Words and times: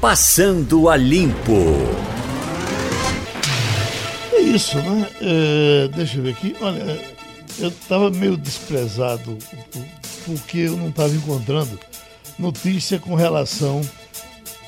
Passando 0.00 0.88
a 0.88 0.96
Limpo. 0.96 1.76
É 4.32 4.40
isso, 4.40 4.78
né? 4.78 5.06
É, 5.20 5.88
deixa 5.88 6.16
eu 6.16 6.22
ver 6.22 6.30
aqui. 6.30 6.56
Olha, 6.58 6.98
eu 7.58 7.68
estava 7.68 8.10
meio 8.10 8.34
desprezado 8.34 9.36
porque 10.24 10.60
eu 10.60 10.76
não 10.78 10.88
estava 10.88 11.14
encontrando 11.14 11.78
notícia 12.38 12.98
com 12.98 13.14
relação 13.14 13.82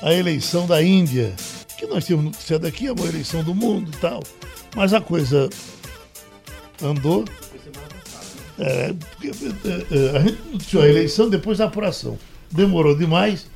à 0.03 0.13
eleição 0.13 0.67
da 0.67 0.83
Índia. 0.83 1.33
Que 1.79 1.87
nós 1.87 2.05
tínhamos 2.05 2.25
noticiado 2.25 2.67
aqui, 2.67 2.87
a 2.87 2.93
boa 2.93 3.09
eleição 3.09 3.43
do 3.43 3.55
mundo 3.55 3.89
e 3.91 3.97
tal. 3.97 4.21
Mas 4.75 4.93
a 4.93 5.01
coisa 5.01 5.49
andou. 6.79 7.25
É, 8.59 8.93
porque, 8.93 9.29
é, 9.29 9.97
é, 9.97 10.17
a 10.17 10.19
gente 10.19 10.41
noticiou 10.51 10.83
a 10.83 10.87
eleição 10.87 11.27
depois 11.27 11.57
da 11.57 11.65
apuração. 11.65 12.19
Demorou 12.51 12.95
demais. 12.95 13.47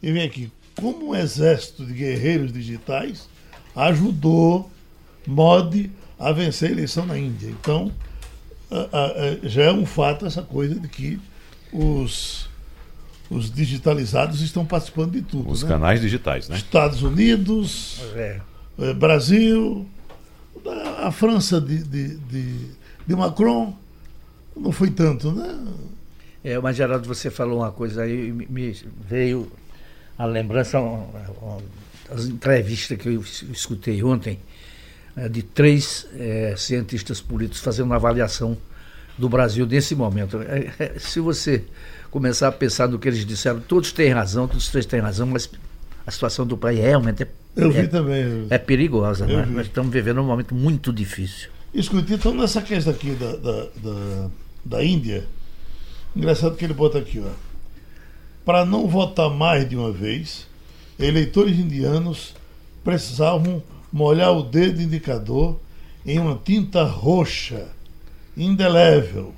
E 0.00 0.12
vem 0.12 0.22
aqui. 0.22 0.52
Como 0.80 1.10
um 1.10 1.14
exército 1.14 1.84
de 1.84 1.92
guerreiros 1.92 2.52
digitais 2.52 3.28
ajudou 3.74 4.70
Modi 5.26 5.90
a 6.18 6.32
vencer 6.32 6.70
a 6.70 6.72
eleição 6.72 7.06
na 7.06 7.18
Índia. 7.18 7.48
Então, 7.48 7.92
já 9.42 9.64
é 9.64 9.72
um 9.72 9.86
fato 9.86 10.26
essa 10.26 10.42
coisa 10.42 10.74
de 10.78 10.88
que 10.88 11.20
os, 11.72 12.48
os 13.30 13.50
digitalizados 13.50 14.40
estão 14.40 14.64
participando 14.64 15.12
de 15.12 15.22
tudo. 15.22 15.50
Os 15.50 15.62
né? 15.62 15.68
canais 15.68 16.00
digitais, 16.00 16.48
né? 16.48 16.56
Estados 16.56 17.02
Unidos, 17.02 18.00
é. 18.14 18.40
Eh, 18.78 18.94
Brasil, 18.94 19.86
a 20.98 21.10
França 21.10 21.60
de, 21.60 21.82
de, 21.82 22.16
de, 22.16 22.66
de, 23.06 23.16
Macron, 23.16 23.76
não 24.56 24.72
foi 24.72 24.90
tanto, 24.90 25.32
né? 25.32 25.58
É, 26.42 26.58
mas 26.58 26.76
Geraldo, 26.76 27.06
você 27.06 27.30
falou 27.30 27.58
uma 27.58 27.70
coisa 27.70 28.02
aí, 28.02 28.32
me 28.32 28.74
veio 29.08 29.50
a 30.20 30.26
lembrança, 30.26 30.78
as 32.10 32.26
entrevistas 32.26 32.98
que 32.98 33.08
eu 33.08 33.22
escutei 33.50 34.02
ontem, 34.02 34.38
é, 35.16 35.30
de 35.30 35.42
três 35.42 36.06
é, 36.14 36.54
cientistas 36.58 37.22
políticos 37.22 37.60
fazendo 37.62 37.86
uma 37.86 37.96
avaliação 37.96 38.54
do 39.16 39.30
Brasil 39.30 39.64
nesse 39.66 39.94
momento. 39.94 40.38
É, 40.42 40.72
é, 40.78 40.98
se 40.98 41.20
você 41.20 41.64
começar 42.10 42.48
a 42.48 42.52
pensar 42.52 42.86
no 42.86 42.98
que 42.98 43.08
eles 43.08 43.24
disseram, 43.24 43.60
todos 43.60 43.92
têm 43.92 44.10
razão, 44.10 44.46
todos 44.46 44.68
três 44.68 44.84
têm 44.84 45.00
razão, 45.00 45.26
mas 45.26 45.50
a 46.06 46.10
situação 46.10 46.46
do 46.46 46.54
país 46.54 46.78
realmente 46.78 47.22
é, 47.22 47.28
eu 47.56 47.70
vi 47.70 47.88
também. 47.88 48.46
é 48.50 48.58
perigosa. 48.58 49.26
Né? 49.26 49.46
Nós 49.46 49.68
estamos 49.68 49.90
vivendo 49.90 50.20
um 50.20 50.26
momento 50.26 50.54
muito 50.54 50.92
difícil. 50.92 51.48
Escute, 51.72 52.12
então 52.12 52.34
nessa 52.34 52.60
questão 52.60 52.92
aqui 52.92 53.12
da, 53.12 53.36
da, 53.36 53.68
da, 53.76 54.30
da 54.66 54.84
Índia, 54.84 55.24
engraçado 56.14 56.56
que 56.56 56.64
ele 56.66 56.74
bota 56.74 56.98
aqui, 56.98 57.22
ó. 57.24 57.49
Para 58.50 58.64
não 58.64 58.88
votar 58.88 59.30
mais 59.30 59.68
de 59.68 59.76
uma 59.76 59.92
vez, 59.92 60.44
eleitores 60.98 61.56
indianos 61.56 62.34
precisavam 62.82 63.62
molhar 63.92 64.32
o 64.32 64.42
dedo 64.42 64.82
indicador 64.82 65.60
em 66.04 66.18
uma 66.18 66.34
tinta 66.34 66.82
roxa, 66.82 67.68
indelével. 68.36 69.32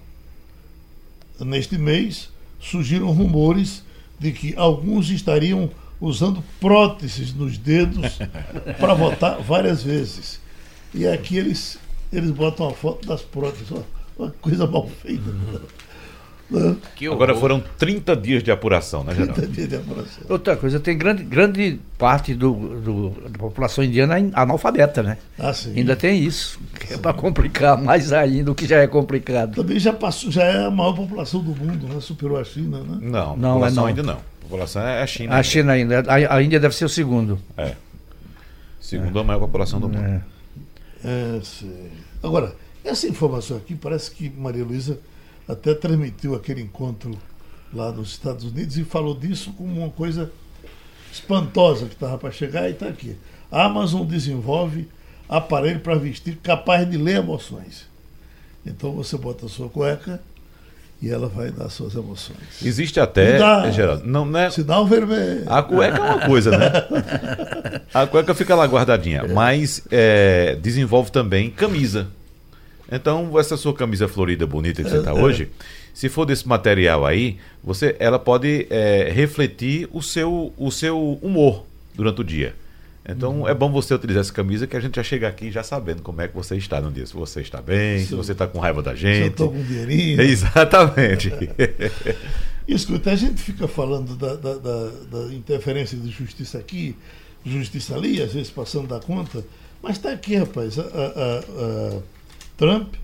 Neste 1.38 1.76
mês, 1.76 2.30
surgiram 2.58 3.12
rumores 3.12 3.84
de 4.18 4.32
que 4.32 4.56
alguns 4.56 5.10
estariam 5.10 5.68
usando 6.00 6.42
próteses 6.58 7.34
nos 7.34 7.58
dedos 7.58 8.18
para 8.80 8.94
votar 8.94 9.42
várias 9.42 9.82
vezes. 9.82 10.40
E 10.94 11.06
aqui 11.06 11.36
eles, 11.36 11.78
eles 12.10 12.30
botam 12.30 12.66
a 12.66 12.72
foto 12.72 13.06
das 13.06 13.20
próteses. 13.20 13.68
Uma 14.18 14.30
coisa 14.30 14.66
mal 14.66 14.88
feita. 14.88 15.30
Agora 17.10 17.34
foram 17.34 17.62
30 17.78 18.14
dias 18.16 18.42
de 18.42 18.50
apuração, 18.50 19.02
né, 19.02 19.14
Geraldo? 19.14 19.34
30 19.34 19.52
dias 19.52 19.68
de 19.68 19.76
apuração. 19.76 20.24
Outra 20.28 20.56
coisa, 20.56 20.78
tem 20.78 20.96
grande, 20.96 21.22
grande 21.22 21.80
parte 21.96 22.34
do, 22.34 22.52
do, 22.52 23.10
da 23.28 23.38
população 23.38 23.82
indiana 23.82 24.16
analfabeta, 24.34 25.02
né? 25.02 25.18
Ah, 25.38 25.52
sim. 25.52 25.72
Ainda 25.76 25.96
tem 25.96 26.22
isso, 26.22 26.60
que 26.78 26.94
é 26.94 26.98
para 26.98 27.12
complicar 27.14 27.80
mais 27.80 28.12
ainda 28.12 28.52
o 28.52 28.54
que 28.54 28.66
já 28.66 28.78
é 28.78 28.86
complicado. 28.86 29.54
Também 29.54 29.78
já 29.78 29.92
passou, 29.92 30.30
já 30.30 30.44
é 30.44 30.66
a 30.66 30.70
maior 30.70 30.94
população 30.94 31.42
do 31.42 31.54
mundo, 31.54 31.86
né? 31.88 32.00
Superou 32.00 32.38
a 32.38 32.44
China, 32.44 32.80
né? 32.80 32.98
Não, 33.00 33.36
não, 33.36 33.52
população 33.54 33.72
é 33.72 33.76
não. 33.76 33.86
ainda 33.86 34.02
não. 34.02 34.18
A 34.18 34.42
população 34.42 34.82
é 34.82 35.02
a 35.02 35.06
China. 35.06 35.32
A 35.32 35.36
ainda. 35.36 35.42
China 35.42 35.72
ainda. 35.72 36.00
A, 36.00 36.36
a, 36.36 36.42
Índia 36.42 36.60
deve 36.60 36.74
ser 36.74 36.84
o 36.84 36.88
segundo. 36.88 37.38
É. 37.56 37.74
Segundo 38.80 39.18
é. 39.18 39.22
a 39.22 39.24
maior 39.24 39.40
população 39.40 39.80
do 39.80 39.88
mundo. 39.88 40.04
É. 40.04 40.22
é 41.04 41.40
sim. 41.42 41.88
Agora, 42.22 42.54
essa 42.84 43.06
informação 43.06 43.56
aqui 43.56 43.74
parece 43.74 44.10
que 44.10 44.28
Maria 44.28 44.64
Luísa 44.64 44.98
até 45.48 45.74
transmitiu 45.74 46.34
aquele 46.34 46.62
encontro 46.62 47.18
lá 47.72 47.90
nos 47.90 48.10
Estados 48.10 48.44
Unidos 48.44 48.76
e 48.76 48.84
falou 48.84 49.14
disso 49.14 49.52
como 49.56 49.80
uma 49.80 49.90
coisa 49.90 50.30
espantosa 51.12 51.86
que 51.86 51.94
estava 51.94 52.18
para 52.18 52.30
chegar 52.30 52.68
e 52.68 52.72
está 52.72 52.86
aqui. 52.88 53.16
A 53.50 53.64
Amazon 53.64 54.06
desenvolve 54.06 54.88
aparelho 55.28 55.80
para 55.80 55.94
vestir 55.94 56.36
capaz 56.42 56.88
de 56.88 56.96
ler 56.96 57.16
emoções. 57.16 57.86
Então 58.64 58.92
você 58.92 59.16
bota 59.16 59.46
a 59.46 59.48
sua 59.48 59.68
cueca 59.68 60.20
e 61.00 61.10
ela 61.10 61.28
vai 61.28 61.50
dar 61.50 61.68
suas 61.68 61.94
emoções. 61.94 62.62
Existe 62.64 63.00
até, 63.00 63.36
dá, 63.36 63.68
Geraldo, 63.70 64.06
não, 64.06 64.24
né? 64.24 64.48
Sinal 64.50 64.86
vermelho. 64.86 65.42
A 65.46 65.62
cueca 65.62 65.98
é 65.98 66.00
uma 66.00 66.26
coisa, 66.26 66.56
né? 66.56 66.70
A 67.92 68.06
cueca 68.06 68.32
fica 68.34 68.54
lá 68.54 68.64
guardadinha, 68.66 69.26
mas 69.26 69.82
é, 69.90 70.56
desenvolve 70.62 71.10
também 71.10 71.50
camisa. 71.50 72.08
Então, 72.94 73.38
essa 73.38 73.56
sua 73.56 73.72
camisa 73.72 74.06
florida 74.06 74.46
bonita 74.46 74.82
que 74.82 74.90
você 74.90 74.98
está 74.98 75.14
hoje, 75.14 75.50
se 75.94 76.10
for 76.10 76.26
desse 76.26 76.46
material 76.46 77.06
aí, 77.06 77.38
você, 77.64 77.96
ela 77.98 78.18
pode 78.18 78.66
é, 78.68 79.10
refletir 79.10 79.88
o 79.92 80.02
seu, 80.02 80.52
o 80.58 80.70
seu 80.70 81.18
humor 81.22 81.64
durante 81.94 82.20
o 82.20 82.24
dia. 82.24 82.54
Então 83.08 83.40
uhum. 83.40 83.48
é 83.48 83.54
bom 83.54 83.70
você 83.70 83.94
utilizar 83.94 84.20
essa 84.20 84.32
camisa 84.32 84.66
que 84.66 84.76
a 84.76 84.80
gente 84.80 84.94
já 84.94 85.02
chega 85.02 85.26
aqui 85.26 85.50
já 85.50 85.62
sabendo 85.62 86.02
como 86.02 86.20
é 86.20 86.28
que 86.28 86.34
você 86.34 86.56
está 86.56 86.80
no 86.80 86.90
dia. 86.90 87.04
Se 87.04 87.14
você 87.14 87.40
está 87.40 87.60
bem, 87.60 87.98
se, 88.00 88.06
se 88.06 88.14
você 88.14 88.32
está 88.32 88.46
com 88.46 88.60
raiva 88.60 88.80
da 88.80 88.94
gente. 88.94 89.16
Se 89.16 89.22
eu 89.22 89.28
estou 89.28 89.50
com 89.50 89.62
dinheirinho. 89.62 90.20
Exatamente. 90.22 91.32
Escuta, 92.66 93.10
a 93.10 93.16
gente 93.16 93.42
fica 93.42 93.66
falando 93.66 94.14
da, 94.14 94.36
da, 94.36 94.54
da, 94.54 94.90
da, 95.10 95.34
interferência 95.34 95.98
de 95.98 96.10
justiça 96.10 96.58
aqui, 96.58 96.94
justiça 97.44 97.96
ali, 97.96 98.22
às 98.22 98.32
vezes 98.32 98.50
passando 98.50 98.86
da 98.86 99.00
conta, 99.00 99.44
mas 99.82 99.96
está 99.96 100.12
aqui, 100.12 100.36
rapaz. 100.36 100.78
A, 100.78 100.82
a, 100.82 100.86
a, 100.86 101.98
Trump 102.62 102.94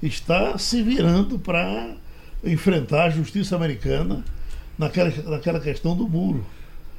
está 0.00 0.56
se 0.58 0.80
virando 0.80 1.40
para 1.40 1.96
enfrentar 2.44 3.06
a 3.06 3.10
justiça 3.10 3.56
americana 3.56 4.24
naquela, 4.78 5.10
naquela 5.24 5.58
questão 5.58 5.96
do 5.96 6.08
muro. 6.08 6.46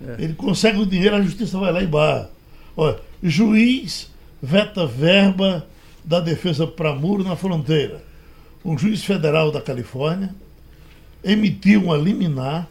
É. 0.06 0.24
Ele 0.24 0.34
consegue 0.34 0.80
o 0.80 0.85
dinheiro, 0.85 1.16
a 1.16 1.22
justiça 1.22 1.57
vai 1.57 1.72
lá 1.72 1.81
e 1.81 1.88
barra. 1.88 2.30
Olha, 2.75 3.00
juiz 3.24 4.12
veta 4.44 4.85
verba 4.85 5.66
da 6.03 6.19
defesa 6.19 6.68
para 6.68 6.94
muro 6.94 7.24
na 7.24 7.38
fronteira. 7.38 8.03
Um 8.66 8.78
juiz 8.78 9.01
federal 9.01 9.50
da 9.50 9.62
Califórnia 9.62 10.36
emitiu 11.24 11.86
uma 11.86 11.96
liminar 11.96 12.68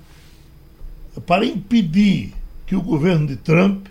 para 1.26 1.46
impedir 1.46 2.34
que 2.66 2.76
o 2.76 2.82
governo 2.82 3.26
de 3.26 3.36
Trump 3.36 3.86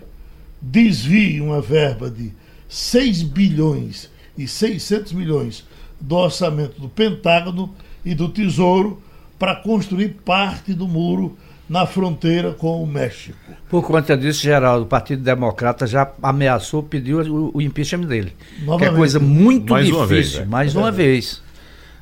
desvie 0.62 1.40
uma 1.40 1.60
verba 1.60 2.08
de 2.08 2.32
6 2.68 3.24
bilhões 3.24 4.08
e 4.38 4.46
600 4.46 5.12
milhões 5.12 5.64
do 6.00 6.14
orçamento 6.14 6.80
do 6.80 6.88
Pentágono 6.88 7.74
e 8.04 8.14
do 8.14 8.28
Tesouro 8.28 9.02
para 9.38 9.56
construir 9.56 10.16
parte 10.24 10.72
do 10.72 10.86
muro 10.86 11.36
na 11.68 11.84
fronteira 11.84 12.52
com 12.52 12.82
o 12.82 12.86
México. 12.86 13.36
Por 13.68 13.82
conta 13.82 14.16
disso, 14.16 14.40
Geraldo, 14.40 14.84
o 14.84 14.88
Partido 14.88 15.22
Democrata 15.22 15.86
já 15.86 16.10
ameaçou 16.22 16.82
pedir 16.82 17.14
o, 17.14 17.50
o 17.52 17.60
impeachment 17.60 18.06
dele. 18.06 18.32
Novamente. 18.60 18.88
Que 18.88 18.94
é 18.94 18.96
coisa 18.96 19.20
muito 19.20 19.72
mais 19.72 19.84
difícil, 19.84 20.00
uma 20.00 20.06
vez, 20.06 20.34
né? 20.34 20.44
mais 20.46 20.74
é 20.74 20.78
uma 20.78 20.90
vez. 20.90 21.42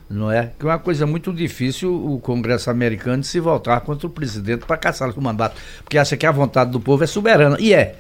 Não 0.08 0.30
é? 0.30 0.52
Que 0.56 0.64
é 0.64 0.68
uma 0.68 0.78
coisa 0.78 1.04
muito 1.04 1.32
difícil 1.32 1.92
o 1.92 2.20
Congresso 2.20 2.70
americano 2.70 3.24
se 3.24 3.40
voltar 3.40 3.80
contra 3.80 4.06
o 4.06 4.10
presidente 4.10 4.64
para 4.64 4.76
caçar 4.76 5.10
o 5.10 5.20
mandato, 5.20 5.60
porque 5.82 5.98
acha 5.98 6.16
que 6.16 6.24
a 6.24 6.30
vontade 6.30 6.70
do 6.70 6.78
povo 6.78 7.02
é 7.02 7.06
soberana. 7.08 7.56
E 7.58 7.74
é. 7.74 7.96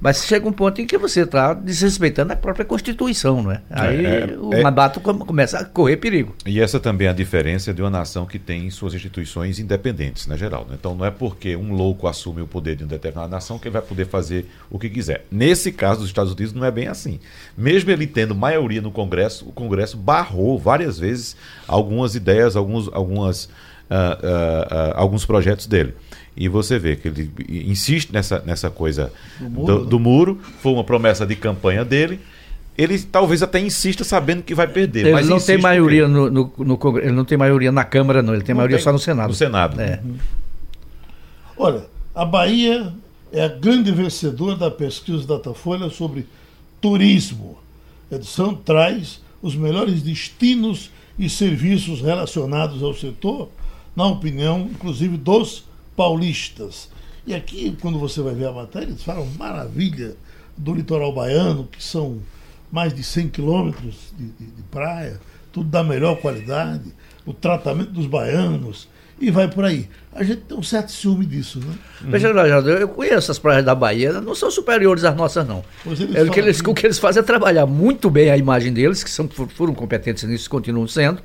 Mas 0.00 0.24
chega 0.24 0.48
um 0.48 0.52
ponto 0.52 0.80
em 0.80 0.86
que 0.86 0.96
você 0.96 1.22
está 1.22 1.52
desrespeitando 1.52 2.32
a 2.32 2.36
própria 2.36 2.64
Constituição, 2.64 3.42
não 3.42 3.52
é? 3.52 3.62
é 3.70 3.80
Aí 3.80 4.06
é, 4.06 4.36
o 4.38 4.54
é, 4.54 4.62
mandato 4.62 5.00
começa 5.00 5.58
a 5.58 5.64
correr 5.64 5.98
perigo. 5.98 6.34
E 6.46 6.60
essa 6.60 6.80
também 6.80 7.06
é 7.06 7.10
a 7.10 7.12
diferença 7.12 7.74
de 7.74 7.82
uma 7.82 7.90
nação 7.90 8.24
que 8.24 8.38
tem 8.38 8.70
suas 8.70 8.94
instituições 8.94 9.58
independentes, 9.58 10.26
né, 10.26 10.36
Geraldo? 10.36 10.72
Então 10.74 10.94
não 10.94 11.04
é 11.04 11.10
porque 11.10 11.54
um 11.54 11.72
louco 11.72 12.06
assume 12.06 12.40
o 12.40 12.46
poder 12.46 12.76
de 12.76 12.84
uma 12.84 12.90
determinada 12.90 13.28
nação 13.28 13.58
que 13.58 13.68
ele 13.68 13.74
vai 13.74 13.82
poder 13.82 14.06
fazer 14.06 14.46
o 14.70 14.78
que 14.78 14.88
quiser. 14.88 15.26
Nesse 15.30 15.70
caso 15.70 16.00
dos 16.00 16.08
Estados 16.08 16.32
Unidos 16.32 16.54
não 16.54 16.64
é 16.64 16.70
bem 16.70 16.88
assim. 16.88 17.20
Mesmo 17.56 17.90
ele 17.90 18.06
tendo 18.06 18.34
maioria 18.34 18.80
no 18.80 18.90
Congresso, 18.90 19.48
o 19.48 19.52
Congresso 19.52 19.96
barrou 19.96 20.58
várias 20.58 20.98
vezes 20.98 21.36
algumas 21.68 22.14
ideias, 22.14 22.56
alguns, 22.56 22.88
algumas, 22.92 23.48
uh, 23.90 23.94
uh, 23.94 24.90
uh, 24.90 24.92
alguns 24.94 25.24
projetos 25.24 25.66
dele. 25.66 25.94
E 26.36 26.48
você 26.48 26.78
vê 26.78 26.96
que 26.96 27.08
ele 27.08 27.30
insiste 27.48 28.12
nessa, 28.12 28.40
nessa 28.46 28.70
coisa 28.70 29.12
do 29.38 29.50
muro, 29.50 29.78
do, 29.78 29.86
do 29.86 29.98
muro. 29.98 30.40
Foi 30.62 30.72
uma 30.72 30.84
promessa 30.84 31.26
de 31.26 31.36
campanha 31.36 31.84
dele 31.84 32.20
ele 32.78 32.98
talvez 32.98 33.42
até 33.42 33.60
insista 33.60 34.04
sabendo 34.04 34.42
que 34.42 34.54
vai 34.54 34.66
perder. 34.66 35.00
Ele 35.00 35.12
mas 35.12 35.28
não 35.28 35.38
tem 35.38 35.58
maioria 35.58 36.08
no, 36.08 36.30
no, 36.30 36.52
no, 36.56 36.78
Congresso, 36.78 37.08
ele 37.08 37.14
não 37.14 37.26
tem 37.26 37.36
maioria 37.36 37.70
na 37.70 37.84
Câmara, 37.84 38.22
não. 38.22 38.32
Ele 38.32 38.42
tem 38.42 38.54
não 38.54 38.58
maioria 38.58 38.78
tem, 38.78 38.84
só 38.84 38.90
no 38.90 38.98
Senado. 38.98 39.28
No 39.28 39.34
Senado. 39.34 39.78
É. 39.78 40.00
Olha, 41.58 41.84
a 42.14 42.24
Bahia 42.24 42.90
é 43.32 43.44
a 43.44 43.48
grande 43.48 43.92
vencedora 43.92 44.56
da 44.56 44.70
pesquisa 44.70 45.26
Datafolha 45.26 45.90
sobre 45.90 46.26
turismo. 46.80 47.58
A 48.10 48.14
edição 48.14 48.54
traz 48.54 49.20
os 49.42 49.54
melhores 49.54 50.00
destinos 50.02 50.90
e 51.18 51.28
serviços 51.28 52.00
relacionados 52.00 52.82
ao 52.82 52.94
setor, 52.94 53.50
na 54.00 54.06
opinião, 54.06 54.60
inclusive, 54.60 55.18
dos 55.18 55.64
paulistas. 55.94 56.88
E 57.26 57.34
aqui, 57.34 57.76
quando 57.82 57.98
você 57.98 58.22
vai 58.22 58.34
ver 58.34 58.46
a 58.46 58.52
matéria, 58.52 58.86
eles 58.86 59.02
falam 59.02 59.26
maravilha 59.38 60.16
do 60.56 60.74
litoral 60.74 61.12
baiano, 61.12 61.68
que 61.70 61.84
são 61.84 62.18
mais 62.72 62.94
de 62.94 63.04
100 63.04 63.28
quilômetros 63.28 63.96
de, 64.16 64.24
de, 64.24 64.52
de 64.52 64.62
praia, 64.70 65.20
tudo 65.52 65.68
da 65.68 65.84
melhor 65.84 66.16
qualidade, 66.16 66.94
o 67.26 67.34
tratamento 67.34 67.90
dos 67.90 68.06
baianos, 68.06 68.88
e 69.20 69.30
vai 69.30 69.48
por 69.48 69.66
aí. 69.66 69.86
A 70.14 70.24
gente 70.24 70.40
tem 70.42 70.56
um 70.56 70.62
certo 70.62 70.90
ciúme 70.90 71.26
disso, 71.26 71.60
né? 71.60 71.74
Veja, 72.00 72.28
eu 72.28 72.88
conheço 72.88 73.30
as 73.30 73.38
praias 73.38 73.62
da 73.62 73.74
Bahia, 73.74 74.18
não 74.18 74.34
são 74.34 74.50
superiores 74.50 75.04
às 75.04 75.14
nossas, 75.14 75.46
não. 75.46 75.62
É, 76.14 76.22
o, 76.22 76.30
que 76.30 76.40
eles, 76.40 76.60
o 76.60 76.72
que 76.72 76.86
eles 76.86 76.98
fazem 76.98 77.20
é 77.20 77.22
trabalhar 77.22 77.66
muito 77.66 78.08
bem 78.08 78.30
a 78.30 78.36
imagem 78.38 78.72
deles, 78.72 79.04
que 79.04 79.10
são, 79.10 79.28
foram 79.28 79.74
competentes 79.74 80.24
nisso 80.24 80.46
e 80.46 80.48
continuam 80.48 80.88
sendo, 80.88 81.20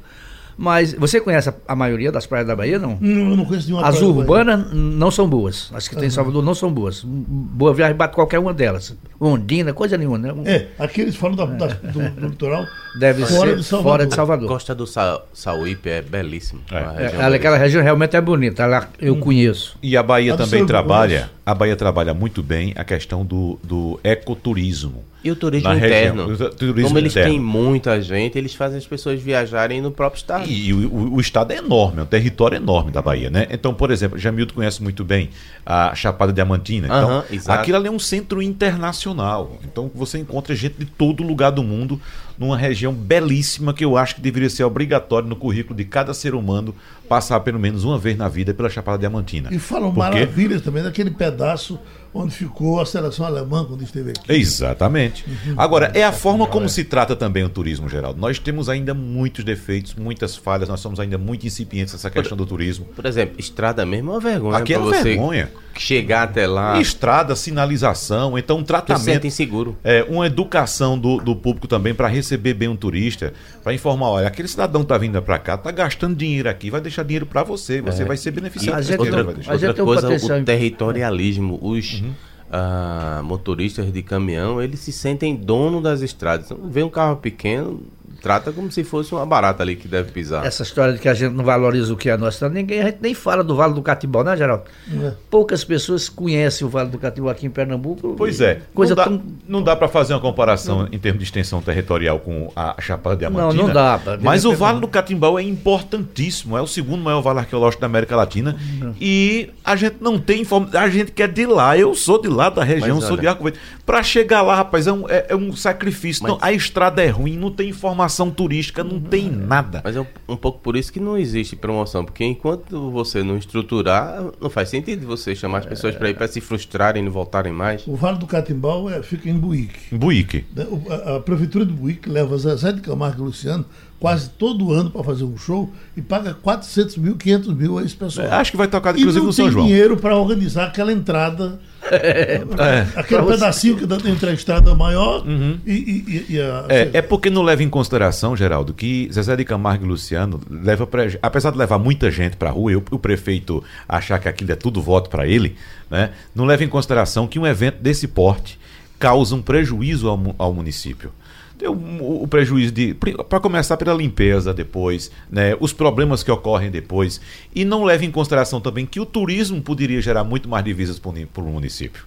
mas 0.58 0.94
você 0.94 1.20
conhece 1.20 1.50
a, 1.50 1.54
a, 1.68 1.76
maioria 1.76 2.12
das 2.12 2.26
praias 2.26 2.48
da 2.48 2.56
Bahia, 2.56 2.80
não? 2.80 2.98
Não, 3.02 3.32
eu 3.32 3.38
não 3.38 3.46
conheço 3.46 3.68
nenhuma 3.68 3.88
As 3.88 4.02
urbanas 4.02 4.72
não 4.74 5.12
são 5.12 5.28
boas. 5.28 5.70
As 5.74 5.88
que 5.88 5.96
uhum. 5.96 6.00
tem 6.00 6.08
em 6.08 6.12
Salvador 6.12 6.44
não 6.44 6.56
são 6.56 6.72
boas. 6.72 7.04
Boa 7.04 7.74
viagem 7.74 7.96
bate 7.96 8.16
qualquer 8.16 8.40
uma 8.40 8.54
delas. 8.54 8.96
Ondina, 9.20 9.74
coisa 9.74 9.98
nenhuma, 9.98 10.18
né? 10.18 10.34
É, 10.46 10.68
aqui 10.80 11.02
eles 11.02 11.16
falam 11.16 11.36
da, 11.36 11.46
da, 11.46 11.68
do, 11.68 12.10
do, 12.10 12.28
litoral 12.28 12.66
Deve 13.00 13.26
fora, 13.26 13.52
ser 13.52 13.58
de 13.58 13.64
Salvador. 13.64 13.92
fora 13.92 14.06
de 14.08 14.16
Salvador. 14.16 14.46
A 14.46 14.54
costa 14.54 14.76
do 14.76 14.88
Sa 14.88 15.22
Sauípe 15.34 15.90
é 15.90 16.02
belíssima. 16.02 16.62
É. 16.72 17.22
É, 17.22 17.36
aquela 17.36 17.58
região 17.58 17.84
realmente 17.84 18.16
é 18.16 18.22
bonita, 18.22 18.64
ela, 18.64 18.90
eu 19.00 19.14
hum. 19.14 19.20
conheço. 19.20 19.78
E 19.82 19.98
a 19.98 20.04
Bahia 20.04 20.36
também 20.38 20.66
trabalha, 20.66 21.30
a 21.46 21.54
Bahia 21.54 21.76
trabalha 21.76 22.14
muito 22.14 22.42
bem 22.42 22.74
a 22.76 22.84
questão 22.84 23.26
do, 23.26 23.60
do 23.64 24.00
ecoturismo. 24.04 25.04
E 25.26 25.32
o 25.32 25.36
turismo 25.36 25.74
interno? 25.74 26.28
Região, 26.28 26.48
o 26.48 26.52
turismo 26.52 26.84
Como 26.84 27.00
eles 27.00 27.14
interno. 27.14 27.32
têm 27.32 27.40
muita 27.40 28.00
gente, 28.00 28.38
eles 28.38 28.54
fazem 28.54 28.78
as 28.78 28.86
pessoas 28.86 29.20
viajarem 29.20 29.82
no 29.82 29.90
próprio 29.90 30.20
estado. 30.20 30.45
E, 30.48 30.70
e 30.70 30.74
o, 30.74 31.14
o, 31.14 31.20
estado 31.20 31.52
é 31.52 31.58
enorme, 31.58 32.00
é 32.00 32.04
um 32.04 32.08
território 32.08 32.56
enorme 32.56 32.92
da 32.92 33.02
Bahia, 33.02 33.30
né? 33.30 33.48
Então, 33.50 33.74
por 33.74 33.92
exemplo, 33.92 34.18
Jamildo 34.18 34.54
conhece 34.54 34.82
muito 34.82 35.04
bem 35.04 35.30
a 35.66 35.94
Chapada 35.96 36.32
Diamantina. 36.32 36.88
Então, 36.88 37.20
uh 37.20 37.26
aquilo 37.48 37.78
ali 37.78 37.88
é 37.88 37.92
um 37.92 38.00
centro 38.00 38.42
internacional. 38.42 39.58
Então, 39.64 39.90
você 39.94 40.18
encontra 40.18 40.56
gente 40.56 40.76
de 40.78 40.86
todo 40.86 41.24
lugar 41.24 41.52
do 41.52 41.64
mundo 41.64 42.00
numa 42.38 42.58
região 42.58 42.94
belíssima 42.94 43.74
que 43.74 43.84
eu 43.84 43.98
acho 43.98 44.16
que 44.16 44.22
deveria 44.22 44.50
ser 44.50 44.64
obrigatório 44.64 45.28
no 45.28 45.36
currículo 45.36 45.76
de 45.76 45.86
cada 45.86 46.14
ser 46.14 46.36
humano 46.36 46.76
passar 47.08 47.40
pelo 47.42 47.60
menos 47.60 47.84
uma 47.84 47.98
vez 47.98 48.18
na 48.18 48.28
vida 48.28 48.54
pela 48.54 48.70
Chapada 48.70 48.98
Diamantina. 48.98 49.50
E 49.52 49.60
falam 49.60 49.94
Porque... 49.94 50.00
maravilhas 50.00 50.62
também 50.62 50.84
daquele 50.84 51.12
pedaço 51.12 51.80
onde 52.16 52.34
ficou 52.34 52.80
a 52.80 52.86
seleção 52.86 53.26
alemã 53.26 53.66
quando 53.66 53.84
esteve 53.84 54.12
aqui. 54.12 54.32
Exatamente. 54.32 55.26
Uhum. 55.28 55.56
Agora, 55.58 55.92
é 55.94 56.04
a 56.04 56.14
forma 56.14 56.48
como 56.48 56.70
se 56.70 56.86
trata 56.86 57.16
também 57.16 57.44
o 57.44 57.50
turismo, 57.50 57.90
Geraldo. 57.90 58.20
Nós 58.20 58.40
temos 58.40 58.70
ainda 58.70 58.94
muitos 58.94 59.44
defeitos, 59.44 59.94
muitas 59.96 60.36
falhas, 60.36 60.70
nós 60.70 60.80
somos 60.80 61.00
ainda 61.00 61.18
muito 61.18 61.46
incipientes 61.46 61.94
nessa 61.94 62.10
questão 62.10 62.38
do 62.38 62.46
turismo. 62.46 62.86
Por 62.96 63.06
exemplo, 63.06 63.36
estrada 63.38 63.86
mesmo 63.86 64.12
é 64.12 64.14
uma 64.14 64.20
vergonha. 64.22 64.58
Aqui 64.58 64.74
é 64.74 64.78
uma 64.78 64.92
vergonha. 64.92 65.52
Chegar 65.78 66.24
até 66.24 66.48
lá. 66.48 66.80
Estrada, 66.80 67.36
sinalização, 67.36 68.38
então 68.38 68.60
um 68.60 68.64
tratamento. 68.64 69.22
Se 69.24 69.28
inseguro. 69.28 69.78
É, 69.84 70.06
uma 70.08 70.26
educação 70.26 70.98
do, 70.98 71.18
do 71.18 71.36
público 71.36 71.68
também 71.68 71.94
para 71.94 72.08
receber 72.08 72.54
bem 72.54 72.70
um 72.70 72.78
turista, 72.78 73.34
para 73.62 73.74
informar, 73.74 74.08
olha, 74.08 74.28
aquele 74.28 74.48
cidadão 74.48 74.84
está 74.84 74.98
vindo 74.98 75.22
para 75.22 75.38
cá, 75.38 75.56
está 75.56 75.72
gastando 75.72 76.16
dinheiro 76.16 76.50
aqui, 76.50 76.70
vai 76.70 76.80
deixar 76.80 77.04
dinheiro 77.04 77.26
para 77.26 77.44
você, 77.44 77.82
você 77.82 78.04
é. 78.04 78.06
vai 78.06 78.16
ser 78.16 78.32
beneficiado. 78.32 78.82
E 78.90 78.98
outra, 78.98 79.54
outra 79.54 79.84
coisa, 79.84 80.38
o 80.38 80.44
territorialismo, 80.46 81.60
os 81.62 82.05
uhum 82.06 82.36
uh, 82.50 83.24
motoristas 83.24 83.92
de 83.92 84.02
caminhão, 84.02 84.62
eles 84.62 84.80
se 84.80 84.92
sentem 84.92 85.36
dono 85.36 85.82
das 85.82 86.02
estradas. 86.02 86.52
Então, 86.52 86.70
vem 86.70 86.84
um 86.84 86.90
carro 86.90 87.18
pequeno, 87.18 87.82
trata 88.22 88.52
como 88.52 88.72
se 88.72 88.84
fosse 88.84 89.14
uma 89.14 89.26
barata 89.26 89.62
ali 89.62 89.76
que 89.76 89.88
deve 89.88 90.12
pisar. 90.12 90.46
Essa 90.46 90.64
história 90.64 90.94
de 90.94 91.00
que 91.00 91.08
a 91.08 91.14
gente 91.14 91.34
não 91.34 91.44
valoriza 91.44 91.94
o 91.94 91.98
que 91.98 92.10
é 92.10 92.18
nosso, 92.18 92.48
ninguém, 92.50 92.82
a 92.82 92.86
gente 92.86 92.98
nem 93.02 93.14
fala 93.14 93.44
do 93.44 93.56
Vale 93.56 93.74
do 93.74 93.82
Catibó, 93.82 94.24
né, 94.24 94.36
Geraldo? 94.36 94.64
É. 95.04 95.14
Poucas 95.30 95.64
pessoas 95.64 96.08
conhecem 96.10 96.66
o 96.66 96.70
Vale 96.70 96.90
do 96.90 96.98
Catibó 96.98 97.30
aqui 97.30 97.46
em 97.46 97.50
Pernambuco. 97.50 98.16
Pois 98.18 98.42
é. 98.42 98.62
Coisa 98.74 98.96
não 98.96 99.04
dá, 99.04 99.04
tão... 99.04 99.24
não 99.48 99.64
dá 99.64 99.76
para 99.76 99.88
fazer 99.88 100.14
uma 100.14 100.20
comparação 100.20 100.84
não. 100.84 100.88
em 100.92 101.00
termos 101.00 101.20
de 101.20 101.26
extensão 101.26 101.62
territorial 101.62 102.20
com 102.20 102.52
a 102.56 102.76
Chapada 102.80 103.16
Diamantina. 103.16 103.54
Não, 103.54 103.68
não 103.68 103.74
dá. 103.74 104.00
Mas 104.22 104.46
o 104.46 104.54
Vale 104.54 104.80
do 104.80 104.88
Catimbau 104.88 105.40
é 105.40 105.44
importantíssimo, 105.44 106.58
é 106.58 106.62
o 106.62 106.68
segundo 106.68 107.04
maior 107.04 107.22
vale 107.22 107.40
arqueológico 107.40 107.82
da 107.82 107.88
América 107.88 108.16
Latina 108.16 108.56
não. 108.80 108.96
e 109.00 109.50
a 109.64 109.76
gente 109.76 109.98
não 110.00 110.20
tem 110.20 110.42
informação, 110.42 110.80
a 110.80 110.90
gente 110.90 111.12
quer 111.12 111.28
de 111.28 111.46
lá, 111.46 111.78
eu 111.78 111.94
sou 111.96 112.22
de 112.22 112.28
lá 112.28 112.50
da 112.50 112.64
região, 112.64 112.96
Mas, 112.98 113.06
sou 113.06 113.14
olha... 113.14 113.22
de 113.22 113.28
Arco 113.28 113.44
Verde. 113.44 113.60
Para 113.86 114.02
chegar 114.04 114.42
lá, 114.42 114.56
rapaz, 114.56 114.88
é 114.88 114.92
um, 114.92 115.10
é, 115.10 115.28
é 115.30 115.36
um 115.36 115.56
sacrifício. 115.56 116.24
Mas... 116.24 116.32
Não, 116.32 116.40
a 116.42 116.52
estrada 116.52 117.04
é 117.04 117.08
ruim, 117.08 117.38
não 117.38 117.52
tem 117.52 117.70
informação 117.70 117.95
promoção 117.96 118.30
turística 118.30 118.84
não 118.84 119.00
tem 119.00 119.32
nada. 119.32 119.82
Mas 119.84 119.96
é 119.96 120.02
um, 120.02 120.06
um, 120.28 120.36
pouco 120.36 120.60
por 120.60 120.76
isso 120.76 120.92
que 120.92 121.00
não 121.00 121.18
existe 121.18 121.56
promoção, 121.56 122.04
porque 122.04 122.26
enquanto 122.26 122.92
você 122.92 123.24
não 123.24 123.38
estruturar, 123.38 124.22
não 124.40 124.50
faz 124.50 124.70
sentido 124.70 125.08
você 125.08 125.34
chamar 125.34 125.60
as 125.60 125.66
pessoas 125.66 125.96
é... 125.96 125.98
para 125.98 126.10
ir 126.10 126.16
para 126.16 126.28
se 126.28 126.42
frustrarem 126.42 127.02
e 127.02 127.06
não 127.06 127.12
voltarem 127.12 127.54
mais. 127.54 127.88
O 127.88 127.96
Vale 127.96 128.18
do 128.18 128.28
Catimbau 128.28 128.90
é, 128.90 129.02
fica 129.02 129.30
em 129.30 129.38
Buíque. 129.38 129.96
Buíque. 129.96 130.46
Né, 130.54 130.68
a, 130.90 131.16
a, 131.16 131.20
prefeitura 131.22 131.66
de 131.66 131.72
Buíque 131.72 132.10
leva 132.10 132.38
Zezé 132.38 132.74
de 132.74 132.82
Camargo 132.82 133.24
e 133.24 133.26
Luciano 133.26 133.66
quase 133.98 134.30
todo 134.30 134.74
ano 134.74 134.92
para 134.92 135.04
fazer 135.04 135.24
um 135.24 135.38
show 135.38 135.72
e 135.96 136.02
paga 136.02 136.34
400 136.34 136.98
mil, 136.98 137.16
500 137.16 137.54
mil 137.54 137.78
a 137.78 137.84
esse 137.84 137.96
pessoal. 137.96 138.28
É, 138.28 138.32
acho 138.32 138.52
que 138.52 138.58
vai 138.58 138.68
tocar 138.68 138.98
inclusive 138.98 139.26
no 139.26 139.32
São 139.32 139.50
João. 139.50 139.52
E 139.52 139.56
não 139.56 139.68
tem 139.68 139.74
dinheiro 139.74 139.98
para 139.98 140.18
organizar 140.18 140.66
aquela 140.66 140.92
entrada 140.92 141.60
é, 141.92 142.42
é, 142.60 143.00
aquele 143.00 143.24
pedacinho 143.24 143.78
que 143.78 143.86
dá 143.86 143.98
entre 144.06 144.30
a 144.30 144.34
estrada 144.34 144.74
maior 144.76 145.26
uhum. 145.26 145.60
e, 145.66 145.74
e, 145.74 146.26
e, 146.34 146.42
a. 146.42 146.66
É, 146.70 146.90
é 146.94 147.02
porque 147.02 147.30
não 147.30 147.44
leva 147.44 147.64
em 147.64 147.70
consideração, 147.70 148.36
Geraldo, 148.36 148.74
que 148.74 149.10
Zezé 149.12 149.36
de 149.36 149.46
Camargo 149.46 149.86
e 149.86 149.88
Luciano 149.88 150.42
leva 150.50 150.88
pra, 150.88 151.04
apesar 151.22 151.52
de 151.52 151.58
levar 151.58 151.78
muita 151.78 152.10
gente 152.10 152.38
para 152.38 152.50
a 152.50 152.52
rua, 152.52 152.72
e 152.72 152.76
o, 152.76 152.84
o, 152.92 153.00
prefeito 153.00 153.64
achar 153.88 154.20
que 154.20 154.28
aquilo 154.28 154.52
é 154.52 154.56
tudo 154.56 154.82
voto 154.82 155.10
para 155.10 155.28
ele, 155.28 155.56
né, 155.90 156.12
não 156.34 156.46
leva 156.46 156.64
em 156.64 156.70
consideração 156.70 157.28
que 157.28 157.38
um 157.38 157.46
evento 157.46 157.82
desse 157.82 158.08
porte 158.08 158.60
causa 158.98 159.36
um 159.36 159.42
prejuízo 159.42 160.10
ao, 160.10 160.36
ao 160.38 160.54
município 160.54 161.12
tem 161.58 161.68
o, 161.68 162.24
o 162.24 162.28
prejuízo 162.28 162.72
de. 162.72 162.94
Para 162.94 163.40
começar 163.40 163.78
pela 163.78 163.94
limpeza 163.94 164.54
depois, 164.54 165.12
né, 165.30 165.56
os 165.60 165.74
problemas 165.74 166.24
que 166.24 166.32
ocorrem 166.32 166.70
depois. 166.70 167.22
E 167.54 167.64
não 167.64 167.84
leva 167.84 168.06
em 168.06 168.12
consideração 168.12 168.60
também 168.60 168.86
que 168.86 169.00
o 169.00 169.06
turismo 169.06 169.62
poderia 169.62 170.02
gerar 170.02 170.24
muito 170.24 170.50
mais 170.50 170.64
divisas 170.64 171.00
para 171.00 171.42
o 171.44 171.46
município. 171.46 172.06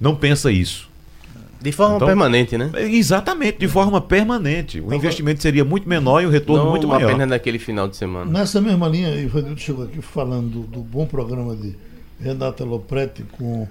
Não 0.00 0.14
pensa 0.14 0.50
isso. 0.50 0.88
De 1.60 1.72
forma 1.72 1.96
então, 1.96 2.06
permanente, 2.06 2.56
né? 2.58 2.70
Exatamente, 2.76 3.58
de 3.58 3.66
forma 3.66 4.00
permanente. 4.00 4.80
O 4.80 4.92
investimento 4.92 5.40
seria 5.42 5.64
muito 5.64 5.88
menor 5.88 6.22
e 6.22 6.26
o 6.26 6.30
retorno 6.30 6.64
não 6.64 6.70
muito 6.70 6.86
maior. 6.86 7.08
apenas 7.08 7.28
naquele 7.28 7.58
final 7.58 7.88
de 7.88 7.96
semana. 7.96 8.30
Nessa 8.30 8.60
mesma 8.60 8.86
linha, 8.88 9.14
Ivanildo 9.14 9.58
chegou 9.58 9.84
aqui 9.84 10.02
falando 10.02 10.50
do, 10.50 10.60
do 10.60 10.80
bom 10.80 11.06
programa 11.06 11.56
de 11.56 11.74
Renata 12.20 12.64
Lopretti 12.64 13.24
com 13.32 13.66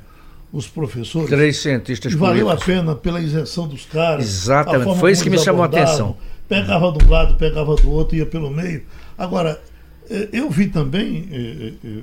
os 0.56 0.70
professores. 0.70 1.30
Três 1.30 1.58
cientistas 1.58 2.14
e 2.14 2.16
valeu 2.16 2.50
a 2.50 2.56
pena 2.56 2.96
pela 2.96 3.20
isenção 3.20 3.68
dos 3.68 3.86
caras. 3.86 4.26
Exatamente, 4.26 4.98
foi 4.98 5.12
isso 5.12 5.22
que 5.22 5.30
me 5.30 5.38
chamou 5.38 5.64
a 5.64 5.66
atenção. 5.66 6.16
Pegava 6.48 6.94
de 6.94 7.06
um 7.06 7.10
lado, 7.10 7.36
pegava 7.36 7.76
do 7.76 7.92
outro, 7.92 8.16
ia 8.16 8.26
pelo 8.26 8.50
meio. 8.50 8.84
Agora, 9.18 9.62
eh, 10.10 10.30
eu 10.32 10.50
vi 10.50 10.68
também, 10.68 11.28
eh, 11.30 11.74
eh, 11.84 12.02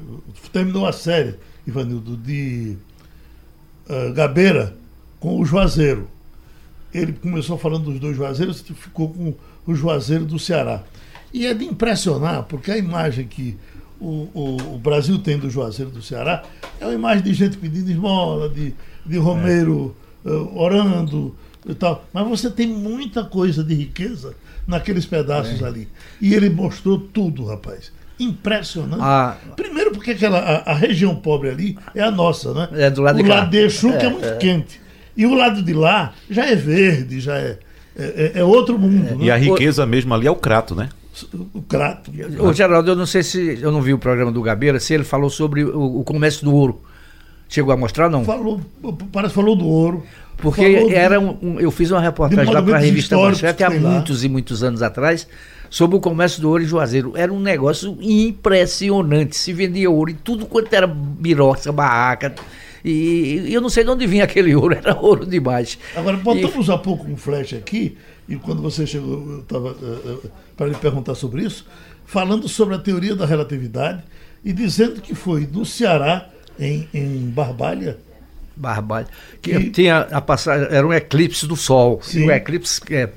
terminou 0.53 0.87
a 0.87 0.93
série, 0.93 1.35
Ivanildo, 1.67 2.17
de 2.17 2.77
Gabeira 4.15 4.75
com 5.19 5.39
o 5.39 5.45
Juazeiro. 5.45 6.09
Ele 6.93 7.13
começou 7.13 7.57
falando 7.57 7.85
dos 7.85 7.99
dois 7.99 8.17
Juazeiros 8.17 8.65
e 8.69 8.75
ficou 8.75 9.09
com 9.09 9.35
o 9.67 9.75
Juazeiro 9.75 10.25
do 10.25 10.39
Ceará. 10.39 10.83
E 11.33 11.47
é 11.47 11.55
de 11.55 11.65
impressionar, 11.65 12.45
porque 12.45 12.71
a 12.71 12.77
imagem 12.77 13.27
que 13.27 13.57
o, 14.03 14.29
o, 14.35 14.75
o, 14.75 14.79
Brasil 14.79 15.19
tem 15.19 15.39
do 15.39 15.49
Juazeiro 15.49 15.91
do 15.91 16.03
Ceará 16.03 16.43
é 16.81 16.85
uma 16.85 16.95
imagem 16.95 17.23
de 17.23 17.33
gente 17.33 17.57
pedindo 17.57 17.89
esmola, 17.89 18.49
de, 18.49 18.75
de 19.07 19.17
Romero 19.17 19.95
é. 20.25 20.29
uh, 20.29 20.59
orando 20.59 21.35
e 21.65 21.73
tal. 21.73 22.05
Mas 22.13 22.27
você 22.27 22.51
tem 22.51 22.67
muita 22.67 23.25
coisa 23.25 23.63
de 23.63 23.75
riqueza 23.75 24.35
naqueles 24.67 25.07
pedaços 25.07 25.63
é. 25.63 25.65
ali. 25.65 25.89
E 26.21 26.35
ele 26.35 26.51
mostrou 26.51 26.99
tudo, 26.99 27.47
rapaz. 27.47 27.93
Impressionante. 28.19 29.03
Ah. 29.03 29.37
Primeiro 29.55 29.93
porque 29.93 30.11
aquela, 30.11 30.39
a, 30.39 30.73
a, 30.73 30.75
região 30.75 31.15
pobre 31.15 31.51
ali 31.51 31.79
é 31.95 32.03
a 32.03 32.11
nossa, 32.11 32.53
né? 32.53 32.69
É 32.73 32.91
do 32.91 33.03
lado 33.03 33.21
o 33.21 33.23
de 33.23 33.29
lado 33.29 33.51
de 33.51 33.59
Exu, 33.59 33.91
é, 33.91 33.99
que 33.99 34.07
é 34.07 34.11
muito 34.11 34.27
é. 34.27 34.37
quente. 34.37 34.81
E 35.17 35.27
o 35.27 35.35
lado 35.35 35.63
de 35.63 35.73
lá 35.73 36.13
já 36.29 36.47
é 36.47 36.57
verde, 36.57 37.21
já 37.21 37.37
é, 37.37 37.59
é, 37.97 38.33
é 38.37 38.45
outro 38.45 38.79
mundo. 38.79 39.17
Né? 39.17 39.27
E 39.27 39.31
a 39.31 39.37
riqueza 39.37 39.87
mesmo 39.87 40.13
ali 40.13 40.27
é 40.27 40.31
o 40.31 40.37
crato, 40.37 40.75
né? 40.75 40.89
O 41.55 41.63
crato. 41.63 42.11
O 42.41 42.53
Geraldo, 42.53 42.91
eu 42.91 42.97
não 42.97 43.07
sei 43.07 43.23
se 43.23 43.59
eu 43.61 43.71
não 43.71 43.83
vi 43.83 43.93
o 43.93 43.99
programa 43.99 44.33
do 44.33 44.43
Gabeira, 44.43 44.81
se 44.81 44.95
ele 44.95 45.05
falou 45.05 45.31
sobre 45.31 45.65
o, 45.65 46.01
o 46.01 46.05
comércio 46.05 46.45
do 46.45 46.55
ouro. 46.55 46.81
Chegou 47.49 47.73
a 47.73 47.77
mostrar, 47.77 48.09
não? 48.09 48.25
Falou, 48.25 48.61
parece 49.13 49.35
que 49.35 49.41
falou 49.41 49.55
do 49.55 49.67
ouro. 49.67 50.03
Porque 50.39 50.63
era 50.91 51.21
um, 51.21 51.37
um, 51.43 51.61
eu 51.61 51.71
fiz 51.71 51.91
uma 51.91 52.01
reportagem 52.01 52.53
lá 52.53 52.63
para 52.63 52.77
a 52.77 52.81
revista 52.81 53.17
Manchete 53.17 53.63
há 53.63 53.71
muitos 53.71 54.21
lá. 54.21 54.27
e 54.27 54.29
muitos 54.29 54.63
anos 54.65 54.83
atrás 54.83 55.29
sobre 55.69 55.97
o 55.97 56.01
comércio 56.01 56.41
do 56.41 56.49
ouro 56.49 56.63
em 56.63 56.67
Juazeiro. 56.67 57.13
Era 57.17 57.33
um 57.33 57.41
negócio 57.41 57.97
impressionante. 58.01 59.37
Se 59.37 59.53
vendia 59.53 59.91
ouro 59.91 60.11
em 60.11 60.15
tudo 60.15 60.47
quanto 60.47 60.73
era 60.73 60.87
biroca, 60.87 61.71
barraca. 61.71 62.35
E, 62.85 63.45
e, 63.47 63.55
eu 63.55 63.61
não 63.61 63.69
sei 63.69 63.85
de 63.85 63.91
onde 63.91 64.07
vinha 64.07 64.25
aquele 64.25 64.55
ouro, 64.55 64.75
era 64.83 64.99
ouro 64.99 65.25
demais. 65.25 65.79
Agora, 65.95 66.17
botamos 66.17 66.69
e... 66.69 66.73
há 66.73 66.79
pouco 66.79 67.09
um 67.09 67.17
flash 67.17 67.55
aqui, 67.55 67.97
e 68.29 68.37
quando 68.37 68.61
você 68.61 68.87
chegou, 68.87 69.25
eu 69.31 69.41
estava 69.41 69.73
uh, 69.73 70.21
uh, 70.27 70.31
para 70.57 70.67
lhe 70.67 70.75
perguntar 70.75 71.15
sobre 71.15 71.43
isso, 71.43 71.67
falando 72.05 72.49
sobre 72.49 72.75
a 72.75 72.79
teoria 72.79 73.15
da 73.15 73.27
relatividade 73.27 74.03
e 74.45 74.53
dizendo 74.53 75.01
que 75.01 75.15
foi 75.15 75.47
no 75.47 75.65
Ceará, 75.65 76.29
em, 76.59 76.89
em 76.93 77.31
Barbalha, 77.31 77.99
Barbalha, 78.55 79.07
que, 79.41 79.59
que, 79.59 79.71
tinha 79.71 80.01
a 80.01 80.21
passagem, 80.21 80.69
era 80.71 80.87
um 80.87 80.93
eclipse 80.93 81.47
do 81.47 81.57
Sol. 81.57 82.01
Sim. 82.03 82.21
E 82.21 82.27
o 82.27 82.31
eclipse 82.31 82.81
é, 82.91 83.09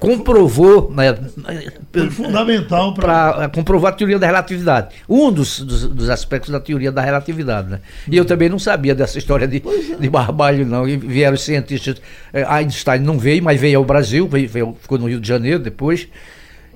comprovou. 0.00 0.90
Né, 0.90 1.16
Foi 1.92 2.10
fundamental 2.10 2.94
para 2.94 3.50
comprovar 3.54 3.92
a 3.92 3.96
teoria 3.96 4.18
da 4.18 4.26
relatividade. 4.26 4.96
Um 5.06 5.30
dos, 5.30 5.60
dos, 5.60 5.86
dos, 5.86 6.08
aspectos 6.08 6.50
da 6.50 6.58
teoria 6.58 6.90
da 6.90 7.02
relatividade. 7.02 7.70
Né? 7.70 7.80
E 8.08 8.16
eu 8.16 8.24
também 8.24 8.48
não 8.48 8.58
sabia 8.58 8.94
dessa 8.94 9.18
história 9.18 9.46
de, 9.46 9.58
é. 9.58 9.96
de 9.96 10.08
Barbalho, 10.08 10.66
não. 10.66 10.88
E 10.88 10.96
vieram 10.96 11.34
os 11.34 11.42
cientistas. 11.42 12.00
É, 12.32 12.44
Einstein 12.44 13.00
não 13.00 13.18
veio, 13.18 13.44
mas 13.44 13.60
veio 13.60 13.78
ao 13.78 13.84
Brasil, 13.84 14.26
veio, 14.26 14.48
veio, 14.48 14.76
ficou 14.80 14.98
no 14.98 15.06
Rio 15.06 15.20
de 15.20 15.28
Janeiro 15.28 15.58
depois. 15.58 16.08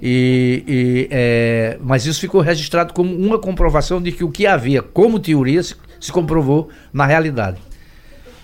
E, 0.02 0.62
e 0.66 1.08
é, 1.10 1.78
mas 1.80 2.04
isso 2.04 2.20
ficou 2.20 2.42
registrado 2.42 2.92
como 2.92 3.16
uma 3.16 3.38
comprovação 3.38 4.02
de 4.02 4.12
que 4.12 4.22
o 4.22 4.30
que 4.30 4.46
havia 4.46 4.82
como 4.82 5.18
teoria 5.18 5.62
se, 5.62 5.74
se 5.98 6.12
comprovou 6.12 6.68
na 6.92 7.06
realidade. 7.06 7.56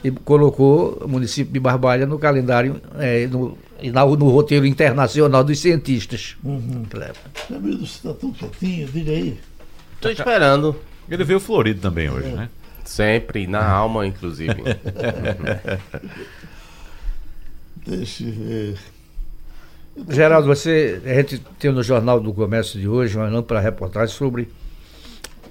E 0.02 0.10
colocou 0.10 0.98
o 1.04 1.08
município 1.08 1.52
de 1.52 1.60
Barbalha 1.60 2.06
no 2.06 2.18
calendário, 2.18 2.80
é, 2.98 3.26
no, 3.26 3.58
no, 3.82 4.16
no, 4.16 4.28
roteiro 4.30 4.64
internacional 4.64 5.44
dos 5.44 5.58
cientistas. 5.60 6.36
Uhum. 6.42 6.86
Meu 7.50 7.78
você 7.78 7.84
está 7.84 8.14
tão 8.14 8.32
quietinho, 8.32 8.88
diga 8.88 9.12
aí. 9.12 9.38
Estou 9.94 10.10
esperando. 10.10 10.74
Ele 11.10 11.24
veio 11.24 11.40
florido 11.40 11.80
também 11.80 12.08
hoje, 12.08 12.28
é. 12.28 12.32
né? 12.32 12.48
Sempre, 12.84 13.46
na 13.46 13.68
alma, 13.68 14.06
inclusive. 14.06 14.54
Deixa 17.86 18.24
eu 18.24 18.32
ver. 18.32 18.78
Geraldo, 20.08 20.46
você, 20.46 21.00
a 21.04 21.14
gente 21.14 21.38
tem 21.58 21.72
no 21.72 21.82
Jornal 21.82 22.20
do 22.20 22.32
Comércio 22.32 22.80
de 22.80 22.88
hoje 22.88 23.16
uma 23.16 23.26
ampla 23.26 23.60
reportagem 23.60 24.14
sobre 24.14 24.48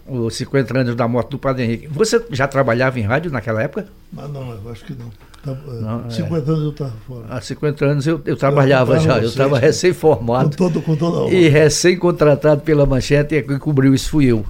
os 0.09 0.35
50 0.35 0.79
anos 0.79 0.95
da 0.95 1.07
morte 1.07 1.29
do 1.31 1.39
Padre 1.39 1.63
Henrique. 1.63 1.87
Você 1.87 2.23
já 2.31 2.47
trabalhava 2.47 2.99
em 2.99 3.03
rádio 3.03 3.31
naquela 3.31 3.61
época? 3.61 3.87
Ah, 4.17 4.27
não, 4.27 4.51
eu 4.51 4.71
acho 4.71 4.85
que 4.85 4.93
não. 4.93 5.09
Tá, 5.43 5.55
não 5.81 6.09
50 6.09 6.33
é. 6.33 6.53
anos 6.53 6.63
eu 6.65 6.71
estava 6.71 6.93
fora. 7.07 7.25
Há 7.29 7.41
50 7.41 7.85
anos 7.85 8.07
eu, 8.07 8.21
eu 8.25 8.35
trabalhava 8.35 8.95
eu 8.95 8.99
já, 8.99 9.17
eu 9.19 9.29
estava 9.29 9.57
recém-formado. 9.57 10.49
Com 10.49 10.55
todo, 10.55 10.81
com 10.81 10.95
toda 10.95 11.33
E 11.33 11.47
recém-contratado 11.47 12.61
pela 12.61 12.85
Manchete, 12.85 13.35
e 13.35 13.41
quem 13.41 13.57
cobriu 13.57 13.93
isso 13.93 14.09
fui 14.09 14.25
eu. 14.25 14.45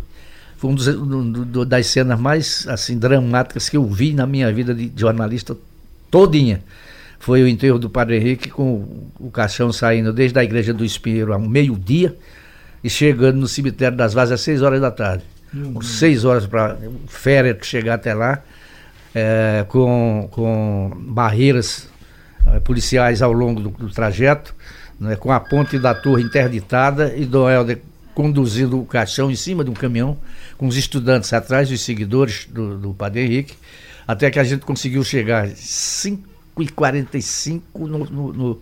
Foi 0.58 0.72
uma 0.72 1.66
das 1.66 1.88
cenas 1.88 2.20
mais 2.20 2.68
assim, 2.68 2.98
dramáticas 2.98 3.70
que 3.70 3.78
eu 3.78 3.86
vi 3.86 4.14
na 4.14 4.26
minha 4.26 4.52
vida 4.52 4.74
de 4.74 4.92
jornalista 4.96 5.56
todinha. 6.12 6.62
Foi 7.20 7.44
o 7.44 7.48
enterro 7.48 7.78
do 7.78 7.90
Padre 7.90 8.18
Henrique 8.18 8.50
com 8.50 9.08
o 9.20 9.30
caixão 9.30 9.72
saindo 9.72 10.12
desde 10.12 10.38
a 10.40 10.44
igreja 10.44 10.74
do 10.74 10.84
Espinheiro 10.84 11.34
ao 11.34 11.40
meio-dia 11.40 12.16
e 12.84 12.90
chegando 12.90 13.38
no 13.38 13.48
cemitério 13.48 13.98
das 13.98 14.14
Vazas 14.14 14.40
às 14.40 14.42
6 14.42 14.62
horas 14.62 14.82
da 14.82 14.90
tarde. 14.92 15.24
Uhum. 15.54 15.82
Seis 15.82 16.26
horas 16.26 16.46
para 16.46 16.78
féretro 17.08 17.66
chegar 17.66 17.96
até 17.96 18.14
lá, 18.14 18.42
é, 19.14 19.66
com, 19.68 20.28
com 20.32 20.92
barreiras 20.96 21.88
é, 22.48 22.60
policiais 22.60 23.22
ao 23.22 23.34
longo 23.34 23.60
do, 23.60 23.70
do 23.70 23.90
trajeto, 23.90 24.54
né, 25.00 25.16
com 25.16 25.32
a 25.32 25.40
ponte 25.40 25.80
da 25.80 25.96
torre 25.96 26.24
interditada 26.24 27.16
e 27.16 27.26
Dom 27.26 27.50
Helder 27.50 27.80
conduzindo 28.14 28.82
o 28.82 28.86
caixão 28.86 29.32
em 29.32 29.36
cima 29.36 29.64
de 29.64 29.70
um 29.70 29.74
caminhão, 29.74 30.18
com 30.58 30.68
os 30.68 30.76
estudantes 30.76 31.32
atrás, 31.32 31.72
os 31.72 31.80
seguidores 31.80 32.46
do, 32.50 32.78
do 32.78 32.94
Padre 32.94 33.22
Henrique, 33.22 33.56
até 34.06 34.30
que 34.30 34.38
a 34.38 34.44
gente 34.44 34.66
conseguiu 34.66 35.04
chegar 35.06 35.46
às 35.46 35.54
5h45 36.58 37.62
no, 37.76 37.88
no, 37.88 38.34
no, 38.34 38.62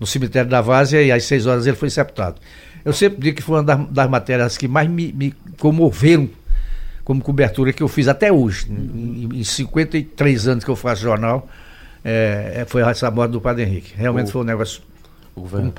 no 0.00 0.06
cemitério 0.06 0.50
da 0.50 0.60
Várzea 0.60 1.02
e 1.02 1.12
às 1.12 1.22
6 1.24 1.46
horas 1.46 1.66
ele 1.66 1.76
foi 1.76 1.90
sepultado. 1.90 2.40
Eu 2.84 2.92
sempre 2.92 3.20
digo 3.20 3.36
que 3.36 3.42
foi 3.42 3.56
uma 3.56 3.62
das, 3.62 3.88
das 3.88 4.10
matérias 4.10 4.56
que 4.56 4.68
mais 4.68 4.88
me, 4.88 5.12
me, 5.12 5.34
comoveram 5.58 6.28
como 7.04 7.22
cobertura 7.22 7.72
que 7.72 7.82
eu 7.82 7.88
fiz 7.88 8.08
até 8.08 8.32
hoje. 8.32 8.70
Em, 8.70 9.28
em 9.40 9.44
53 9.44 10.48
anos 10.48 10.64
que 10.64 10.70
eu 10.70 10.76
faço 10.76 11.02
jornal, 11.02 11.48
é, 12.04 12.52
é, 12.56 12.64
foi 12.64 12.82
essa 12.82 13.10
morte 13.10 13.32
do 13.32 13.40
Padre 13.40 13.64
Henrique. 13.64 13.94
Realmente 13.96 14.28
o, 14.28 14.32
foi 14.32 14.42
um 14.42 14.44
negócio 14.44 14.82
o 15.34 15.40
govern... 15.40 15.72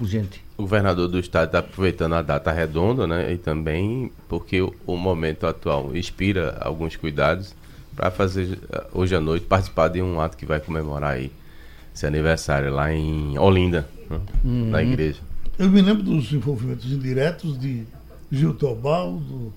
O 0.57 0.61
governador 0.63 1.07
do 1.07 1.19
estado 1.19 1.47
está 1.47 1.59
aproveitando 1.59 2.13
a 2.15 2.21
data 2.21 2.51
redonda, 2.51 3.07
né? 3.07 3.31
E 3.31 3.37
também 3.37 4.11
porque 4.27 4.61
o, 4.61 4.73
o 4.85 4.97
momento 4.97 5.47
atual 5.47 5.95
inspira 5.95 6.57
alguns 6.61 6.95
cuidados 6.95 7.55
para 7.95 8.09
fazer 8.11 8.57
hoje 8.93 9.15
à 9.15 9.19
noite 9.19 9.45
participar 9.45 9.89
de 9.89 10.01
um 10.01 10.19
ato 10.21 10.37
que 10.37 10.45
vai 10.45 10.59
comemorar 10.59 11.11
aí 11.11 11.31
esse 11.93 12.05
aniversário 12.05 12.73
lá 12.73 12.93
em 12.93 13.37
Olinda, 13.37 13.87
né? 14.09 14.19
uhum. 14.43 14.69
na 14.69 14.81
igreja. 14.81 15.19
Eu 15.59 15.69
me 15.69 15.81
lembro 15.81 16.01
dos 16.01 16.31
envolvimentos 16.31 16.89
indiretos 16.89 17.59
de 17.59 17.83
Gil 18.31 18.53
Teobaldo, 18.53 19.53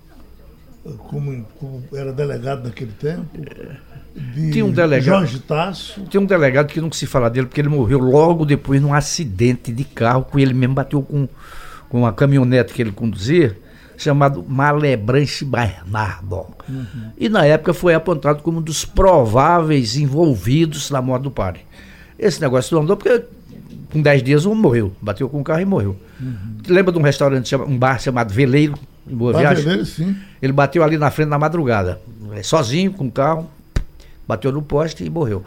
como, 0.99 1.45
como 1.61 1.85
era 1.93 2.13
delegado 2.13 2.65
naquele 2.65 2.91
tempo. 2.91 3.39
De 4.13 4.51
tinha 4.51 4.65
um 4.65 4.73
delegado, 4.73 5.21
Jorge 5.21 5.39
Tasso. 5.39 6.03
Tinha 6.11 6.21
um 6.21 6.27
delegado 6.27 6.67
que 6.67 6.81
não 6.81 6.91
se 6.91 7.07
fala 7.07 7.31
dele, 7.31 7.47
porque 7.47 7.61
ele 7.61 7.69
morreu 7.69 8.01
logo 8.01 8.45
depois 8.45 8.83
num 8.83 8.93
acidente 8.93 9.73
de 9.73 9.85
carro, 9.85 10.25
com 10.25 10.41
ele 10.41 10.53
mesmo 10.53 10.75
bateu 10.75 11.03
com, 11.03 11.29
com 11.89 12.01
uma 12.01 12.13
caminhonete 12.13 12.75
que 12.75 12.83
ele 12.83 12.91
conduzia, 12.91 13.57
chamado 13.97 14.45
Malebranche 14.47 15.45
Bernardo. 15.45 16.47
Uhum. 16.69 17.13
E 17.17 17.29
na 17.29 17.47
época 17.47 17.73
foi 17.73 17.95
apontado 17.95 18.43
como 18.43 18.59
um 18.59 18.63
dos 18.63 18.85
prováveis 18.85 19.97
envolvidos 19.97 20.91
na 20.91 21.01
morte 21.01 21.23
do 21.23 21.31
padre. 21.31 21.61
Esse 22.19 22.41
negócio 22.41 22.75
não 22.75 22.83
andou 22.83 22.97
porque 22.97 23.25
com 23.91 24.01
10 24.01 24.23
dias 24.23 24.47
um 24.47 24.55
morreu, 24.55 24.93
bateu 25.01 25.29
com 25.29 25.41
o 25.41 25.45
carro 25.45 25.61
e 25.61 25.65
morreu. 25.65 25.97
Uhum. 26.21 26.59
Lembra 26.69 26.93
de 26.93 26.99
um 26.99 27.03
restaurante, 27.03 27.55
um 27.57 27.79
bar 27.79 28.01
chamado 28.01 28.33
Veleiro, 28.33 28.75
em 29.07 29.15
Boa 29.15 29.33
bar 29.33 29.41
Viagem? 29.41 29.65
Veleiro, 29.65 29.87
sim. 29.87 30.17
Ele 30.41 30.53
bateu 30.53 30.83
ali 30.83 30.97
na 30.97 31.11
frente 31.11 31.29
na 31.29 31.39
madrugada, 31.39 32.01
é, 32.33 32.43
sozinho, 32.43 32.93
com 32.93 33.07
o 33.07 33.11
carro, 33.11 33.51
bateu 34.27 34.53
no 34.53 34.63
poste 34.63 35.05
e 35.05 35.11
morreu. 35.11 35.45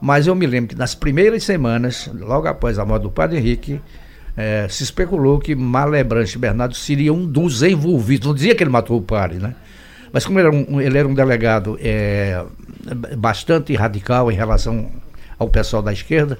Mas 0.00 0.26
eu 0.26 0.34
me 0.34 0.46
lembro 0.46 0.70
que 0.70 0.76
nas 0.76 0.94
primeiras 0.94 1.44
semanas, 1.44 2.10
logo 2.12 2.48
após 2.48 2.78
a 2.78 2.84
morte 2.84 3.02
do 3.02 3.10
padre 3.10 3.38
Henrique, 3.38 3.80
é, 4.36 4.66
se 4.68 4.82
especulou 4.82 5.38
que 5.38 5.54
Malebranche 5.54 6.38
Bernardo 6.38 6.74
seria 6.74 7.12
um 7.12 7.26
dos 7.26 7.62
envolvidos. 7.62 8.26
Não 8.26 8.34
dizia 8.34 8.54
que 8.54 8.62
ele 8.62 8.70
matou 8.70 8.98
o 8.98 9.02
padre, 9.02 9.38
né? 9.38 9.54
Mas 10.12 10.26
como 10.26 10.38
ele 10.38 10.48
era 10.48 10.56
um, 10.56 10.80
ele 10.80 10.98
era 10.98 11.08
um 11.08 11.14
delegado 11.14 11.78
é, 11.80 12.44
bastante 13.16 13.74
radical 13.74 14.30
em 14.30 14.34
relação 14.34 14.90
ao 15.38 15.48
pessoal 15.48 15.82
da 15.82 15.92
esquerda, 15.92 16.38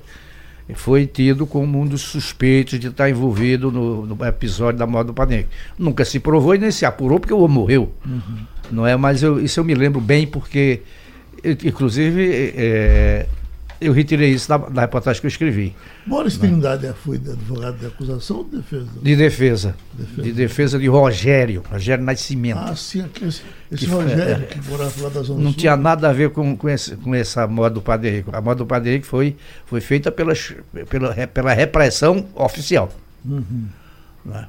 foi 0.75 1.07
tido 1.07 1.47
como 1.47 1.81
um 1.81 1.87
dos 1.87 2.03
suspeitos 2.03 2.79
de 2.79 2.89
estar 2.89 3.11
envolvido 3.11 3.71
no, 3.71 4.07
no 4.07 4.25
episódio 4.25 4.79
da 4.79 4.87
morte 4.87 5.09
do 5.09 5.15
Padre 5.15 5.47
Nunca 5.79 6.05
se 6.05 6.21
provou 6.21 6.55
e 6.55 6.59
nem 6.59 6.71
se 6.71 6.87
apurou 6.87 7.19
porque 7.19 7.35
o 7.35 7.41
homem 7.41 7.57
morreu. 7.57 7.93
Uhum. 8.07 8.47
Não 8.71 8.87
é? 8.87 8.97
Mas 8.97 9.23
eu, 9.23 9.43
isso 9.43 9.61
eu 9.61 9.65
me 9.65 9.75
lembro 9.75 10.01
bem 10.01 10.27
porque, 10.27 10.83
inclusive, 11.65 12.55
é, 12.57 13.27
eu 13.83 13.93
retirei 13.93 14.31
isso 14.31 14.49
da, 14.49 14.57
da, 14.57 14.81
reportagem 14.83 15.21
que 15.21 15.27
eu 15.27 15.29
escrevi. 15.29 15.75
Boris 16.07 16.37
Trindade 16.37 16.93
foi 17.03 17.17
advogado 17.17 17.79
de 17.79 17.87
acusação 17.87 18.39
ou 18.39 18.45
de 18.45 18.57
defesa? 18.57 18.89
De 19.03 19.17
defesa. 19.17 19.77
defesa. 19.95 20.23
De 20.23 20.33
defesa 20.33 20.79
de 20.79 20.87
Rogério, 20.87 21.63
Rogério 21.71 22.05
Nascimento. 22.05 22.59
Ah, 22.59 22.77
sim, 22.77 23.05
esse, 23.17 23.43
esse 23.71 23.85
que, 23.85 23.91
Rogério 23.91 24.45
é, 24.45 24.47
que 24.47 24.69
morava 24.69 25.03
lá 25.03 25.09
da 25.09 25.23
Zona 25.23 25.41
Não 25.43 25.51
Sul. 25.51 25.59
tinha 25.59 25.77
nada 25.77 26.09
a 26.09 26.13
ver 26.13 26.31
com, 26.31 26.57
com, 26.57 26.69
esse, 26.69 26.97
com 26.97 27.15
essa 27.15 27.47
moda 27.47 27.75
do 27.75 27.83
Padre 27.83 28.09
Henrique. 28.09 28.31
A 28.33 28.41
moda 28.41 28.57
do 28.57 28.67
Padre 28.67 28.91
Henrique 28.91 29.07
foi, 29.07 29.37
foi 29.67 29.81
feita 29.81 30.11
pela, 30.11 30.33
pela, 30.89 31.27
pela 31.27 31.53
repressão 31.53 32.27
oficial. 32.35 32.91
Uhum. 33.25 33.67
Né? 34.25 34.47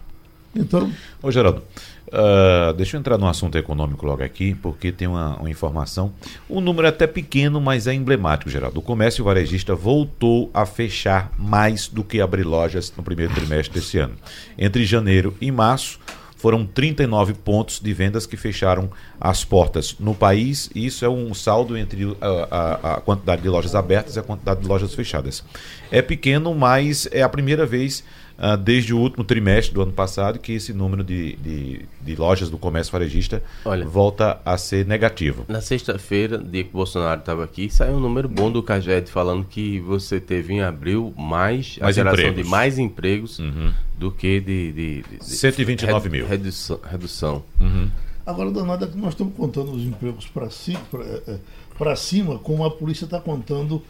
Então. 0.56 0.92
Ô, 1.22 1.32
Geraldo. 1.32 1.64
Uh, 2.08 2.72
deixa 2.74 2.96
eu 2.96 3.00
entrar 3.00 3.18
no 3.18 3.28
assunto 3.28 3.58
econômico 3.58 4.06
logo 4.06 4.22
aqui, 4.22 4.54
porque 4.54 4.92
tem 4.92 5.08
uma, 5.08 5.36
uma, 5.38 5.50
informação. 5.50 6.14
O 6.48 6.62
número 6.62 6.86
é 6.86 6.90
até 6.92 7.08
pequeno, 7.08 7.60
mas 7.60 7.88
é 7.88 7.94
emblemático, 7.94 8.52
Geraldo. 8.52 8.80
O 8.80 8.84
comércio 8.84 9.24
varejista 9.24 9.74
voltou 9.74 10.52
a 10.54 10.64
fechar 10.64 11.32
mais 11.40 11.88
do 11.88 12.04
que 12.04 12.22
abrir 12.22 12.44
lojas 12.44 12.94
no 12.96 13.02
primeiro 13.02 13.34
trimestre 13.34 13.74
desse 13.74 13.98
ano. 13.98 14.14
Entre 14.56 14.86
janeiro 14.86 15.36
e 15.42 15.50
março, 15.52 16.00
foram 16.44 16.66
39 16.66 17.36
pontos 17.36 17.80
de 17.80 17.94
vendas 17.94 18.28
que 18.28 18.36
fecharam 18.36 18.92
as 19.18 19.46
portas 19.46 19.96
no 19.98 20.14
país. 20.14 20.70
E 20.76 20.86
isso 20.86 21.06
é 21.06 21.10
um 21.10 21.34
saldo 21.34 21.78
entre 21.78 22.18
a, 22.20 22.28
a, 22.28 22.94
a, 22.96 23.02
quantidade 23.02 23.42
de 23.42 23.48
lojas 23.48 23.74
abertas 23.74 24.18
e 24.18 24.20
a 24.20 24.24
quantidade 24.24 24.60
de 24.60 24.68
lojas 24.68 24.94
fechadas. 24.94 25.42
É 25.90 26.02
pequeno, 26.02 26.54
mas 26.54 27.08
é 27.14 27.24
a 27.24 27.30
primeira 27.30 27.66
vez 27.66 28.04
uh, 28.44 28.58
desde 28.58 28.94
o 28.94 29.00
último 29.00 29.24
trimestre 29.24 29.74
do 29.74 29.82
ano 29.82 29.94
passado 29.94 30.38
que 30.38 30.52
esse 30.52 30.74
número 30.74 31.04
de, 31.04 31.36
de, 31.38 31.86
de 32.02 32.16
lojas 32.16 32.50
do 32.50 32.58
comércio 32.58 32.92
varejista 32.92 33.42
Olha, 33.64 33.86
volta 33.86 34.40
a 34.44 34.58
ser 34.58 34.86
negativo. 34.86 35.46
Na 35.48 35.62
sexta-feira, 35.62 36.38
dia 36.38 36.64
que 36.64 36.70
o 36.70 36.78
Bolsonaro 36.78 37.22
estava 37.22 37.44
aqui, 37.44 37.70
saiu 37.70 37.96
um 37.96 38.00
número 38.00 38.28
bom 38.28 38.52
do 38.52 38.62
Caged 38.62 39.10
falando 39.10 39.46
que 39.46 39.80
você 39.80 40.20
teve 40.20 40.54
em 40.54 40.62
abril 40.62 41.14
mais, 41.18 41.78
mais 41.78 41.82
a 41.82 41.92
geração 41.92 42.20
empregos. 42.20 42.44
de 42.44 42.50
mais 42.50 42.80
empregos 42.80 43.40
uhum. 43.40 43.72
do 43.98 44.12
que 44.12 44.40
de, 44.40 44.72
de, 44.72 45.02
de, 45.04 45.18
de 45.20 45.26
129 45.26 46.10
mil. 46.10 46.28
Redução. 46.28 46.80
redução. 46.84 47.44
Uhum. 47.62 47.90
Agora, 48.26 48.52
danado 48.52 48.86
é 48.86 48.88
que 48.88 48.98
nós 48.98 49.10
estamos 49.10 49.36
contando 49.36 49.72
os 49.74 49.84
empregos 49.84 50.28
para 50.28 50.50
si, 50.50 50.78
é, 50.94 51.40
é, 51.82 51.96
cima, 51.96 52.40
como 52.40 52.64
a 52.64 52.72
polícia 52.72 53.04
está 53.04 53.20
contando 53.20 53.82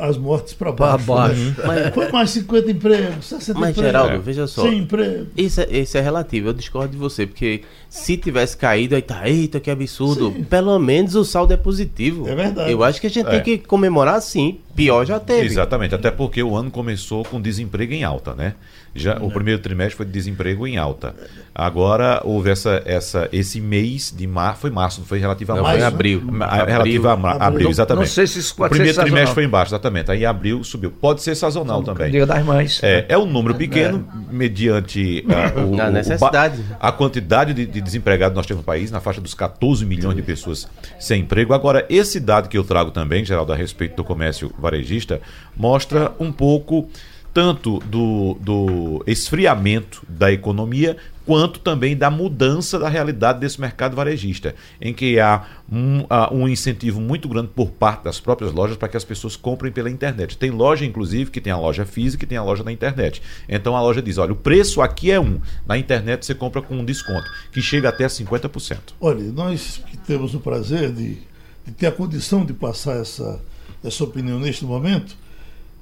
as 0.00 0.16
mortes 0.16 0.54
para 0.54 0.72
baixo. 0.72 1.04
Para 1.04 1.14
baixo. 1.14 1.40
Né? 1.40 1.54
Mas, 1.66 1.94
Foi 1.94 2.12
mais 2.12 2.30
50 2.30 2.70
empregos, 2.70 3.26
60 3.26 3.58
Mas, 3.58 3.70
empregos. 3.70 3.92
Geraldo, 3.92 4.22
veja 4.22 4.46
só. 4.46 4.62
Sem 4.62 4.78
emprego. 4.78 5.26
Isso 5.36 5.60
é, 5.60 5.78
isso 5.78 5.98
é 5.98 6.00
relativo, 6.00 6.48
eu 6.48 6.52
discordo 6.52 6.92
de 6.92 6.98
você, 6.98 7.26
porque 7.26 7.62
se 7.88 8.16
tivesse 8.16 8.56
caído, 8.56 8.94
aí 8.94 9.02
tá, 9.02 9.28
eita, 9.28 9.60
que 9.60 9.70
absurdo. 9.70 10.32
Sim. 10.32 10.44
Pelo 10.44 10.78
menos 10.78 11.14
o 11.14 11.24
saldo 11.24 11.52
é 11.52 11.56
positivo. 11.56 12.28
É 12.28 12.34
verdade. 12.34 12.70
Eu 12.70 12.82
acho 12.82 13.00
que 13.00 13.06
a 13.06 13.10
gente 13.10 13.26
é. 13.26 13.30
tem 13.30 13.42
que 13.42 13.58
comemorar 13.66 14.20
sim. 14.20 14.58
Pior 14.74 15.06
já 15.06 15.20
teve. 15.20 15.46
Exatamente, 15.46 15.94
até 15.94 16.10
porque 16.10 16.42
o 16.42 16.56
ano 16.56 16.70
começou 16.70 17.24
com 17.24 17.40
desemprego 17.40 17.92
em 17.92 18.02
alta, 18.02 18.34
né? 18.34 18.54
Já, 18.94 19.18
o 19.18 19.30
primeiro 19.30 19.60
trimestre 19.60 19.96
foi 19.96 20.06
de 20.06 20.12
desemprego 20.12 20.66
em 20.66 20.76
alta. 20.76 21.14
Agora 21.52 22.20
houve 22.24 22.50
essa, 22.50 22.80
essa, 22.84 23.28
esse 23.32 23.60
mês 23.60 24.14
de 24.16 24.26
março, 24.26 24.60
foi 24.60 24.70
março, 24.70 25.00
não 25.00 25.06
foi 25.06 25.18
relativo 25.18 25.52
a 25.52 25.56
março. 25.56 25.70
Foi 25.72 25.82
abril. 25.82 26.22
Relativo 26.66 27.08
a 27.08 27.12
abril, 27.12 27.36
abril 27.40 27.70
exatamente. 27.70 28.06
Não, 28.06 28.12
sei 28.12 28.26
se 28.26 28.38
isso 28.38 28.54
pode 28.54 28.68
O 28.68 28.76
primeiro 28.76 29.00
trimestre 29.00 29.34
foi 29.34 29.44
embaixo, 29.44 29.70
exatamente. 29.70 30.10
Aí 30.12 30.24
abril 30.24 30.62
subiu. 30.62 30.92
Pode 30.92 31.22
ser 31.22 31.34
sazonal 31.34 31.82
Como 31.82 31.94
também. 31.94 32.12
Dia 32.12 32.24
das 32.24 32.44
Mães. 32.44 32.80
É, 32.82 33.04
é 33.08 33.18
um 33.18 33.26
número 33.26 33.56
pequeno, 33.56 34.06
é. 34.30 34.32
mediante 34.32 35.24
uh, 35.26 35.60
o, 35.74 35.80
a 35.80 35.90
necessidade. 35.90 36.60
O, 36.60 36.76
a 36.78 36.92
quantidade 36.92 37.52
de, 37.52 37.66
de 37.66 37.80
desempregados 37.80 38.32
que 38.32 38.36
nós 38.36 38.46
temos 38.46 38.60
no 38.60 38.64
país, 38.64 38.90
na 38.92 39.00
faixa 39.00 39.20
dos 39.20 39.34
14 39.34 39.84
milhões 39.84 40.14
de 40.14 40.22
pessoas 40.22 40.68
sem 41.00 41.22
emprego. 41.22 41.52
Agora, 41.52 41.84
esse 41.88 42.20
dado 42.20 42.48
que 42.48 42.56
eu 42.56 42.62
trago 42.62 42.92
também, 42.92 43.24
Geraldo, 43.24 43.52
a 43.52 43.56
respeito 43.56 43.96
do 43.96 44.04
comércio 44.04 44.52
varejista, 44.58 45.20
mostra 45.56 46.12
um 46.20 46.30
pouco 46.30 46.88
tanto 47.34 47.80
do, 47.80 48.38
do 48.40 49.02
esfriamento 49.08 50.06
da 50.08 50.30
economia, 50.30 50.96
quanto 51.26 51.58
também 51.58 51.96
da 51.96 52.08
mudança 52.08 52.78
da 52.78 52.88
realidade 52.88 53.40
desse 53.40 53.60
mercado 53.60 53.96
varejista, 53.96 54.54
em 54.80 54.94
que 54.94 55.18
há 55.18 55.44
um, 55.70 56.04
um, 56.30 56.48
incentivo 56.48 57.00
muito 57.00 57.28
grande 57.28 57.48
por 57.48 57.72
parte 57.72 58.04
das 58.04 58.20
próprias 58.20 58.52
lojas 58.52 58.76
para 58.76 58.88
que 58.88 58.96
as 58.96 59.04
pessoas 59.04 59.34
comprem 59.34 59.72
pela 59.72 59.90
internet. 59.90 60.38
Tem 60.38 60.50
loja, 60.50 60.84
inclusive, 60.84 61.30
que 61.30 61.40
tem 61.40 61.52
a 61.52 61.56
loja 61.56 61.84
física 61.84 62.24
e 62.24 62.28
tem 62.28 62.38
a 62.38 62.42
loja 62.42 62.62
na 62.62 62.70
internet. 62.70 63.20
Então 63.48 63.76
a 63.76 63.82
loja 63.82 64.00
diz: 64.00 64.16
olha, 64.16 64.32
o 64.32 64.36
preço 64.36 64.80
aqui 64.80 65.10
é 65.10 65.18
um, 65.18 65.40
na 65.66 65.76
internet 65.76 66.24
você 66.24 66.34
compra 66.34 66.62
com 66.62 66.76
um 66.76 66.84
desconto, 66.84 67.28
que 67.50 67.60
chega 67.60 67.88
até 67.88 68.06
50%. 68.06 68.78
Olha, 69.00 69.24
nós 69.32 69.82
que 69.90 69.96
temos 69.96 70.34
o 70.34 70.40
prazer 70.40 70.92
de, 70.92 71.18
de 71.64 71.72
ter 71.72 71.88
a 71.88 71.92
condição 71.92 72.44
de 72.44 72.52
passar 72.52 73.00
essa, 73.00 73.40
essa 73.82 74.04
opinião 74.04 74.38
neste 74.38 74.64
momento 74.64 75.23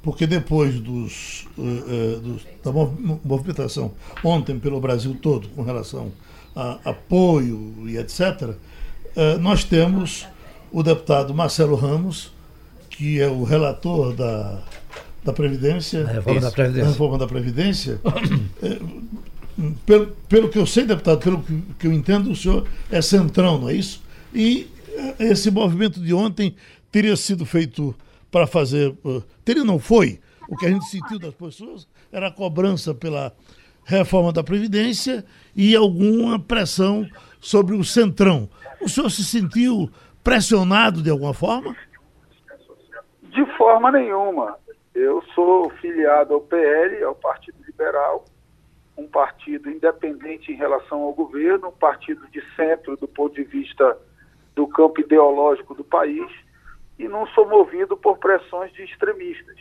porque 0.02 0.26
depois 0.26 0.80
dos, 0.80 1.46
uh, 1.56 1.62
uh, 1.62 2.20
dos, 2.20 2.42
da 2.62 2.72
movimentação 3.24 3.92
ontem 4.24 4.58
pelo 4.58 4.80
Brasil 4.80 5.16
todo 5.20 5.48
com 5.48 5.62
relação 5.62 6.12
a 6.54 6.78
apoio 6.84 7.74
e 7.86 7.96
etc., 7.96 8.42
uh, 8.42 8.56
eh, 9.14 9.38
nós 9.38 9.64
temos 9.64 10.26
o 10.70 10.82
deputado 10.82 11.32
Marcelo 11.32 11.76
Ramos, 11.76 12.32
que 12.90 13.20
é 13.20 13.28
o 13.28 13.42
relator 13.42 14.14
da, 14.14 14.62
da 15.24 15.32
Previdência. 15.32 16.04
A 16.04 16.12
reforma 16.12 16.40
da 16.40 16.50
Previdência. 16.50 16.90
reforma 16.90 17.18
da 17.18 17.26
Previdência. 17.26 18.00
pelo, 19.86 20.06
pelo 20.28 20.48
que 20.48 20.58
eu 20.58 20.66
sei, 20.66 20.84
deputado, 20.84 21.20
pelo 21.20 21.42
que, 21.42 21.62
que 21.78 21.86
eu 21.86 21.92
entendo, 21.92 22.30
o 22.30 22.36
senhor 22.36 22.66
é 22.90 23.00
centrão, 23.00 23.58
não 23.58 23.68
é 23.68 23.74
isso? 23.74 24.02
E 24.34 24.68
esse 25.18 25.50
movimento 25.50 26.00
de 26.00 26.12
ontem 26.12 26.54
teria 26.90 27.16
sido 27.16 27.46
feito 27.46 27.94
para 28.32 28.46
fazer. 28.46 28.88
Uh, 29.04 29.22
teria 29.44 29.62
não 29.62 29.78
foi. 29.78 30.18
O 30.48 30.56
que 30.56 30.66
a 30.66 30.70
gente 30.70 30.86
sentiu 30.86 31.18
das 31.18 31.34
pessoas 31.34 31.86
era 32.10 32.28
a 32.28 32.32
cobrança 32.32 32.94
pela 32.94 33.32
reforma 33.84 34.32
da 34.32 34.42
Previdência 34.42 35.24
e 35.54 35.76
alguma 35.76 36.38
pressão 36.38 37.06
sobre 37.38 37.76
o 37.76 37.84
Centrão. 37.84 38.48
O 38.80 38.88
senhor 38.88 39.10
se 39.10 39.24
sentiu 39.24 39.88
pressionado 40.24 41.02
de 41.02 41.10
alguma 41.10 41.34
forma? 41.34 41.76
De 43.22 43.44
forma 43.56 43.92
nenhuma. 43.92 44.56
Eu 44.94 45.22
sou 45.34 45.70
filiado 45.80 46.34
ao 46.34 46.40
PL, 46.40 47.02
ao 47.04 47.14
Partido 47.14 47.58
Liberal, 47.66 48.24
um 48.96 49.06
partido 49.06 49.70
independente 49.70 50.52
em 50.52 50.56
relação 50.56 51.02
ao 51.02 51.12
governo, 51.12 51.68
um 51.68 51.72
partido 51.72 52.26
de 52.30 52.42
centro 52.54 52.96
do 52.96 53.08
ponto 53.08 53.34
de 53.34 53.44
vista 53.44 53.96
do 54.54 54.66
campo 54.66 55.00
ideológico 55.00 55.74
do 55.74 55.82
país 55.82 56.30
e 57.02 57.08
não 57.08 57.26
sou 57.28 57.48
movido 57.48 57.96
por 57.96 58.18
pressões 58.18 58.72
de 58.72 58.84
extremistas. 58.84 59.58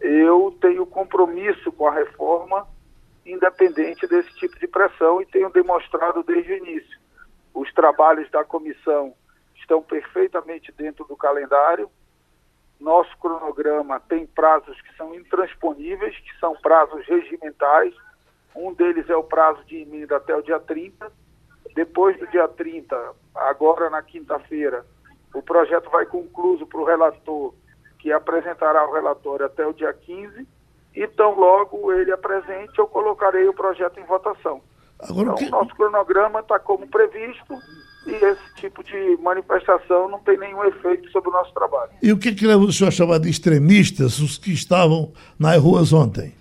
Eu 0.00 0.56
tenho 0.58 0.86
compromisso 0.86 1.70
com 1.70 1.86
a 1.86 1.92
reforma, 1.92 2.66
independente 3.26 4.06
desse 4.06 4.30
tipo 4.36 4.58
de 4.58 4.66
pressão, 4.66 5.20
e 5.20 5.26
tenho 5.26 5.50
demonstrado 5.50 6.22
desde 6.22 6.50
o 6.50 6.56
início. 6.56 6.98
Os 7.52 7.70
trabalhos 7.74 8.30
da 8.30 8.42
comissão 8.42 9.14
estão 9.54 9.82
perfeitamente 9.82 10.72
dentro 10.72 11.04
do 11.04 11.14
calendário. 11.14 11.90
Nosso 12.80 13.16
cronograma 13.18 14.00
tem 14.00 14.26
prazos 14.26 14.80
que 14.80 14.96
são 14.96 15.14
intransponíveis, 15.14 16.16
que 16.16 16.38
são 16.40 16.56
prazos 16.56 17.06
regimentais. 17.06 17.94
Um 18.56 18.72
deles 18.72 19.10
é 19.10 19.16
o 19.16 19.22
prazo 19.22 19.62
de 19.66 19.76
emenda 19.76 20.16
até 20.16 20.34
o 20.34 20.42
dia 20.42 20.58
30. 20.58 21.12
Depois 21.74 22.18
do 22.18 22.26
dia 22.28 22.48
30, 22.48 23.14
agora 23.34 23.90
na 23.90 24.02
quinta-feira, 24.02 24.86
o 25.34 25.42
projeto 25.42 25.90
vai 25.90 26.06
concluso 26.06 26.66
para 26.66 26.80
o 26.80 26.84
relator, 26.84 27.54
que 27.98 28.12
apresentará 28.12 28.86
o 28.88 28.92
relatório 28.92 29.46
até 29.46 29.66
o 29.66 29.72
dia 29.72 29.92
15, 29.92 30.46
e 30.94 31.06
tão 31.08 31.34
logo 31.38 31.92
ele 31.92 32.12
apresente, 32.12 32.78
eu 32.78 32.86
colocarei 32.86 33.48
o 33.48 33.54
projeto 33.54 33.98
em 33.98 34.04
votação. 34.04 34.60
Agora, 34.98 35.22
então, 35.22 35.34
o 35.34 35.38
que... 35.38 35.50
nosso 35.50 35.74
cronograma 35.74 36.40
está 36.40 36.58
como 36.58 36.86
previsto 36.86 37.54
e 38.06 38.12
esse 38.12 38.54
tipo 38.56 38.82
de 38.82 39.16
manifestação 39.22 40.08
não 40.08 40.18
tem 40.20 40.36
nenhum 40.36 40.64
efeito 40.64 41.08
sobre 41.10 41.30
o 41.30 41.32
nosso 41.32 41.52
trabalho. 41.54 41.92
E 42.02 42.12
o 42.12 42.18
que, 42.18 42.34
que 42.34 42.46
o 42.46 42.72
senhor 42.72 42.90
chamar 42.90 43.18
de 43.18 43.30
extremistas, 43.30 44.18
os 44.18 44.38
que 44.38 44.52
estavam 44.52 45.12
nas 45.38 45.56
ruas 45.56 45.92
ontem? 45.92 46.34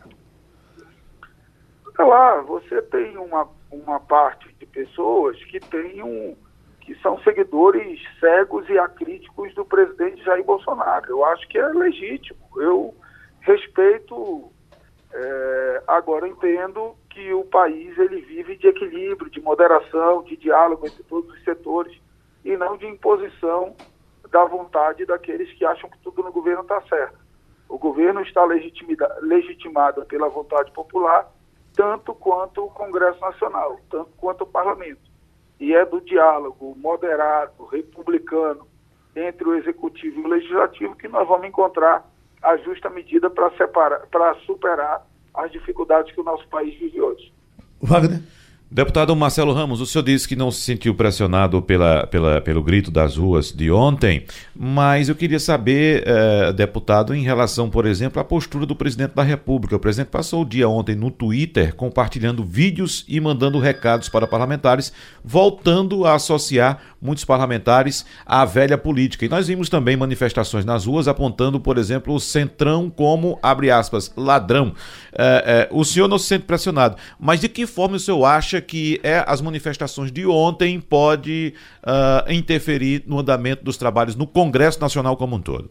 É 1.98 2.04
lá, 2.04 2.42
você 2.42 2.82
tem 2.84 3.16
uma, 3.18 3.48
uma 3.72 4.00
parte 4.00 4.52
de 4.60 4.66
pessoas 4.66 5.38
que 5.46 5.60
tem 5.60 6.02
um, 6.02 6.36
que 6.82 6.96
são 6.96 7.20
seguidores 7.20 8.02
cegos 8.20 8.68
e 8.68 8.78
acríticos 8.78 9.54
do 9.54 9.64
presidente 9.64 10.24
Jair 10.24 10.44
Bolsonaro. 10.44 11.06
Eu 11.08 11.24
acho 11.26 11.48
que 11.48 11.58
é 11.58 11.68
legítimo. 11.68 12.40
Eu 12.58 12.94
respeito, 13.40 14.52
é, 15.14 15.84
agora 15.88 16.28
entendo 16.28 16.96
que 17.10 17.34
o 17.34 17.46
país 17.46 17.98
ele 17.98 18.22
vive 18.22 18.58
de 18.58 18.68
equilíbrio, 18.68 19.30
de 19.30 19.40
moderação, 19.40 20.24
de 20.24 20.36
diálogo 20.36 20.88
entre 20.88 21.04
todos 21.04 21.32
os 21.32 21.44
setores 21.44 21.96
e 22.44 22.58
não 22.58 22.76
de 22.78 22.88
imposição 22.88 23.76
da 24.30 24.44
vontade 24.46 25.06
daqueles 25.06 25.52
que 25.54 25.66
acham 25.66 25.90
que 25.90 26.00
tudo 26.00 26.24
no 26.24 26.32
governo 26.32 26.62
está 26.62 26.82
certo. 26.82 27.20
O 27.70 27.78
governo 27.78 28.22
está 28.22 28.44
legitimado 28.46 30.06
pela 30.06 30.30
vontade 30.30 30.72
popular, 30.72 31.32
tanto 31.76 32.14
quanto 32.16 32.66
o 32.66 32.70
Congresso 32.72 33.20
Nacional, 33.22 33.80
tanto 33.90 34.10
quanto 34.18 34.44
o 34.44 34.48
Parlamento 34.48 35.11
e 35.62 35.76
é 35.76 35.86
do 35.86 36.02
diálogo 36.02 36.76
moderado, 36.76 37.66
republicano, 37.72 38.66
entre 39.16 39.48
o 39.48 39.56
executivo 39.56 40.20
e 40.20 40.24
o 40.24 40.28
legislativo 40.28 40.96
que 40.96 41.08
nós 41.08 41.28
vamos 41.28 41.48
encontrar 41.48 42.10
a 42.42 42.58
justa 42.58 42.90
medida 42.90 43.30
para 43.30 44.34
superar 44.44 45.06
as 45.36 45.52
dificuldades 45.52 46.12
que 46.14 46.20
o 46.20 46.24
nosso 46.24 46.48
país 46.48 46.78
vive 46.80 47.00
hoje. 47.00 47.32
Wagner? 47.80 48.22
Deputado 48.74 49.14
Marcelo 49.14 49.52
Ramos, 49.52 49.82
o 49.82 49.86
senhor 49.86 50.02
disse 50.02 50.26
que 50.26 50.34
não 50.34 50.50
se 50.50 50.62
sentiu 50.62 50.96
pressionado 50.96 51.62
pela, 51.62 52.08
pela, 52.08 52.40
pelo 52.40 52.64
grito 52.64 52.90
das 52.90 53.18
ruas 53.18 53.52
de 53.52 53.70
ontem, 53.70 54.24
mas 54.56 55.10
eu 55.10 55.16
queria 55.16 55.42
saber, 55.42 56.06
eh, 56.08 56.54
deputado, 56.54 57.14
em 57.14 57.22
relação, 57.22 57.70
por 57.70 57.86
exemplo, 57.86 58.22
à 58.22 58.24
postura 58.24 58.66
do 58.66 58.74
presidente 58.74 59.14
da 59.14 59.24
República. 59.24 59.76
O 59.76 59.80
presidente 59.80 60.08
passou 60.08 60.44
o 60.44 60.46
dia 60.46 60.70
ontem 60.70 60.96
no 60.96 61.12
Twitter 61.12 61.76
compartilhando 61.76 62.46
vídeos 62.46 63.04
e 63.10 63.20
mandando 63.20 63.60
recados 63.60 64.08
para 64.08 64.26
parlamentares, 64.26 64.94
voltando 65.22 66.06
a 66.06 66.16
associar 66.16 66.80
muitos 67.02 67.26
parlamentares 67.26 68.06
à 68.26 68.46
velha 68.46 68.78
política. 68.78 69.26
E 69.26 69.30
nós 69.30 69.48
vimos 69.48 69.68
também 69.68 69.98
manifestações 69.98 70.64
nas 70.64 70.86
ruas 70.86 71.10
apontando, 71.10 71.60
por 71.60 71.78
exemplo, 71.78 72.14
o 72.14 72.22
Centrão 72.22 72.90
como, 72.90 73.38
abre 73.44 73.70
aspas, 73.70 74.14
ladrão. 74.16 74.74
Eh, 75.12 75.44
eh, 75.46 75.70
o 75.72 75.84
senhor 75.84 76.08
não 76.08 76.18
se 76.18 76.28
sente 76.28 76.46
pressionado, 76.46 76.96
mas 77.20 77.42
de 77.42 77.50
que 77.50 77.68
forma 77.68 77.98
o 77.98 78.00
senhor 78.00 78.24
acha 78.24 78.61
que 78.62 79.00
é, 79.04 79.24
as 79.28 79.42
manifestações 79.42 80.12
de 80.12 80.26
ontem 80.26 80.80
pode 80.80 81.54
uh, 81.84 82.32
interferir 82.32 83.04
no 83.06 83.20
andamento 83.20 83.64
dos 83.64 83.78
trabalhos 83.78 84.16
no 84.16 84.28
Congresso 84.28 84.80
Nacional 84.80 85.18
como 85.18 85.36
um 85.36 85.42
todo? 85.42 85.70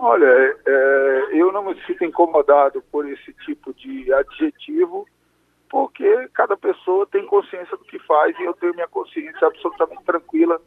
Olha, 0.00 0.56
é, 0.66 1.24
eu 1.32 1.52
não 1.52 1.64
me 1.64 1.80
sinto 1.86 2.04
incomodado 2.04 2.82
por 2.90 3.08
esse 3.08 3.32
tipo 3.44 3.72
de 3.74 4.12
adjetivo, 4.12 5.06
porque 5.70 6.28
cada 6.34 6.56
pessoa 6.56 7.06
tem 7.06 7.26
consciência 7.26 7.76
do 7.76 7.84
que 7.84 7.98
faz 8.00 8.38
e 8.38 8.44
eu 8.44 8.54
tenho 8.54 8.74
minha 8.74 8.88
consciência 8.88 9.46
absolutamente 9.46 10.04
tranquila 10.04 10.60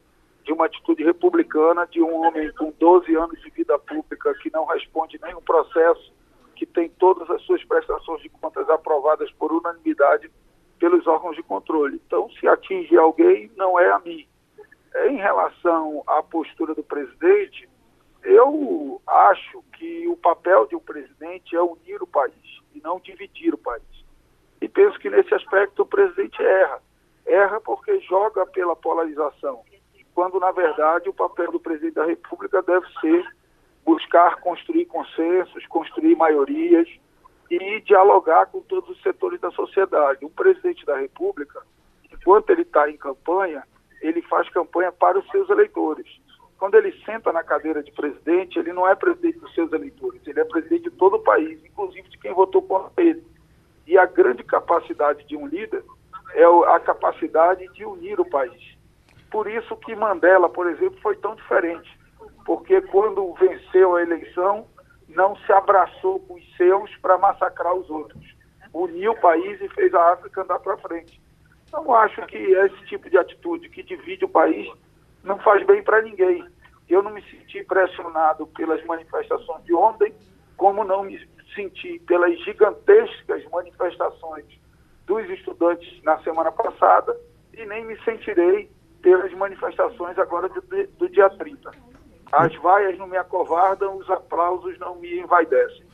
de 0.43 0.53
uma 0.53 0.65
atitude 0.65 1.03
republicana, 1.03 1.85
de 1.85 2.01
um 2.01 2.25
homem 2.25 2.51
com 2.53 2.73
12 2.79 3.13
anos 3.15 3.39
de 3.41 3.49
vida 3.49 3.77
pública 3.77 4.33
que 4.41 4.49
não 4.51 4.65
responde 4.65 5.19
nenhum 5.21 5.41
processo, 5.41 6.11
que 6.55 6.65
tem 6.65 6.89
todas 6.89 7.29
as 7.29 7.41
suas 7.43 7.63
prestações 7.65 8.21
de 8.21 8.29
contas 8.29 8.67
aprovadas 8.69 9.29
por 9.33 9.51
unanimidade 9.51 10.31
pelos 10.79 11.05
órgãos 11.07 11.35
de 11.35 11.43
controle. 11.43 12.01
Então, 12.05 12.29
se 12.31 12.47
atinge 12.47 12.95
alguém, 12.97 13.51
não 13.55 13.79
é 13.79 13.91
a 13.91 13.99
mim. 13.99 14.27
Em 15.07 15.17
relação 15.17 16.03
à 16.07 16.23
postura 16.23 16.73
do 16.73 16.83
presidente, 16.83 17.69
eu 18.23 19.01
acho 19.05 19.63
que 19.73 20.07
o 20.07 20.17
papel 20.17 20.65
de 20.67 20.75
um 20.75 20.79
presidente 20.79 21.55
é 21.55 21.61
unir 21.61 22.01
o 22.01 22.07
país 22.07 22.61
e 22.73 22.81
não 22.81 22.99
dividir 22.99 23.53
o 23.53 23.57
país. 23.57 23.83
E 24.61 24.67
penso 24.67 24.99
que 24.99 25.09
nesse 25.09 25.33
aspecto 25.33 25.83
o 25.83 25.85
presidente 25.85 26.41
erra. 26.41 26.81
Erra 27.25 27.61
porque 27.61 27.99
joga 28.01 28.45
pela 28.45 28.75
polarização, 28.75 29.61
quando 30.15 30.39
na 30.39 30.51
verdade 30.51 31.09
o 31.09 31.13
papel 31.13 31.51
do 31.51 31.59
presidente 31.59 31.95
da 31.95 32.05
República 32.05 32.61
deve 32.63 32.87
ser 32.99 33.23
buscar 33.85 34.37
construir 34.41 34.85
consensos, 34.85 35.65
construir 35.67 36.15
maiorias 36.15 36.89
e 37.49 37.81
dialogar 37.81 38.47
com 38.47 38.61
todos 38.61 38.89
os 38.89 39.01
setores 39.01 39.39
da 39.39 39.51
sociedade. 39.51 40.25
Um 40.25 40.29
presidente 40.29 40.85
da 40.85 40.97
República, 40.97 41.61
enquanto 42.11 42.49
ele 42.49 42.63
está 42.63 42.89
em 42.89 42.97
campanha, 42.97 43.63
ele 44.01 44.21
faz 44.23 44.49
campanha 44.49 44.91
para 44.91 45.17
os 45.17 45.27
seus 45.29 45.49
eleitores. 45.49 46.07
Quando 46.57 46.75
ele 46.75 46.91
senta 47.05 47.31
na 47.31 47.43
cadeira 47.43 47.83
de 47.83 47.91
presidente, 47.91 48.57
ele 48.57 48.73
não 48.73 48.87
é 48.87 48.95
presidente 48.95 49.39
dos 49.39 49.53
seus 49.53 49.71
eleitores, 49.71 50.25
ele 50.25 50.39
é 50.39 50.43
presidente 50.43 50.89
de 50.89 50.91
todo 50.91 51.17
o 51.17 51.23
país, 51.23 51.63
inclusive 51.63 52.09
de 52.09 52.17
quem 52.17 52.33
votou 52.33 52.61
contra 52.61 52.91
ele. 53.03 53.23
E 53.85 53.97
a 53.97 54.05
grande 54.05 54.43
capacidade 54.43 55.25
de 55.25 55.37
um 55.37 55.47
líder 55.47 55.83
é 56.33 56.43
a 56.43 56.79
capacidade 56.79 57.67
de 57.73 57.85
unir 57.85 58.19
o 58.19 58.29
país. 58.29 58.75
Por 59.31 59.47
isso 59.47 59.75
que 59.77 59.95
Mandela, 59.95 60.49
por 60.49 60.67
exemplo, 60.69 60.99
foi 61.01 61.15
tão 61.17 61.35
diferente, 61.35 61.97
porque 62.45 62.81
quando 62.81 63.33
venceu 63.33 63.95
a 63.95 64.01
eleição, 64.01 64.65
não 65.07 65.35
se 65.37 65.51
abraçou 65.51 66.19
com 66.21 66.35
os 66.35 66.57
seus 66.57 66.95
para 66.97 67.17
massacrar 67.17 67.73
os 67.73 67.89
outros. 67.89 68.35
Uniu 68.73 69.13
o 69.13 69.19
país 69.19 69.59
e 69.61 69.69
fez 69.69 69.93
a 69.93 70.13
África 70.13 70.41
andar 70.41 70.59
para 70.59 70.77
frente. 70.77 71.21
Então, 71.67 71.93
acho 71.93 72.25
que 72.27 72.37
esse 72.37 72.85
tipo 72.85 73.09
de 73.09 73.17
atitude 73.17 73.69
que 73.69 73.83
divide 73.83 74.25
o 74.25 74.29
país 74.29 74.69
não 75.23 75.37
faz 75.39 75.65
bem 75.65 75.83
para 75.83 76.01
ninguém. 76.01 76.45
Eu 76.87 77.01
não 77.01 77.11
me 77.11 77.21
senti 77.23 77.63
pressionado 77.63 78.47
pelas 78.47 78.83
manifestações 78.85 79.63
de 79.65 79.73
ontem, 79.73 80.13
como 80.55 80.83
não 80.83 81.03
me 81.03 81.19
senti 81.53 81.99
pelas 81.99 82.37
gigantescas 82.43 83.43
manifestações 83.51 84.45
dos 85.05 85.29
estudantes 85.29 86.01
na 86.03 86.17
semana 86.19 86.51
passada 86.51 87.17
e 87.53 87.65
nem 87.65 87.85
me 87.85 87.97
sentirei 88.03 88.69
pelas 89.01 89.31
manifestações 89.33 90.17
agora 90.17 90.49
do, 90.49 90.61
do 90.61 91.09
dia 91.09 91.29
30. 91.29 91.71
As 92.31 92.55
vaias 92.61 92.97
não 92.97 93.07
me 93.07 93.17
acovardam, 93.17 93.97
os 93.97 94.09
aplausos 94.09 94.77
não 94.79 94.99
me 94.99 95.19
envaidecem. 95.19 95.85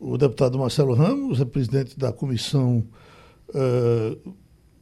O 0.00 0.16
deputado 0.16 0.58
Marcelo 0.58 0.94
Ramos 0.94 1.40
é 1.40 1.44
presidente 1.44 1.98
da 1.98 2.12
Comissão 2.12 2.86
uh, 3.48 4.34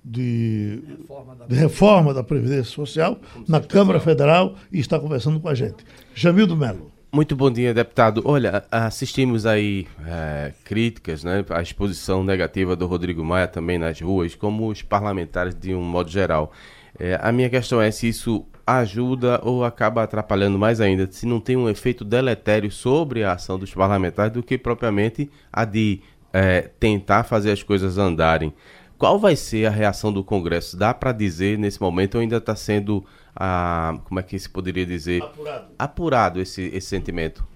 de, 0.05 0.83
reforma 0.87 1.35
da, 1.35 1.47
de 1.47 1.55
reforma 1.55 2.14
da 2.14 2.23
Previdência 2.23 2.64
Social 2.64 3.19
na 3.49 3.61
Câmara 3.61 3.99
Federal 3.99 4.55
e 4.71 4.79
está 4.79 5.01
conversando 5.01 5.40
com 5.40 5.49
a 5.49 5.55
gente. 5.55 5.85
Jamildo 6.14 6.57
Melo. 6.57 6.92
Muito 7.12 7.35
bom 7.35 7.51
dia, 7.51 7.73
deputado. 7.73 8.21
Olha, 8.27 8.64
assistimos 8.71 9.47
aí 9.47 9.87
é, 10.07 10.53
críticas, 10.64 11.25
né, 11.25 11.45
à 11.49 11.62
exposição 11.62 12.23
negativa 12.23 12.77
do 12.77 12.87
Rodrigo 12.87 13.25
Maia 13.25 13.49
também 13.49 13.79
nas 13.79 14.01
ruas, 14.01 14.35
como 14.35 14.69
os 14.69 14.83
parlamentares 14.83 15.55
de 15.55 15.75
um 15.75 15.81
modo 15.81 16.11
geral. 16.11 16.53
É, 16.99 17.19
a 17.21 17.31
minha 17.31 17.51
questão 17.51 17.81
é 17.81 17.91
se 17.91 18.09
isso 18.09 18.47
ajuda 18.67 19.41
ou 19.45 19.65
acaba 19.65 20.03
atrapalhando 20.03 20.59
mais 20.59 20.81
ainda, 20.81 21.07
se 21.11 21.27
não 21.27 21.41
tem 21.41 21.57
um 21.57 21.69
efeito 21.69 22.05
deletério 22.05 22.71
sobre 22.71 23.23
a 23.23 23.33
ação 23.33 23.59
dos 23.59 23.73
parlamentares 23.73 24.33
do 24.33 24.43
que 24.43 24.59
propriamente 24.59 25.31
a 25.53 25.65
de 25.65 26.03
é, 26.33 26.63
tentar 26.81 27.23
fazer 27.23 27.53
as 27.53 27.63
coisas 27.63 27.97
andarem. 27.97 28.53
Qual 28.99 29.19
vai 29.19 29.37
ser 29.37 29.67
a 29.67 29.71
reação 29.71 30.13
do 30.13 30.25
Congresso? 30.25 30.77
Dá 30.77 30.93
para 30.95 31.13
dizer 31.13 31.59
nesse 31.59 31.81
momento 31.81 32.15
ou 32.15 32.23
ainda 32.23 32.39
está 32.39 32.57
sendo, 32.57 33.05
ah, 33.35 33.95
como 34.05 34.19
é 34.19 34.23
que 34.23 34.39
se 34.39 34.49
poderia 34.49 34.87
dizer, 34.87 35.23
apurado, 35.23 35.67
apurado 35.79 36.41
esse, 36.41 36.63
esse 36.75 36.89
sentimento? 36.89 37.47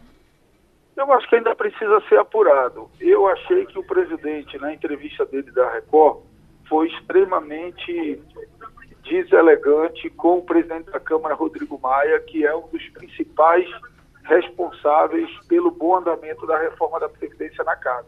Eu 0.96 1.10
acho 1.14 1.26
que 1.30 1.36
ainda 1.36 1.56
precisa 1.56 1.98
ser 2.10 2.18
apurado. 2.18 2.90
Eu 3.00 3.26
achei 3.26 3.64
que 3.64 3.78
o 3.78 3.82
presidente, 3.82 4.58
na 4.58 4.74
entrevista 4.74 5.24
dele 5.24 5.50
da 5.50 5.72
Record, 5.72 6.18
foi 6.68 6.88
extremamente 6.88 8.20
deselegante 9.10 10.08
com 10.10 10.38
o 10.38 10.42
presidente 10.42 10.90
da 10.90 11.00
Câmara, 11.00 11.34
Rodrigo 11.34 11.78
Maia, 11.82 12.20
que 12.20 12.46
é 12.46 12.54
um 12.54 12.68
dos 12.68 12.88
principais 12.90 13.68
responsáveis 14.22 15.28
pelo 15.48 15.72
bom 15.72 15.96
andamento 15.96 16.46
da 16.46 16.56
reforma 16.56 17.00
da 17.00 17.08
Previdência 17.08 17.64
na 17.64 17.74
casa 17.74 18.06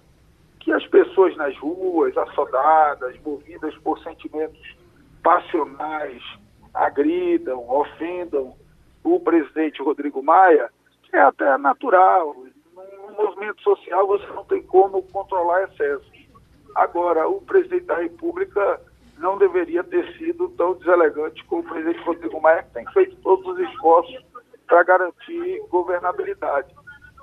que 0.62 0.72
as 0.72 0.86
pessoas 0.86 1.36
nas 1.36 1.58
ruas, 1.58 2.16
assodadas, 2.16 3.20
movidas 3.24 3.76
por 3.78 3.98
sentimentos 3.98 4.76
passionais, 5.20 6.22
agridam, 6.72 7.68
ofendam 7.68 8.54
o 9.02 9.18
presidente 9.18 9.82
Rodrigo 9.82 10.22
Maia, 10.22 10.70
é 11.12 11.18
até 11.18 11.58
natural. 11.58 12.36
Num 12.76 13.14
movimento 13.16 13.60
social 13.62 14.06
você 14.06 14.26
não 14.28 14.44
tem 14.44 14.62
como 14.62 15.02
controlar 15.02 15.64
excessos. 15.64 16.12
Agora, 16.76 17.28
o 17.28 17.42
presidente 17.42 17.86
da 17.86 17.96
República 17.96 18.80
não 19.22 19.38
deveria 19.38 19.84
ter 19.84 20.04
sido 20.18 20.48
tão 20.50 20.74
deselegante 20.74 21.42
como 21.44 21.62
o 21.62 21.64
presidente 21.64 22.04
Rodrigo 22.04 22.40
Maia, 22.40 22.64
que 22.64 22.72
tem 22.72 22.84
feito 22.92 23.14
todos 23.22 23.46
os 23.46 23.58
esforços 23.70 24.20
para 24.66 24.82
garantir 24.82 25.62
governabilidade. 25.70 26.74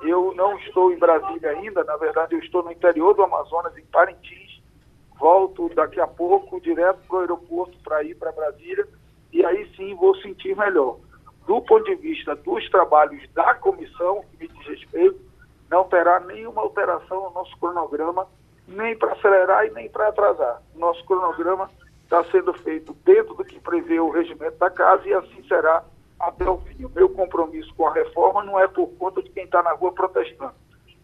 Eu 0.01 0.33
não 0.33 0.57
estou 0.59 0.93
em 0.93 0.97
Brasília 0.97 1.49
ainda, 1.49 1.83
na 1.83 1.97
verdade 1.97 2.35
eu 2.35 2.39
estou 2.39 2.63
no 2.63 2.71
interior 2.71 3.13
do 3.13 3.23
Amazonas, 3.23 3.77
em 3.77 3.85
Parintins. 3.87 4.61
Volto 5.19 5.67
daqui 5.75 5.99
a 5.99 6.07
pouco 6.07 6.61
direto 6.61 6.99
para 7.05 7.17
o 7.17 7.19
aeroporto 7.19 7.77
para 7.83 8.01
ir 8.01 8.15
para 8.15 8.31
Brasília 8.31 8.87
e 9.33 9.45
aí 9.45 9.69
sim 9.75 9.93
vou 9.95 10.15
sentir 10.21 10.55
melhor. 10.55 10.97
Do 11.45 11.61
ponto 11.61 11.83
de 11.83 11.95
vista 11.95 12.33
dos 12.33 12.69
trabalhos 12.69 13.21
da 13.33 13.55
comissão, 13.55 14.23
que 14.31 14.37
me 14.37 14.47
diz 14.47 14.67
respeito, 14.67 15.19
não 15.69 15.83
terá 15.83 16.21
nenhuma 16.21 16.61
alteração 16.61 17.23
no 17.23 17.31
nosso 17.31 17.57
cronograma, 17.57 18.25
nem 18.67 18.97
para 18.97 19.11
acelerar 19.11 19.65
e 19.65 19.71
nem 19.71 19.89
para 19.89 20.07
atrasar. 20.07 20.61
Nosso 20.75 21.03
cronograma 21.05 21.69
está 22.09 22.23
sendo 22.31 22.51
feito 22.55 22.97
dentro 23.05 23.35
do 23.35 23.45
que 23.45 23.59
prevê 23.59 23.99
o 23.99 24.09
regimento 24.09 24.57
da 24.57 24.71
casa 24.71 25.07
e 25.07 25.13
assim 25.13 25.43
será 25.47 25.83
até 26.19 26.49
o 26.49 26.57
fim. 26.57 26.83
O 26.83 26.89
meu 26.89 27.07
compromisso 27.07 27.71
com 27.75 27.85
a 27.85 27.93
reforma 27.93 28.43
não 28.43 28.59
é 28.59 28.67
por 28.67 28.87
conta 28.97 29.21
de 29.21 29.29
quem 29.29 29.43
está 29.43 29.61
na 29.61 29.73
rua 29.73 29.93
protestando. 29.93 30.53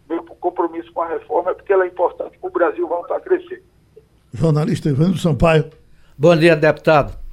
Meu 0.10 0.24
compromisso 0.24 0.92
com 0.92 1.04
a 1.04 1.08
reforma 1.08 1.52
é 1.52 1.54
porque 1.54 1.72
ela 1.72 1.86
é 1.86 1.88
importante 1.88 2.38
para 2.40 2.50
o 2.50 2.52
Brasil 2.52 2.88
voltar 2.88 3.18
a 3.18 3.20
crescer. 3.20 3.64
Jornalista 4.34 4.90
Evandro 4.90 5.20
Sampaio. 5.20 5.70
Bom 6.18 6.36
dia, 6.36 6.56
deputado. 6.56 7.25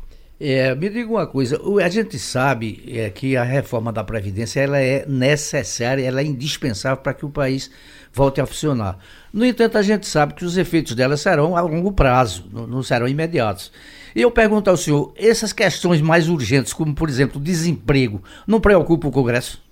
É, 0.45 0.75
me 0.75 0.89
diga 0.89 1.09
uma 1.09 1.25
coisa, 1.25 1.57
a 1.81 1.89
gente 1.89 2.19
sabe 2.19 2.83
é, 2.89 3.09
que 3.11 3.37
a 3.37 3.45
reforma 3.45 3.93
da 3.93 4.03
Previdência 4.03 4.61
ela 4.61 4.77
é 4.77 5.07
necessária, 5.07 6.05
ela 6.05 6.21
é 6.21 6.25
indispensável 6.25 7.01
para 7.01 7.15
que 7.15 7.25
o 7.25 7.31
país 7.31 7.71
volte 8.13 8.41
a 8.41 8.47
funcionar. 8.47 8.99
No 9.33 9.45
entanto, 9.45 9.79
a 9.79 9.83
gente 9.83 10.05
sabe 10.05 10.35
que 10.35 10.45
os 10.45 10.57
efeitos 10.57 10.97
dela 10.97 11.17
serão 11.17 11.57
a 11.57 11.61
longo 11.61 11.93
prazo, 11.93 12.51
não, 12.53 12.67
não 12.67 12.83
serão 12.83 13.07
imediatos. 13.07 13.73
E 14.17 14.21
eu 14.21 14.33
pergunto 14.33 14.69
ao 14.69 14.77
senhor, 14.77 15.13
essas 15.17 15.53
questões 15.53 16.01
mais 16.01 16.29
urgentes, 16.29 16.73
como 16.73 16.93
por 16.93 17.09
exemplo 17.09 17.41
o 17.41 17.45
desemprego, 17.45 18.21
não 18.45 18.61
preocupam 18.61 19.11
o 19.11 19.13
Congresso? 19.13 19.63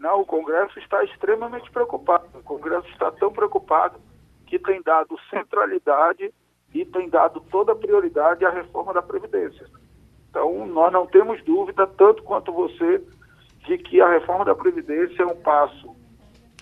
Não, 0.00 0.22
o 0.22 0.26
Congresso 0.26 0.80
está 0.80 1.04
extremamente 1.04 1.70
preocupado. 1.70 2.24
O 2.34 2.42
Congresso 2.42 2.88
está 2.88 3.12
tão 3.12 3.32
preocupado 3.32 4.00
que 4.46 4.58
tem 4.58 4.82
dado 4.82 5.16
centralidade 5.30 6.34
e 6.80 6.84
tem 6.84 7.08
dado 7.08 7.40
toda 7.50 7.72
a 7.72 7.76
prioridade 7.76 8.44
à 8.44 8.50
reforma 8.50 8.92
da 8.92 9.02
Previdência. 9.02 9.66
Então, 10.30 10.66
nós 10.66 10.92
não 10.92 11.06
temos 11.06 11.42
dúvida, 11.44 11.86
tanto 11.86 12.22
quanto 12.22 12.52
você, 12.52 13.02
de 13.66 13.78
que 13.78 14.00
a 14.00 14.08
reforma 14.08 14.44
da 14.44 14.54
Previdência 14.54 15.22
é 15.22 15.26
um 15.26 15.36
passo 15.36 15.94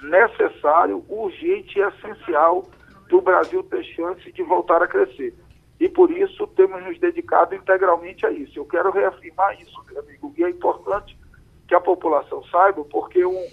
necessário, 0.02 1.04
urgente 1.08 1.78
e 1.78 1.82
essencial 1.82 2.66
para 3.08 3.16
o 3.16 3.20
Brasil 3.20 3.62
ter 3.64 3.84
chance 3.84 4.30
de 4.32 4.42
voltar 4.42 4.82
a 4.82 4.86
crescer 4.86 5.34
e 5.78 5.88
por 5.88 6.10
isso 6.10 6.46
temos 6.48 6.82
nos 6.84 6.98
dedicado 6.98 7.54
integralmente 7.54 8.24
a 8.24 8.30
isso. 8.30 8.58
Eu 8.58 8.64
quero 8.64 8.90
reafirmar 8.90 9.60
isso, 9.60 9.84
meu 9.90 10.00
amigo, 10.00 10.32
e 10.36 10.44
é 10.44 10.50
importante 10.50 11.18
que 11.66 11.74
a 11.74 11.80
população 11.80 12.44
saiba, 12.44 12.84
porque 12.84 13.24
um, 13.24 13.46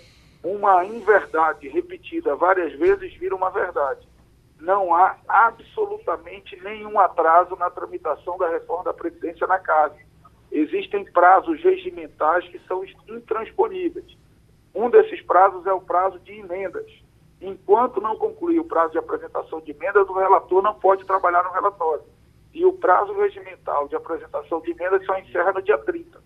uma 0.43 0.85
inverdade 0.85 1.67
repetida 1.67 2.35
várias 2.35 2.73
vezes 2.73 3.13
vira 3.15 3.35
uma 3.35 3.49
verdade. 3.49 4.07
Não 4.61 4.93
há 4.93 5.17
absolutamente 5.27 6.55
nenhum 6.61 6.99
atraso 6.99 7.55
na 7.55 7.71
tramitação 7.71 8.37
da 8.37 8.47
reforma 8.47 8.83
da 8.83 8.93
Previdência 8.93 9.47
na 9.47 9.57
casa. 9.57 9.97
Existem 10.51 11.03
prazos 11.05 11.59
regimentais 11.63 12.47
que 12.47 12.59
são 12.67 12.83
intransponíveis. 13.09 14.15
Um 14.75 14.87
desses 14.89 15.19
prazos 15.23 15.65
é 15.65 15.73
o 15.73 15.81
prazo 15.81 16.19
de 16.19 16.33
emendas. 16.33 16.85
Enquanto 17.41 17.99
não 17.99 18.15
concluir 18.15 18.59
o 18.59 18.65
prazo 18.65 18.91
de 18.91 18.99
apresentação 18.99 19.59
de 19.61 19.71
emendas, 19.71 20.07
o 20.07 20.13
relator 20.13 20.61
não 20.61 20.75
pode 20.75 21.05
trabalhar 21.05 21.43
no 21.43 21.51
relatório. 21.51 22.03
E 22.53 22.63
o 22.63 22.73
prazo 22.73 23.13
regimental 23.13 23.87
de 23.87 23.95
apresentação 23.95 24.61
de 24.61 24.71
emendas 24.71 25.03
só 25.07 25.17
encerra 25.17 25.53
no 25.53 25.61
dia 25.63 25.77
30. 25.79 26.21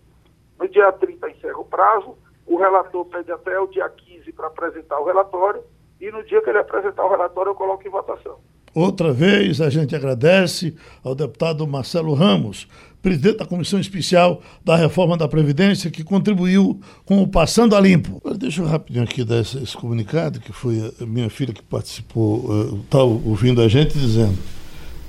No 0.58 0.68
dia 0.68 0.92
30 0.92 1.30
encerra 1.30 1.58
o 1.58 1.64
prazo, 1.64 2.18
o 2.44 2.58
relator 2.58 3.06
pede 3.06 3.32
até 3.32 3.58
o 3.58 3.66
dia 3.66 3.88
15 3.88 4.30
para 4.32 4.48
apresentar 4.48 5.00
o 5.00 5.04
relatório, 5.04 5.64
e 6.00 6.10
no 6.10 6.24
dia 6.24 6.42
que 6.42 6.50
ele 6.50 6.58
apresentar 6.58 7.04
o 7.04 7.10
relatório 7.10 7.50
eu 7.50 7.54
coloco 7.54 7.86
em 7.86 7.90
votação. 7.90 8.36
Outra 8.74 9.10
vez 9.10 9.60
a 9.60 9.70
gente 9.70 9.96
agradece 9.96 10.74
ao 11.02 11.14
deputado 11.14 11.66
Marcelo 11.66 12.12
Ramos, 12.12 12.68
presidente 13.00 13.38
da 13.38 13.46
Comissão 13.46 13.80
Especial 13.80 14.42
da 14.62 14.76
Reforma 14.76 15.16
da 15.16 15.26
Previdência, 15.26 15.90
que 15.90 16.04
contribuiu 16.04 16.78
com 17.06 17.22
o 17.22 17.26
Passando 17.26 17.74
a 17.74 17.80
Limpo. 17.80 18.20
Deixa 18.36 18.60
eu 18.60 18.66
rapidinho 18.66 19.04
aqui 19.04 19.24
dar 19.24 19.40
esse, 19.40 19.56
esse 19.62 19.74
comunicado, 19.74 20.40
que 20.40 20.52
foi 20.52 20.92
a 21.00 21.06
minha 21.06 21.30
filha 21.30 21.54
que 21.54 21.62
participou, 21.62 22.80
está 22.84 23.02
uh, 23.02 23.22
ouvindo 23.26 23.62
a 23.62 23.68
gente, 23.68 23.98
dizendo: 23.98 24.36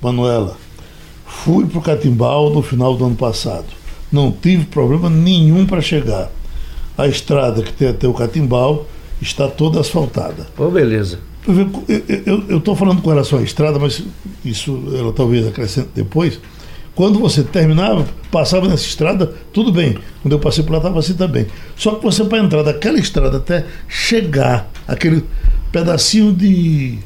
Manuela, 0.01 0.55
fui 1.25 1.67
para 1.67 1.79
o 1.79 1.81
Catimbau 1.81 2.49
no 2.51 2.61
final 2.61 2.95
do 2.95 3.05
ano 3.05 3.15
passado. 3.15 3.67
Não 4.09 4.31
tive 4.31 4.65
problema 4.65 5.09
nenhum 5.09 5.65
para 5.65 5.81
chegar. 5.81 6.31
A 6.97 7.05
estrada 7.05 7.61
que 7.61 7.73
tem 7.73 7.89
até 7.89 8.07
o 8.07 8.13
Catimbau 8.13 8.85
está 9.21 9.47
toda 9.47 9.79
asfaltada. 9.79 10.47
Pô, 10.55 10.69
beleza. 10.69 11.19
Eu 12.25 12.57
estou 12.57 12.75
falando 12.75 13.01
com 13.01 13.09
relação 13.09 13.39
à 13.39 13.41
estrada, 13.41 13.79
mas 13.79 14.03
isso 14.43 14.83
ela 14.93 15.13
talvez 15.13 15.47
acrescente 15.47 15.89
depois. 15.95 16.39
Quando 16.93 17.19
você 17.19 17.43
terminava, 17.43 18.05
passava 18.31 18.67
nessa 18.67 18.83
estrada, 18.83 19.31
tudo 19.53 19.71
bem. 19.71 19.97
Quando 20.21 20.33
eu 20.33 20.39
passei 20.39 20.63
por 20.63 20.71
lá, 20.71 20.79
estava 20.79 20.99
assim 20.99 21.13
também. 21.13 21.45
Só 21.75 21.91
que 21.95 22.03
você, 22.03 22.23
para 22.23 22.39
entrar 22.39 22.63
daquela 22.63 22.97
estrada 22.97 23.37
até 23.37 23.65
chegar, 23.87 24.69
aquele 24.87 25.23
pedacinho 25.71 26.33
de 26.33 26.97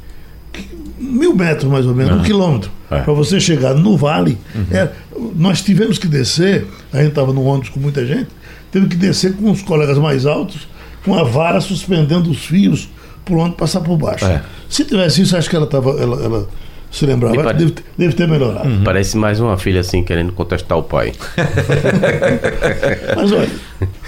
mil 0.97 1.35
metros 1.35 1.69
mais 1.69 1.85
ou 1.85 1.93
menos, 1.93 2.13
uhum. 2.13 2.19
um 2.19 2.23
quilômetro, 2.23 2.71
é. 2.89 3.01
para 3.01 3.13
você 3.13 3.39
chegar 3.39 3.73
no 3.73 3.97
vale, 3.97 4.37
uhum. 4.55 4.65
é, 4.71 4.91
nós 5.35 5.61
tivemos 5.61 5.97
que 5.97 6.07
descer, 6.07 6.65
a 6.93 6.99
gente 6.99 7.09
estava 7.09 7.33
no 7.33 7.43
ônibus 7.43 7.69
com 7.69 7.79
muita 7.79 8.05
gente, 8.05 8.29
teve 8.71 8.87
que 8.87 8.95
descer 8.95 9.33
com 9.33 9.51
os 9.51 9.61
colegas 9.61 9.97
mais 9.97 10.25
altos, 10.25 10.67
com 11.03 11.15
a 11.15 11.23
vara 11.23 11.59
suspendendo 11.61 12.29
os 12.29 12.45
fios 12.45 12.89
por 13.25 13.37
onde 13.37 13.55
passar 13.55 13.81
por 13.81 13.97
baixo. 13.97 14.25
É. 14.25 14.43
Se 14.69 14.85
tivesse 14.85 15.21
isso, 15.21 15.35
acho 15.35 15.49
que 15.49 15.55
ela 15.55 15.65
estava. 15.65 15.91
Ela, 15.91 16.23
ela 16.23 16.47
se 16.91 17.05
lembrava, 17.05 17.41
pare... 17.41 17.57
deve, 17.57 17.75
deve, 17.97 18.13
ter 18.13 18.27
melhorado. 18.27 18.67
Uhum. 18.67 18.83
Parece 18.83 19.15
mais 19.17 19.39
uma 19.39 19.57
filha 19.57 19.79
assim 19.79 20.03
querendo 20.03 20.33
contestar 20.33 20.77
o 20.77 20.83
pai. 20.83 21.13
Mas 23.15 23.31
olha, 23.31 23.49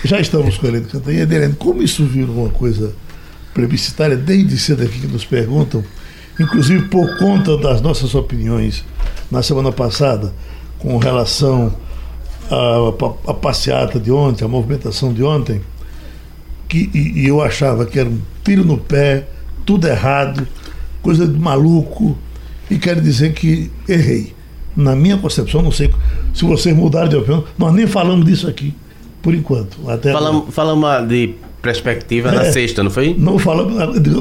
já 0.04 0.20
estamos 0.20 0.58
com 0.58 0.66
a 0.66 0.70
Helene 0.70 0.86
Cantanhede. 0.88 1.34
Helene, 1.34 1.54
como 1.54 1.82
isso 1.82 2.06
virou 2.06 2.36
uma 2.36 2.50
coisa 2.50 2.94
plebiscitária, 3.54 4.18
desde 4.18 4.58
cedo 4.58 4.84
aqui 4.84 5.00
que 5.00 5.08
nos 5.08 5.24
perguntam, 5.24 5.82
inclusive 6.38 6.90
por 6.90 7.18
conta 7.18 7.58
das 7.58 7.80
nossas 7.80 8.14
opiniões 8.16 8.84
na 9.32 9.42
semana 9.42 9.72
passada, 9.72 10.34
com 10.80 10.98
relação 10.98 11.74
à, 12.52 13.32
à 13.32 13.34
passeata 13.34 13.98
de 13.98 14.12
ontem, 14.12 14.44
à 14.44 14.48
movimentação 14.48 15.14
de 15.14 15.24
ontem, 15.24 15.62
que, 16.67 16.89
e, 16.93 17.21
e 17.21 17.28
eu 17.28 17.41
achava 17.41 17.86
que 17.86 17.99
era 17.99 18.10
um 18.10 18.19
tiro 18.43 18.63
no 18.63 18.78
pé, 18.78 19.28
tudo 19.65 19.88
errado, 19.88 20.47
coisa 21.02 21.28
de 21.28 21.38
maluco, 21.38 22.17
e 22.69 22.78
quero 22.78 23.02
dizer 23.02 23.34
que 23.34 23.71
errei. 23.88 24.34
Na 24.76 24.95
minha 24.95 25.17
concepção, 25.17 25.62
não 25.62 25.71
sei 25.71 25.93
se 26.34 26.43
vocês 26.43 26.76
mudaram 26.76 27.08
de 27.08 27.15
opinião, 27.15 27.43
nós 27.58 27.73
nem 27.73 27.86
falamos 27.86 28.26
disso 28.26 28.47
aqui, 28.47 28.73
por 29.21 29.36
enquanto. 29.36 29.78
Até 29.88 30.12
falamos, 30.12 30.54
falamos 30.54 31.08
de 31.08 31.36
perspectiva 31.63 32.30
é, 32.30 32.32
na 32.36 32.45
sexta, 32.52 32.84
não 32.84 32.91
foi? 32.91 33.15
Não 33.17 33.39
falamos. 33.39 33.73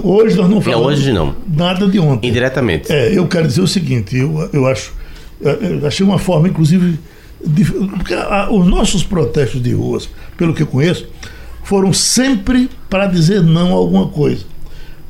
Hoje 0.05 0.37
nós 0.37 0.48
não 0.48 0.61
falamos. 0.61 1.00
hoje 1.00 1.12
não. 1.12 1.35
Nada 1.48 1.88
de 1.88 1.98
ontem. 1.98 2.28
Indiretamente. 2.28 2.92
É, 2.92 3.16
eu 3.18 3.26
quero 3.26 3.48
dizer 3.48 3.62
o 3.62 3.66
seguinte, 3.66 4.16
eu, 4.16 4.48
eu 4.52 4.66
acho. 4.66 4.92
Eu 5.40 5.87
achei 5.87 6.07
uma 6.07 6.18
forma, 6.18 6.48
inclusive. 6.48 6.98
De, 7.44 7.64
porque 7.64 8.14
a, 8.14 8.48
os 8.50 8.66
nossos 8.68 9.02
protestos 9.02 9.61
de 9.61 9.72
ruas, 9.72 10.09
pelo 10.37 10.55
que 10.55 10.62
eu 10.62 10.66
conheço, 10.68 11.09
foram 11.62 11.92
sempre 11.92 12.68
para 12.88 13.07
dizer 13.07 13.42
não 13.42 13.68
a 13.68 13.77
alguma 13.77 14.09
coisa. 14.09 14.44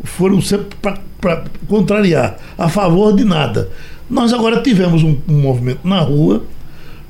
Foram 0.04 0.40
sempre 0.40 0.76
para 1.20 1.44
contrariar, 1.68 2.38
a 2.58 2.68
favor 2.68 3.14
de 3.14 3.24
nada. 3.24 3.70
Nós 4.10 4.32
agora 4.32 4.60
tivemos 4.60 5.02
um, 5.02 5.16
um 5.28 5.40
movimento 5.40 5.86
na 5.86 6.00
rua 6.00 6.42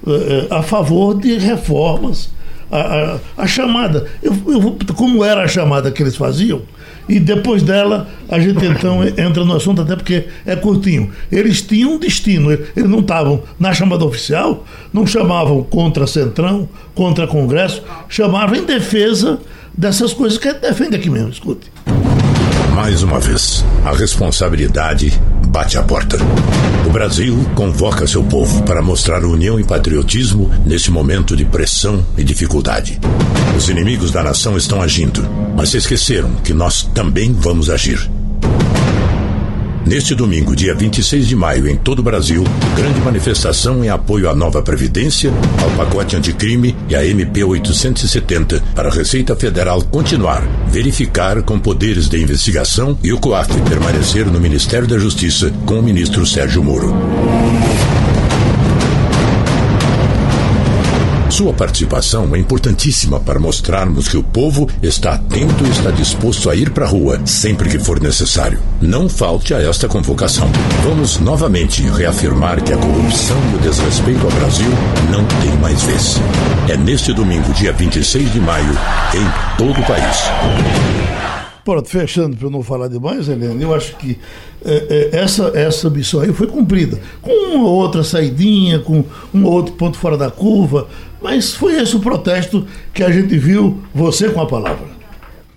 uh, 0.04 0.54
a 0.54 0.62
favor 0.62 1.18
de 1.18 1.36
reformas. 1.38 2.30
A, 2.72 3.20
a, 3.36 3.42
a 3.42 3.46
chamada, 3.46 4.06
eu, 4.22 4.34
eu, 4.46 4.78
como 4.96 5.22
era 5.22 5.42
a 5.42 5.48
chamada 5.48 5.90
que 5.90 6.02
eles 6.02 6.16
faziam, 6.16 6.62
e 7.08 7.20
depois 7.20 7.62
dela 7.62 8.08
a 8.28 8.38
gente 8.38 8.64
então 8.64 9.04
entra 9.04 9.44
no 9.44 9.54
assunto, 9.54 9.82
até 9.82 9.94
porque 9.94 10.24
é 10.46 10.56
curtinho. 10.56 11.10
Eles 11.30 11.60
tinham 11.60 11.92
um 11.92 11.98
destino, 11.98 12.50
eles 12.50 12.88
não 12.88 13.00
estavam 13.00 13.42
na 13.60 13.74
chamada 13.74 14.04
oficial, 14.04 14.64
não 14.92 15.06
chamavam 15.06 15.62
contra 15.62 16.06
Centrão, 16.06 16.68
contra 16.94 17.26
Congresso, 17.26 17.82
chamavam 18.08 18.56
em 18.56 18.64
defesa 18.64 19.38
dessas 19.76 20.12
coisas 20.12 20.38
que 20.38 20.48
a 20.48 20.52
gente 20.52 20.62
defende 20.62 20.96
aqui 20.96 21.10
mesmo, 21.10 21.28
escute. 21.28 21.70
Mais 22.74 23.02
uma 23.02 23.20
vez, 23.20 23.64
a 23.84 23.92
responsabilidade 23.92 25.12
bate 25.52 25.76
à 25.76 25.82
porta. 25.82 26.16
O 26.86 26.90
Brasil 26.90 27.38
convoca 27.54 28.06
seu 28.06 28.24
povo 28.24 28.62
para 28.62 28.80
mostrar 28.80 29.22
união 29.22 29.60
e 29.60 29.64
patriotismo 29.64 30.50
nesse 30.64 30.90
momento 30.90 31.36
de 31.36 31.44
pressão 31.44 32.04
e 32.16 32.24
dificuldade. 32.24 32.98
Os 33.54 33.68
inimigos 33.68 34.10
da 34.10 34.22
nação 34.22 34.56
estão 34.56 34.80
agindo, 34.80 35.28
mas 35.54 35.68
se 35.68 35.76
esqueceram 35.76 36.30
que 36.36 36.54
nós 36.54 36.84
também 36.94 37.34
vamos 37.34 37.68
agir. 37.68 38.10
Neste 39.84 40.14
domingo, 40.14 40.54
dia 40.54 40.74
26 40.74 41.26
de 41.26 41.34
maio, 41.34 41.68
em 41.68 41.76
todo 41.76 41.98
o 41.98 42.02
Brasil, 42.02 42.44
grande 42.76 43.00
manifestação 43.00 43.84
em 43.84 43.88
apoio 43.88 44.30
à 44.30 44.34
nova 44.34 44.62
Previdência, 44.62 45.32
ao 45.60 45.70
pacote 45.70 46.16
anticrime 46.16 46.76
e 46.88 46.94
à 46.94 47.04
MP 47.04 47.42
870 47.42 48.62
para 48.74 48.88
a 48.88 48.92
Receita 48.92 49.34
Federal 49.34 49.82
continuar, 49.82 50.42
verificar 50.68 51.42
com 51.42 51.58
poderes 51.58 52.08
de 52.08 52.22
investigação 52.22 52.96
e 53.02 53.12
o 53.12 53.18
COAF 53.18 53.60
permanecer 53.68 54.26
no 54.26 54.40
Ministério 54.40 54.86
da 54.86 54.98
Justiça 54.98 55.52
com 55.66 55.80
o 55.80 55.82
ministro 55.82 56.24
Sérgio 56.24 56.62
Moro. 56.62 56.94
Sua 61.32 61.54
participação 61.54 62.36
é 62.36 62.38
importantíssima 62.38 63.18
para 63.18 63.40
mostrarmos 63.40 64.06
que 64.06 64.18
o 64.18 64.22
povo 64.22 64.68
está 64.82 65.14
atento 65.14 65.64
e 65.64 65.70
está 65.70 65.90
disposto 65.90 66.50
a 66.50 66.54
ir 66.54 66.68
para 66.68 66.84
a 66.84 66.88
rua 66.88 67.18
sempre 67.24 67.70
que 67.70 67.78
for 67.78 67.98
necessário. 67.98 68.60
Não 68.82 69.08
falte 69.08 69.54
a 69.54 69.58
esta 69.62 69.88
convocação. 69.88 70.46
Vamos 70.84 71.18
novamente 71.20 71.80
reafirmar 71.88 72.62
que 72.62 72.74
a 72.74 72.76
corrupção 72.76 73.38
e 73.50 73.56
o 73.56 73.58
desrespeito 73.60 74.26
ao 74.26 74.32
Brasil 74.32 74.68
não 75.10 75.24
tem 75.40 75.58
mais 75.58 75.82
vez. 75.84 76.20
É 76.68 76.76
neste 76.76 77.14
domingo, 77.14 77.50
dia 77.54 77.72
26 77.72 78.30
de 78.30 78.38
maio, 78.38 78.78
em 79.14 79.56
todo 79.56 79.80
o 79.80 79.84
país. 79.86 81.21
Pronto, 81.64 81.88
fechando 81.88 82.36
para 82.36 82.46
eu 82.46 82.50
não 82.50 82.62
falar 82.62 82.88
demais, 82.88 83.28
Helena, 83.28 83.62
eu 83.62 83.72
acho 83.72 83.96
que 83.96 84.18
é, 84.64 85.14
é, 85.16 85.22
essa, 85.22 85.56
essa 85.56 85.88
missão 85.88 86.20
aí 86.20 86.32
foi 86.32 86.48
cumprida. 86.48 86.98
Com 87.22 87.30
uma 87.54 87.68
outra 87.68 88.02
saidinha, 88.02 88.80
com 88.80 89.04
um 89.32 89.46
outro 89.46 89.74
ponto 89.74 89.96
fora 89.96 90.16
da 90.16 90.28
curva, 90.28 90.88
mas 91.20 91.54
foi 91.54 91.74
esse 91.74 91.94
o 91.94 92.00
protesto 92.00 92.66
que 92.92 93.04
a 93.04 93.10
gente 93.10 93.38
viu. 93.38 93.78
Você 93.94 94.32
com 94.32 94.40
a 94.40 94.46
palavra. 94.46 94.88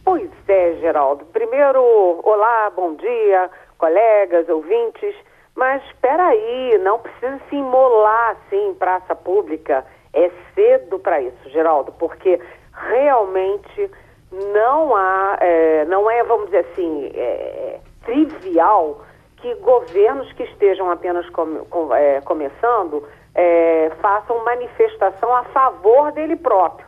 Pois 0.04 0.30
é, 0.48 0.78
Geraldo. 0.80 1.26
Primeiro, 1.34 1.82
olá, 2.24 2.72
bom 2.76 2.96
dia, 2.96 3.50
colegas, 3.80 4.48
ouvintes. 4.48 5.16
Mas 5.56 5.82
espera 5.86 6.28
aí, 6.28 6.78
não 6.84 7.00
precisa 7.00 7.40
se 7.50 7.56
imolar 7.56 8.38
assim 8.38 8.70
em 8.70 8.74
praça 8.76 9.16
pública. 9.16 9.84
É 10.14 10.30
cedo 10.54 11.00
para 11.00 11.20
isso, 11.22 11.50
Geraldo, 11.50 11.92
porque 11.94 12.40
realmente 12.74 13.90
não 14.32 14.96
há, 14.96 15.38
é, 15.40 15.86
não 15.86 16.10
é, 16.10 16.24
vamos 16.24 16.46
dizer 16.46 16.66
assim, 16.72 17.12
é, 17.14 17.80
trivial 18.04 19.02
que 19.38 19.54
governos 19.56 20.32
que 20.34 20.44
estejam 20.44 20.90
apenas 20.90 21.30
com, 21.30 21.66
com, 21.66 21.94
é, 21.94 22.22
começando 22.22 23.08
é, 23.34 23.92
façam 24.02 24.44
manifestação 24.44 25.36
a 25.36 25.44
favor 25.46 26.12
dele 26.12 26.36
próprio. 26.36 26.88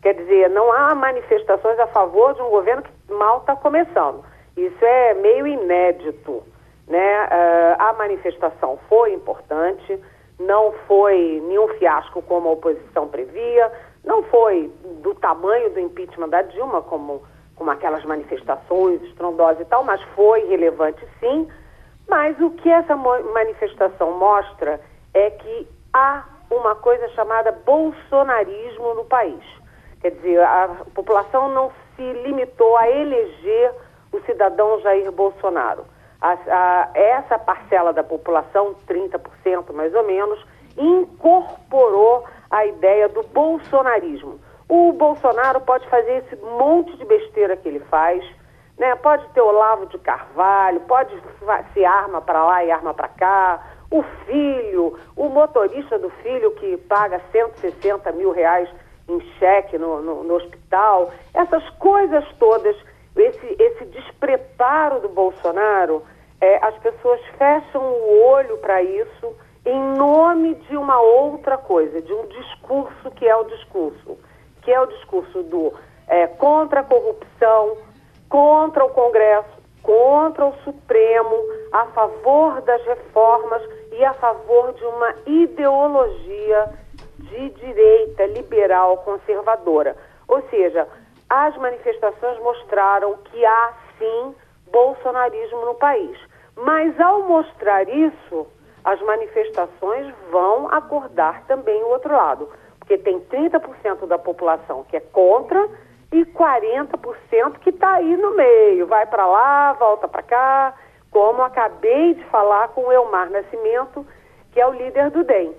Quer 0.00 0.14
dizer, 0.14 0.48
não 0.50 0.72
há 0.72 0.94
manifestações 0.94 1.78
a 1.78 1.88
favor 1.88 2.34
de 2.34 2.40
um 2.40 2.50
governo 2.50 2.82
que 2.82 3.12
mal 3.12 3.38
está 3.38 3.56
começando. 3.56 4.24
Isso 4.56 4.84
é 4.84 5.14
meio 5.14 5.46
inédito. 5.46 6.42
Né? 6.86 7.24
Uh, 7.24 7.82
a 7.82 7.92
manifestação 7.92 8.78
foi 8.88 9.12
importante, 9.12 10.00
não 10.38 10.72
foi 10.86 11.42
nenhum 11.46 11.68
fiasco 11.74 12.22
como 12.22 12.48
a 12.48 12.52
oposição 12.52 13.08
previa, 13.08 13.70
não 14.04 14.22
foi 14.24 14.72
do 15.02 15.14
tamanho 15.14 15.70
do 15.70 15.80
impeachment 15.80 16.28
da 16.28 16.42
Dilma, 16.42 16.82
como, 16.82 17.22
como 17.56 17.70
aquelas 17.70 18.04
manifestações 18.04 19.02
estrondosas 19.02 19.60
e 19.60 19.64
tal, 19.66 19.84
mas 19.84 20.00
foi 20.14 20.46
relevante 20.46 21.06
sim. 21.20 21.48
Mas 22.08 22.38
o 22.40 22.50
que 22.50 22.70
essa 22.70 22.96
manifestação 22.96 24.18
mostra 24.18 24.80
é 25.12 25.30
que 25.30 25.68
há 25.92 26.24
uma 26.50 26.74
coisa 26.76 27.08
chamada 27.10 27.52
bolsonarismo 27.52 28.94
no 28.94 29.04
país. 29.04 29.42
Quer 30.00 30.12
dizer, 30.12 30.40
a 30.40 30.68
população 30.94 31.48
não 31.50 31.70
se 31.96 32.12
limitou 32.24 32.76
a 32.76 32.88
eleger 32.88 33.74
o 34.12 34.20
cidadão 34.20 34.80
Jair 34.80 35.10
Bolsonaro. 35.12 35.84
A, 36.20 36.32
a, 36.32 36.90
essa 36.94 37.38
parcela 37.38 37.92
da 37.92 38.02
população, 38.02 38.74
30% 38.88 39.72
mais 39.72 39.94
ou 39.94 40.04
menos, 40.04 40.44
incorporou 40.76 42.24
a 42.50 42.66
ideia 42.66 43.08
do 43.08 43.22
bolsonarismo. 43.22 44.40
O 44.68 44.92
Bolsonaro 44.92 45.60
pode 45.62 45.88
fazer 45.88 46.24
esse 46.24 46.36
monte 46.36 46.96
de 46.96 47.04
besteira 47.04 47.56
que 47.56 47.68
ele 47.68 47.80
faz, 47.80 48.24
né? 48.78 48.94
Pode 48.96 49.26
ter 49.30 49.40
Olavo 49.40 49.86
de 49.86 49.98
Carvalho, 49.98 50.80
pode 50.80 51.10
ser 51.72 51.84
arma 51.84 52.20
para 52.20 52.44
lá 52.44 52.64
e 52.64 52.70
arma 52.70 52.92
para 52.92 53.08
cá, 53.08 53.62
o 53.90 54.02
filho, 54.26 54.98
o 55.16 55.28
motorista 55.28 55.98
do 55.98 56.10
filho 56.10 56.50
que 56.52 56.76
paga 56.76 57.20
160 57.32 58.12
mil 58.12 58.30
reais 58.30 58.68
em 59.08 59.20
cheque 59.38 59.78
no, 59.78 60.02
no, 60.02 60.22
no 60.22 60.34
hospital, 60.34 61.10
essas 61.32 61.66
coisas 61.78 62.24
todas, 62.38 62.76
esse, 63.16 63.56
esse 63.58 63.84
despreparo 63.86 65.00
do 65.00 65.08
Bolsonaro, 65.08 66.02
é, 66.40 66.64
as 66.64 66.76
pessoas 66.78 67.20
fecham 67.38 67.82
o 67.82 68.22
olho 68.28 68.58
para 68.58 68.82
isso 68.82 69.34
em 69.68 69.98
nome 69.98 70.54
de 70.54 70.76
uma 70.78 70.98
outra 70.98 71.58
coisa, 71.58 72.00
de 72.00 72.12
um 72.12 72.26
discurso 72.26 73.10
que 73.10 73.28
é 73.28 73.36
o 73.36 73.44
discurso, 73.44 74.18
que 74.62 74.72
é 74.72 74.80
o 74.80 74.86
discurso 74.86 75.42
do 75.42 75.74
é, 76.06 76.26
contra 76.26 76.80
a 76.80 76.84
corrupção, 76.84 77.76
contra 78.30 78.82
o 78.86 78.88
Congresso, 78.88 79.58
contra 79.82 80.46
o 80.46 80.54
Supremo, 80.64 81.36
a 81.70 81.84
favor 81.86 82.62
das 82.62 82.82
reformas 82.86 83.62
e 83.92 84.02
a 84.02 84.14
favor 84.14 84.72
de 84.72 84.84
uma 84.86 85.14
ideologia 85.26 86.70
de 87.18 87.50
direita 87.50 88.24
liberal 88.24 88.96
conservadora. 88.98 89.94
Ou 90.26 90.42
seja, 90.48 90.88
as 91.28 91.54
manifestações 91.58 92.38
mostraram 92.38 93.18
que 93.24 93.44
há 93.44 93.72
sim 93.98 94.34
bolsonarismo 94.72 95.66
no 95.66 95.74
país. 95.74 96.18
Mas 96.56 96.98
ao 96.98 97.24
mostrar 97.24 97.86
isso, 97.86 98.46
as 98.88 98.98
manifestações 99.02 100.14
vão 100.30 100.66
acordar 100.68 101.44
também 101.46 101.82
o 101.82 101.88
outro 101.88 102.10
lado, 102.10 102.48
porque 102.78 102.96
tem 102.96 103.20
30% 103.20 104.06
da 104.06 104.16
população 104.16 104.82
que 104.84 104.96
é 104.96 105.00
contra 105.00 105.68
e 106.10 106.24
40% 106.24 107.58
que 107.60 107.68
está 107.68 107.96
aí 107.96 108.16
no 108.16 108.34
meio, 108.34 108.86
vai 108.86 109.04
para 109.04 109.26
lá, 109.26 109.74
volta 109.74 110.08
para 110.08 110.22
cá, 110.22 110.74
como 111.10 111.42
acabei 111.42 112.14
de 112.14 112.24
falar 112.30 112.68
com 112.68 112.86
o 112.86 112.90
Elmar 112.90 113.28
Nascimento, 113.28 114.06
que 114.52 114.60
é 114.60 114.66
o 114.66 114.72
líder 114.72 115.10
do 115.10 115.22
DEM. 115.22 115.54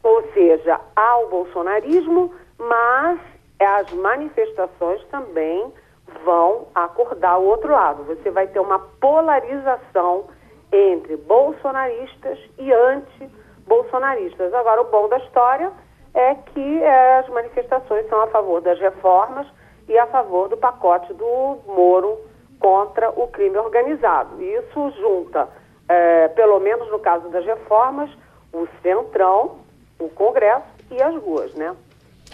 Ou 0.00 0.22
seja, 0.32 0.80
há 0.94 1.18
o 1.18 1.30
bolsonarismo, 1.30 2.32
mas 2.60 3.18
as 3.58 3.92
manifestações 3.92 5.04
também 5.06 5.72
vão 6.24 6.68
acordar 6.76 7.38
o 7.38 7.44
outro 7.44 7.72
lado. 7.72 8.04
Você 8.04 8.30
vai 8.30 8.46
ter 8.46 8.60
uma 8.60 8.78
polarização 8.78 10.28
entre 10.72 11.16
bolsonaristas 11.16 12.38
e 12.58 12.72
anti-bolsonaristas. 12.72 14.52
Agora, 14.54 14.80
o 14.80 14.90
bom 14.90 15.08
da 15.08 15.18
história 15.18 15.70
é 16.14 16.34
que 16.34 16.82
é, 16.82 17.18
as 17.18 17.28
manifestações 17.28 18.08
são 18.08 18.22
a 18.22 18.26
favor 18.28 18.60
das 18.60 18.78
reformas 18.80 19.46
e 19.88 19.98
a 19.98 20.06
favor 20.06 20.48
do 20.48 20.56
pacote 20.56 21.12
do 21.12 21.58
Moro 21.66 22.18
contra 22.58 23.10
o 23.10 23.28
crime 23.28 23.58
organizado. 23.58 24.42
Isso 24.42 24.90
junta, 25.00 25.48
é, 25.88 26.28
pelo 26.28 26.58
menos 26.60 26.90
no 26.90 26.98
caso 26.98 27.28
das 27.28 27.44
reformas, 27.44 28.10
o 28.52 28.66
Centrão, 28.82 29.58
o 29.98 30.08
Congresso 30.08 30.66
e 30.90 31.02
as 31.02 31.14
ruas, 31.16 31.54
né? 31.54 31.74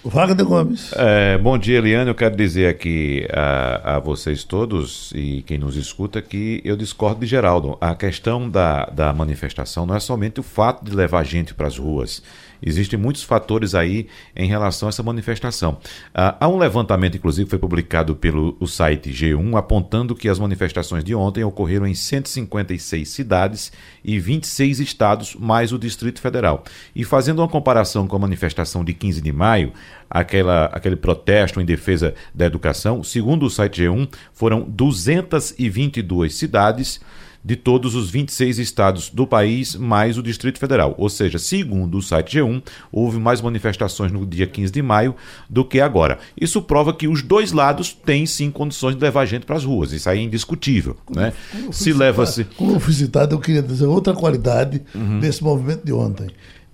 Wagner 0.05 0.45
Gomes. 0.45 0.93
É, 0.95 1.37
bom 1.39 1.59
dia, 1.59 1.79
Eliane. 1.79 2.09
Eu 2.09 2.15
quero 2.15 2.37
dizer 2.37 2.69
aqui 2.69 3.27
a, 3.33 3.97
a, 3.97 3.99
vocês 3.99 4.45
todos 4.45 5.13
e 5.15 5.43
quem 5.43 5.59
nos 5.59 5.77
escuta 5.77 6.23
que 6.23 6.61
eu 6.65 6.77
discordo 6.77 7.21
de 7.21 7.27
Geraldo. 7.27 7.77
A 7.81 7.95
questão 7.95 8.49
da, 8.49 8.87
da 8.87 9.13
manifestação 9.13 9.85
não 9.85 9.95
é 9.95 10.01
somente 10.01 10.41
o 10.41 10.43
fato 10.43 10.85
de 10.85 10.95
levar 10.95 11.25
gente 11.25 11.53
para 11.53 11.67
as 11.67 11.79
ruas. 11.79 12.23
Existem 12.63 12.99
muitos 12.99 13.23
fatores 13.23 13.75
aí 13.75 14.09
em 14.35 14.49
relação 14.49 14.89
a 14.89 14.91
essa 14.91 15.03
manifestação. 15.03 15.79
Ah, 16.15 16.37
há 16.41 16.49
um 16.49 16.59
levantamento, 16.59 17.17
inclusive, 17.17 17.45
que 17.45 17.51
foi 17.51 17.59
publicado 17.59 18.17
pelo 18.17 18.57
o 18.61 18.67
site 18.67 19.11
G1, 19.11 19.57
apontando 19.57 20.15
que 20.15 20.29
as 20.29 20.39
manifestações 20.39 21.05
de 21.05 21.15
ontem 21.15 21.45
ocorreram 21.45 21.87
em 21.87 21.95
156 21.95 23.09
cidades 23.09 23.73
e 24.05 24.19
26 24.19 24.81
estados, 24.81 25.35
mais 25.35 25.73
o 25.73 25.79
Distrito 25.79 26.21
Federal. 26.21 26.65
E 26.95 27.05
fazendo 27.05 27.41
uma 27.41 27.49
comparação 27.49 28.07
com 28.07 28.17
a 28.17 28.21
manifestação 28.21 28.85
de 28.85 28.93
15 28.93 29.21
de 29.21 29.33
maio, 29.33 29.73
aquela, 30.11 30.67
aquele 30.67 30.97
protesto 30.97 31.61
em 31.61 31.65
defesa 31.65 32.15
da 32.35 32.47
educação, 32.47 33.03
segundo 33.03 33.47
o 33.47 33.51
site 33.51 33.83
G1, 33.83 34.09
foram 34.33 34.63
222 34.63 36.35
cidades 36.35 37.01
de 37.45 37.57
todos 37.57 37.95
os 37.95 38.11
26 38.11 38.59
estados 38.59 39.11
do 39.11 39.27
país, 39.27 39.75
mais 39.75 40.19
o 40.19 40.23
Distrito 40.23 40.59
Federal. 40.59 40.95
Ou 40.99 41.09
seja, 41.09 41.39
segundo 41.39 41.99
o 41.99 42.03
site 42.03 42.39
G1, 42.39 42.63
houve 42.91 43.19
mais 43.19 43.41
manifestações 43.41 44.13
no 44.13 44.27
dia 44.27 44.47
15 44.47 44.73
de 44.73 44.83
maio 44.83 45.15
do 45.49 45.65
que 45.65 45.81
agora. 45.81 46.19
Isso 46.39 46.61
prova 46.61 46.93
que 46.93 47.09
os 47.09 47.23
dois 47.23 47.53
lados 47.53 47.93
têm 47.93 48.27
sim 48.27 48.51
condições 48.51 48.97
de 48.97 49.01
levar 49.01 49.25
gente 49.27 49.47
para 49.47 49.57
as 49.57 49.65
ruas. 49.65 49.93
Isso 49.93 50.09
aí 50.11 50.19
é 50.19 50.23
indiscutível. 50.23 50.97
Como, 51.05 51.21
né? 51.21 51.33
Como 51.51 51.73
se 51.73 51.93
leva-se. 51.93 52.45
Como 52.45 52.73
eu 52.73 52.81
fui 52.81 52.93
citado, 52.93 53.35
eu 53.35 53.41
queria 53.41 53.63
dizer 53.63 53.87
outra 53.87 54.15
qualidade 54.15 54.83
uhum. 54.95 55.21
desse 55.21 55.43
movimento 55.43 55.85
de 55.85 55.93
ontem. 55.93 56.29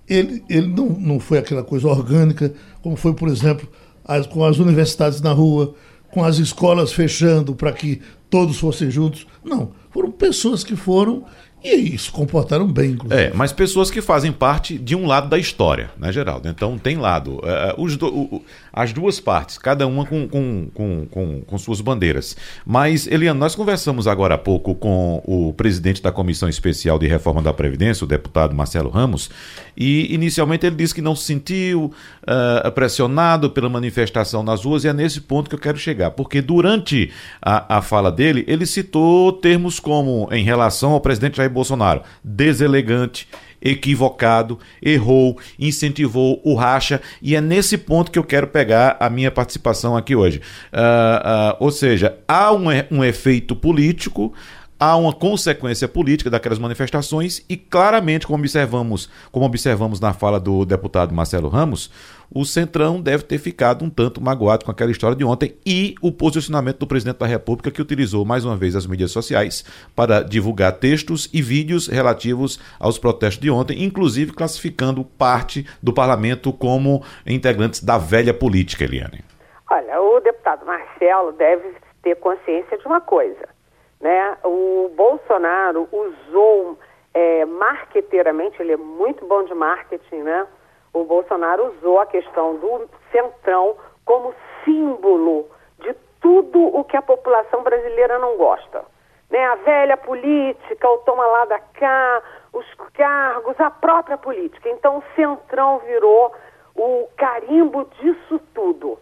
Ele, 0.07 0.43
ele 0.49 0.67
não, 0.67 0.89
não 0.89 1.19
foi 1.19 1.37
aquela 1.39 1.63
coisa 1.63 1.87
orgânica, 1.87 2.53
como 2.81 2.95
foi, 2.95 3.13
por 3.13 3.27
exemplo, 3.27 3.67
as, 4.03 4.27
com 4.27 4.43
as 4.45 4.59
universidades 4.59 5.19
na 5.19 5.31
rua, 5.31 5.73
com 6.15 6.23
as 6.23 6.37
escolas 6.37 6.93
fechando 6.93 7.53
para 7.53 7.73
que 7.73 8.01
todos 8.29 8.57
fossem 8.57 8.89
juntos. 8.89 9.27
Não 9.43 9.73
foram 9.91 10.09
pessoas 10.09 10.63
que 10.63 10.75
foram 10.75 11.25
e 11.61 11.97
se 11.97 12.09
comportaram 12.09 12.67
bem, 12.67 12.91
inclusive. 12.91 13.21
É, 13.21 13.31
mas 13.33 13.51
pessoas 13.51 13.91
que 13.91 14.01
fazem 14.01 14.31
parte 14.31 14.77
de 14.77 14.95
um 14.95 15.05
lado 15.05 15.27
da 15.27 15.37
história, 15.37 15.89
né, 15.97 16.11
Geraldo? 16.11 16.47
Então 16.47 16.77
tem 16.77 16.95
lado. 16.95 17.35
Uh, 17.35 17.81
os 17.81 17.97
do, 17.97 18.07
uh, 18.07 18.43
as 18.75 18.91
duas 18.91 19.21
partes, 19.21 19.57
cada 19.57 19.87
uma 19.87 20.05
com, 20.05 20.27
com, 20.27 20.67
com, 20.73 21.05
com, 21.09 21.41
com 21.41 21.57
suas 21.57 21.79
bandeiras. 21.79 22.35
Mas, 22.65 23.07
Eliane, 23.07 23.39
nós 23.39 23.55
conversamos 23.55 24.05
agora 24.05 24.35
há 24.35 24.37
pouco 24.37 24.75
com 24.75 25.23
o 25.25 25.53
presidente 25.53 26.01
da 26.01 26.11
Comissão 26.11 26.49
Especial 26.49 26.99
de 26.99 27.07
Reforma 27.07 27.41
da 27.41 27.53
Previdência, 27.53 28.03
o 28.03 28.07
deputado 28.07 28.53
Marcelo 28.53 28.89
Ramos, 28.89 29.29
e 29.77 30.13
inicialmente 30.13 30.65
ele 30.65 30.75
disse 30.75 30.93
que 30.93 31.01
não 31.01 31.15
se 31.15 31.23
sentiu 31.23 31.93
uh, 32.23 32.71
pressionado 32.73 33.49
pela 33.49 33.69
manifestação 33.69 34.43
nas 34.43 34.65
ruas, 34.65 34.83
e 34.83 34.89
é 34.89 34.93
nesse 34.93 35.21
ponto 35.21 35.49
que 35.49 35.55
eu 35.55 35.59
quero 35.59 35.77
chegar, 35.77 36.11
porque 36.11 36.41
durante 36.41 37.11
a, 37.41 37.77
a 37.77 37.81
fala 37.81 38.11
dele, 38.11 38.43
ele 38.45 38.65
citou 38.65 39.31
termos 39.31 39.79
como, 39.79 40.27
em 40.33 40.43
relação 40.43 40.91
ao 40.91 40.99
presidente 40.99 41.37
Jair 41.37 41.49
Bolsonaro, 41.49 42.01
deselegante, 42.21 43.25
equivocado, 43.65 44.59
errou, 44.81 45.39
incentivou 45.59 46.39
o 46.43 46.53
racha, 46.53 47.01
e 47.19 47.35
é 47.35 47.41
nesse 47.41 47.77
ponto 47.77 48.11
que 48.11 48.19
eu 48.19 48.23
quero 48.23 48.45
pegar 48.47 48.95
a 48.99 49.09
minha 49.09 49.31
participação 49.31 49.97
aqui 49.97 50.15
hoje. 50.15 50.39
Uh, 50.71 51.53
uh, 51.53 51.57
ou 51.59 51.71
seja, 51.71 52.15
há 52.27 52.53
um, 52.53 52.67
um 52.91 53.03
efeito 53.03 53.55
político, 53.55 54.31
há 54.79 54.95
uma 54.95 55.13
consequência 55.13 55.87
política 55.87 56.29
daquelas 56.29 56.59
manifestações 56.59 57.43
e 57.49 57.55
claramente, 57.55 58.27
como 58.27 58.39
observamos, 58.39 59.09
como 59.31 59.45
observamos 59.45 59.99
na 59.99 60.13
fala 60.13 60.39
do 60.39 60.65
deputado 60.65 61.13
Marcelo 61.13 61.49
Ramos, 61.49 61.91
o 62.33 62.43
Centrão 62.43 62.99
deve 62.99 63.23
ter 63.23 63.37
ficado 63.37 63.85
um 63.85 63.89
tanto 63.89 64.21
magoado 64.21 64.65
com 64.65 64.71
aquela 64.71 64.91
história 64.91 65.15
de 65.15 65.23
ontem 65.23 65.55
e 65.65 65.95
o 66.01 66.11
posicionamento 66.11 66.79
do 66.79 66.87
presidente 66.87 67.19
da 67.19 67.25
República 67.25 67.71
que 67.71 67.81
utilizou 67.81 68.25
mais 68.25 68.43
uma 68.43 68.57
vez 68.57 68.75
as 68.75 68.87
mídias 68.87 69.11
sociais 69.11 69.63
para 69.95 70.21
divulgar 70.21 70.73
textos 70.73 71.29
e 71.33 71.41
vídeos 71.41 71.87
relativos 71.87 72.59
aos 72.79 72.97
protestos 72.97 73.41
de 73.41 73.49
ontem, 73.49 73.83
inclusive 73.83 74.33
classificando 74.33 75.03
parte 75.03 75.65
do 75.81 75.93
parlamento 75.93 76.51
como 76.51 77.03
integrantes 77.25 77.83
da 77.83 77.97
velha 77.97 78.33
política, 78.33 78.83
Eliane. 78.83 79.23
Olha, 79.69 80.01
o 80.01 80.19
deputado 80.19 80.65
Marcelo 80.65 81.31
deve 81.33 81.73
ter 82.03 82.15
consciência 82.17 82.77
de 82.77 82.85
uma 82.85 83.01
coisa 83.01 83.54
né? 83.99 84.37
O 84.43 84.91
Bolsonaro 84.95 85.87
usou 85.91 86.77
é, 87.13 87.45
marqueteiramente, 87.45 88.61
ele 88.61 88.73
é 88.73 88.77
muito 88.77 89.25
bom 89.25 89.43
de 89.43 89.53
marketing, 89.53 90.23
né? 90.23 90.47
O 90.93 91.03
Bolsonaro 91.03 91.73
usou 91.77 91.99
a 91.99 92.05
questão 92.05 92.55
do 92.57 92.89
centrão 93.11 93.75
como 94.05 94.33
símbolo 94.63 95.49
de 95.79 95.93
tudo 96.21 96.61
o 96.61 96.83
que 96.83 96.95
a 96.95 97.01
população 97.01 97.63
brasileira 97.63 98.17
não 98.19 98.37
gosta. 98.37 98.85
Né? 99.29 99.43
A 99.43 99.55
velha 99.55 99.97
política, 99.97 100.89
o 100.89 100.99
toma 100.99 101.25
lá 101.25 101.45
da 101.45 101.59
cá, 101.59 102.21
os 102.53 102.65
cargos, 102.93 103.59
a 103.59 103.69
própria 103.69 104.17
política. 104.17 104.69
Então 104.69 104.99
o 104.99 105.03
centrão 105.15 105.79
virou 105.79 106.33
o 106.75 107.07
carimbo 107.17 107.85
disso 107.99 108.39
tudo. 108.53 108.97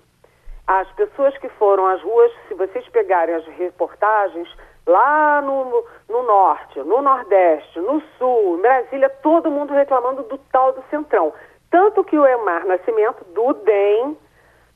As 0.66 0.90
pessoas 0.94 1.38
que 1.38 1.50
foram 1.50 1.86
às 1.88 2.02
ruas, 2.02 2.32
se 2.48 2.54
vocês 2.54 2.88
pegarem 2.90 3.36
as 3.36 3.46
reportagens, 3.46 4.48
lá 4.86 5.42
no, 5.42 5.86
no 6.10 6.24
norte, 6.24 6.80
no 6.80 7.02
nordeste, 7.02 7.80
no 7.80 8.02
sul, 8.18 8.58
em 8.58 8.62
Brasília, 8.62 9.10
todo 9.10 9.52
mundo 9.52 9.74
reclamando 9.74 10.24
do 10.24 10.38
tal 10.52 10.74
do 10.74 10.84
Centrão. 10.90 11.34
Tanto 11.70 12.04
que 12.04 12.18
o 12.18 12.26
Emar 12.26 12.66
Nascimento, 12.66 13.24
do 13.34 13.54
DEM, 13.54 14.18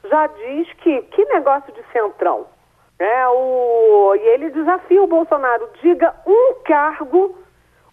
já 0.06 0.28
diz 0.28 0.72
que 0.74 1.02
que 1.04 1.26
negócio 1.26 1.72
de 1.74 1.84
Centrão. 1.92 2.48
É, 3.00 3.28
o, 3.28 4.16
e 4.16 4.28
ele 4.30 4.50
desafia 4.50 5.04
o 5.04 5.08
Bolsonaro, 5.08 5.70
diga 5.82 6.16
um 6.26 6.56
cargo 6.64 7.36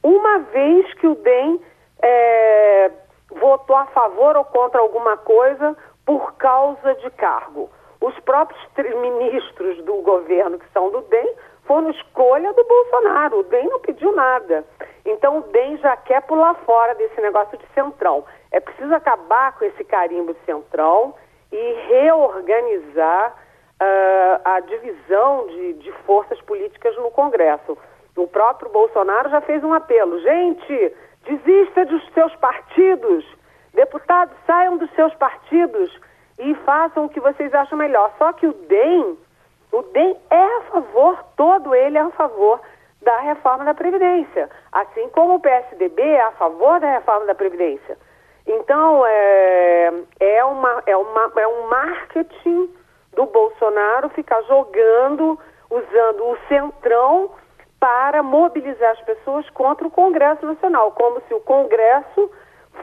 uma 0.02 0.38
vez 0.38 0.94
que 0.94 1.06
o 1.06 1.14
DEM 1.14 1.60
é, 2.00 2.90
votou 3.30 3.76
a 3.76 3.86
favor 3.86 4.36
ou 4.36 4.44
contra 4.44 4.80
alguma 4.80 5.16
coisa 5.18 5.76
por 6.06 6.34
causa 6.36 6.94
de 6.94 7.10
cargo. 7.10 7.70
Os 8.00 8.18
próprios 8.20 8.60
ministros 9.00 9.82
do 9.84 9.96
governo 10.02 10.58
que 10.58 10.70
são 10.72 10.90
do 10.90 11.00
DEM 11.02 11.34
foram 11.66 11.90
escolha 11.90 12.52
do 12.52 12.64
Bolsonaro. 12.64 13.40
O 13.40 13.42
DEM 13.44 13.68
não 13.68 13.80
pediu 13.80 14.12
nada. 14.12 14.64
Então 15.04 15.38
o 15.38 15.42
DEM 15.42 15.76
já 15.78 15.96
quer 15.96 16.22
pular 16.22 16.54
fora 16.66 16.94
desse 16.94 17.20
negócio 17.20 17.56
de 17.58 17.66
centrão. 17.74 18.24
É 18.50 18.60
preciso 18.60 18.94
acabar 18.94 19.56
com 19.58 19.64
esse 19.64 19.84
carimbo 19.84 20.32
de 20.34 20.40
centrão 20.44 21.14
e 21.52 21.72
reorganizar 21.88 23.34
uh, 23.80 24.40
a 24.44 24.60
divisão 24.60 25.46
de, 25.48 25.72
de 25.74 25.92
forças 26.06 26.40
políticas 26.42 26.96
no 26.96 27.10
Congresso. 27.10 27.76
O 28.16 28.26
próprio 28.28 28.70
Bolsonaro 28.70 29.28
já 29.30 29.40
fez 29.40 29.62
um 29.64 29.72
apelo. 29.72 30.20
Gente, 30.20 30.92
desista 31.24 31.84
dos 31.84 32.02
seus 32.12 32.34
partidos. 32.36 33.24
Deputados, 33.72 34.36
saiam 34.46 34.76
dos 34.76 34.90
seus 34.94 35.12
partidos 35.14 35.90
e 36.38 36.54
façam 36.64 37.06
o 37.06 37.08
que 37.08 37.20
vocês 37.20 37.52
acham 37.52 37.76
melhor. 37.76 38.12
Só 38.18 38.32
que 38.32 38.46
o 38.46 38.52
DEM, 38.52 39.18
o 39.74 39.82
DEM 39.82 40.16
é 40.30 40.44
a 40.58 40.60
favor, 40.70 41.24
todo 41.36 41.74
ele 41.74 41.98
é 41.98 42.00
a 42.00 42.10
favor 42.10 42.60
da 43.02 43.18
reforma 43.18 43.64
da 43.64 43.74
Previdência. 43.74 44.48
Assim 44.70 45.08
como 45.08 45.34
o 45.34 45.40
PSDB 45.40 46.00
é 46.00 46.22
a 46.22 46.32
favor 46.32 46.78
da 46.78 46.92
reforma 46.92 47.26
da 47.26 47.34
Previdência. 47.34 47.98
Então, 48.46 49.04
é, 49.04 49.92
é, 50.20 50.44
uma, 50.44 50.82
é, 50.86 50.96
uma, 50.96 51.32
é 51.36 51.48
um 51.48 51.68
marketing 51.68 52.72
do 53.14 53.26
Bolsonaro 53.26 54.08
ficar 54.10 54.42
jogando, 54.42 55.38
usando 55.68 56.24
o 56.24 56.38
centrão 56.48 57.30
para 57.80 58.22
mobilizar 58.22 58.92
as 58.92 59.00
pessoas 59.00 59.48
contra 59.50 59.86
o 59.86 59.90
Congresso 59.90 60.46
Nacional, 60.46 60.92
como 60.92 61.20
se 61.26 61.34
o 61.34 61.40
Congresso 61.40 62.30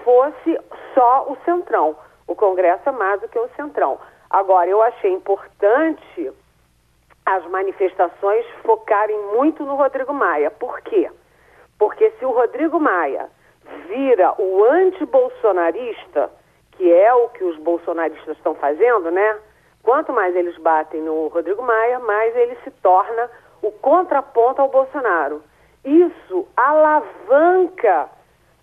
fosse 0.04 0.60
só 0.94 1.26
o 1.30 1.38
centrão. 1.46 1.96
O 2.28 2.36
Congresso 2.36 2.90
é 2.90 2.92
mais 2.92 3.22
do 3.22 3.30
que 3.30 3.40
o 3.40 3.50
centrão. 3.56 3.98
Agora, 4.30 4.70
eu 4.70 4.82
achei 4.82 5.12
importante 5.12 6.32
as 7.26 7.46
manifestações 7.48 8.46
focarem 8.64 9.18
muito 9.36 9.64
no 9.66 9.76
Rodrigo 9.76 10.14
Maia. 10.14 10.52
Por 10.52 10.82
quê? 10.82 11.10
Porque 11.78 12.12
se 12.12 12.26
o 12.26 12.32
Rodrigo 12.32 12.80
Maia 12.80 13.30
vira 13.88 14.34
o 14.40 14.64
anti-bolsonarista, 14.66 16.32
que 16.72 16.92
é 16.92 17.14
o 17.14 17.30
que 17.30 17.44
os 17.44 17.58
bolsonaristas 17.58 18.38
estão 18.38 18.56
fazendo, 18.56 19.12
né? 19.12 19.38
Quanto 19.84 20.12
mais 20.14 20.36
eles 20.36 20.58
batem 20.58 21.02
no 21.02 21.28
Rodrigo 21.28 21.62
Maia, 21.62 22.00
mais 22.00 22.36
ele 22.36 22.56
se 22.64 22.72
torna 22.82 23.30
o 23.62 23.72
contraponto 23.72 24.62
ao 24.62 24.70
Bolsonaro. 24.70 25.44
Isso 25.84 26.48
alavanca 26.56 28.10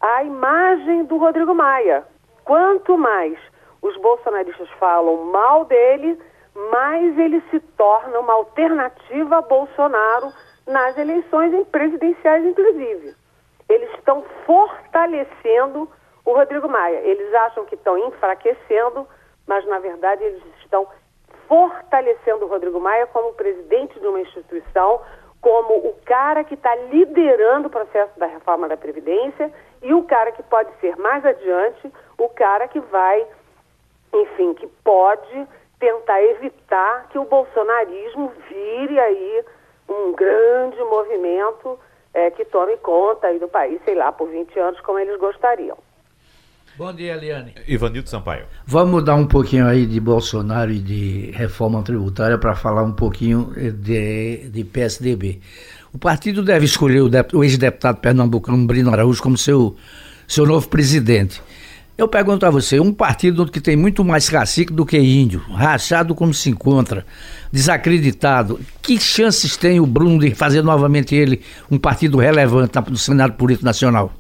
a 0.01 0.23
imagem 0.23 1.05
do 1.05 1.17
Rodrigo 1.17 1.55
Maia. 1.55 2.05
Quanto 2.45 2.97
mais 2.97 3.37
os 3.83 3.97
bolsonaristas 3.97 4.69
falam 4.79 5.25
mal 5.25 5.65
dele, 5.65 6.19
mais 6.71 7.17
ele 7.17 7.41
se 7.51 7.61
torna 7.77 8.19
uma 8.19 8.33
alternativa 8.35 9.39
a 9.39 9.43
Bolsonaro 9.43 10.33
nas 10.67 10.99
eleições 10.99 11.67
presidenciais, 11.69 12.45
inclusive. 12.45 13.15
Eles 13.69 13.91
estão 13.95 14.25
fortalecendo 14.45 15.89
o 16.25 16.33
Rodrigo 16.33 16.69
Maia. 16.69 16.99
Eles 16.99 17.33
acham 17.33 17.65
que 17.65 17.75
estão 17.75 17.97
enfraquecendo, 17.97 19.07
mas 19.47 19.65
na 19.67 19.79
verdade 19.79 20.25
eles 20.25 20.43
estão 20.61 20.87
fortalecendo 21.47 22.45
o 22.45 22.49
Rodrigo 22.49 22.81
Maia 22.81 23.07
como 23.07 23.33
presidente 23.35 23.99
de 23.99 24.07
uma 24.07 24.21
instituição, 24.21 25.01
como 25.41 25.75
o 25.75 25.95
cara 26.05 26.43
que 26.43 26.55
está 26.55 26.75
liderando 26.75 27.69
o 27.69 27.71
processo 27.71 28.19
da 28.19 28.27
reforma 28.27 28.69
da 28.69 28.77
Previdência 28.77 29.53
e 29.81 29.95
o 29.95 30.03
cara 30.03 30.33
que 30.33 30.43
pode 30.43 30.71
ser 30.81 30.97
mais 30.97 31.25
adiante, 31.25 31.91
o 32.19 32.29
cara 32.29 32.67
que 32.67 32.81
vai, 32.81 33.27
enfim, 34.13 34.55
que 34.55 34.67
pode 34.85 35.49
tentar 35.79 36.23
evitar 36.23 37.09
que 37.11 37.19
o 37.19 37.25
bolsonarismo 37.25 38.33
vire 38.49 38.99
aí 38.99 39.45
um 39.89 40.13
grande 40.13 40.79
movimento 40.85 41.79
é, 42.13 42.31
que 42.31 42.45
tome 42.45 42.77
conta 42.79 43.29
aí 43.29 43.39
do 43.39 43.49
país, 43.49 43.81
sei 43.85 43.95
lá, 43.95 44.13
por 44.13 44.29
20 44.29 44.59
anos, 44.59 44.81
como 44.81 44.99
eles 44.99 45.19
gostariam. 45.19 45.77
Bom 46.77 46.93
dia, 46.93 47.15
Eliane. 47.15 47.55
Ivanildo 47.67 48.09
Sampaio. 48.09 48.47
Vamos 48.65 48.93
mudar 48.93 49.17
um 49.17 49.27
pouquinho 49.27 49.67
aí 49.67 49.85
de 49.85 49.99
Bolsonaro 49.99 50.71
e 50.71 50.79
de 50.79 51.33
reforma 51.33 51.83
tributária 51.83 52.39
para 52.39 52.55
falar 52.55 52.85
um 52.85 52.93
pouquinho 52.93 53.53
de, 53.57 54.49
de 54.49 54.65
PSDB. 54.65 55.41
O 55.93 55.99
partido 55.99 56.41
deve 56.41 56.67
escolher 56.67 57.01
o, 57.01 57.11
o 57.37 57.43
ex-deputado 57.43 58.01
pernambucano 58.01 58.65
Brino 58.65 58.93
Araújo 58.93 59.21
como 59.21 59.37
seu, 59.37 59.77
seu 60.29 60.47
novo 60.47 60.69
presidente. 60.69 61.43
Eu 61.99 62.07
pergunto 62.07 62.47
a 62.47 62.51
você, 62.51 62.79
um 62.79 62.95
partido 62.95 63.51
que 63.51 63.61
tem 63.61 63.77
muito 63.77 64.05
mais 64.05 64.31
cacique 64.31 64.73
do 64.73 64.87
que 64.87 64.97
índio, 64.97 65.41
rachado 65.51 66.15
como 66.15 66.33
se 66.33 66.49
encontra, 66.49 67.05
desacreditado, 67.53 68.61
que 68.81 69.01
chances 69.01 69.57
tem 69.57 69.81
o 69.81 69.85
Bruno 69.85 70.21
de 70.21 70.33
fazer 70.33 70.63
novamente 70.63 71.17
ele 71.17 71.43
um 71.69 71.77
partido 71.77 72.17
relevante 72.19 72.79
no 72.89 72.97
Senado 72.97 73.33
Político 73.33 73.65
Nacional? 73.65 74.13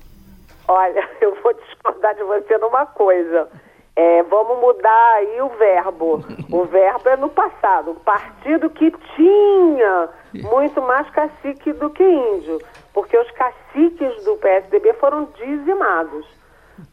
Olha, 0.66 1.08
eu 1.22 1.32
vou 1.40 1.54
discordar 1.54 2.16
de 2.16 2.24
você 2.24 2.58
numa 2.58 2.84
coisa. 2.84 3.48
É, 3.94 4.24
vamos 4.24 4.60
mudar 4.60 5.14
aí 5.18 5.40
o 5.40 5.48
verbo. 5.50 6.24
O 6.50 6.64
verbo 6.64 7.08
é 7.08 7.16
no 7.16 7.28
passado. 7.28 7.92
Um 7.92 8.00
partido 8.00 8.70
que 8.70 8.92
tinha 9.14 10.08
muito 10.50 10.82
mais 10.82 11.08
cacique 11.10 11.72
do 11.74 11.90
que 11.90 12.02
índio, 12.02 12.60
porque 12.92 13.16
os 13.16 13.30
caciques 13.30 14.24
do 14.24 14.34
PSDB 14.38 14.94
foram 14.94 15.28
dizimados. 15.38 16.37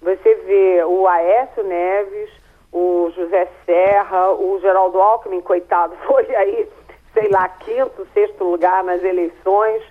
Você 0.02 0.36
vê 0.36 0.84
o 0.84 1.08
Aécio 1.08 1.64
Neves, 1.64 2.30
o 2.72 3.12
José 3.16 3.48
Serra, 3.66 4.32
o 4.32 4.60
Geraldo 4.60 5.00
Alckmin, 5.02 5.42
coitado, 5.42 5.96
foi 6.08 6.24
aí, 6.36 6.70
sei 7.14 7.30
lá, 7.30 7.48
quinto, 7.48 8.08
sexto 8.14 8.44
lugar 8.44 8.84
nas 8.84 9.04
eleições, 9.04 9.84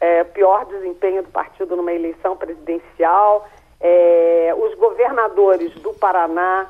é, 0.00 0.24
pior 0.24 0.64
desempenho 0.66 1.22
do 1.22 1.30
partido 1.30 1.76
numa 1.76 1.92
eleição 1.92 2.36
presidencial. 2.36 3.48
É, 3.80 4.54
os 4.56 4.74
governadores 4.74 5.72
do 5.74 5.92
Paraná, 5.94 6.66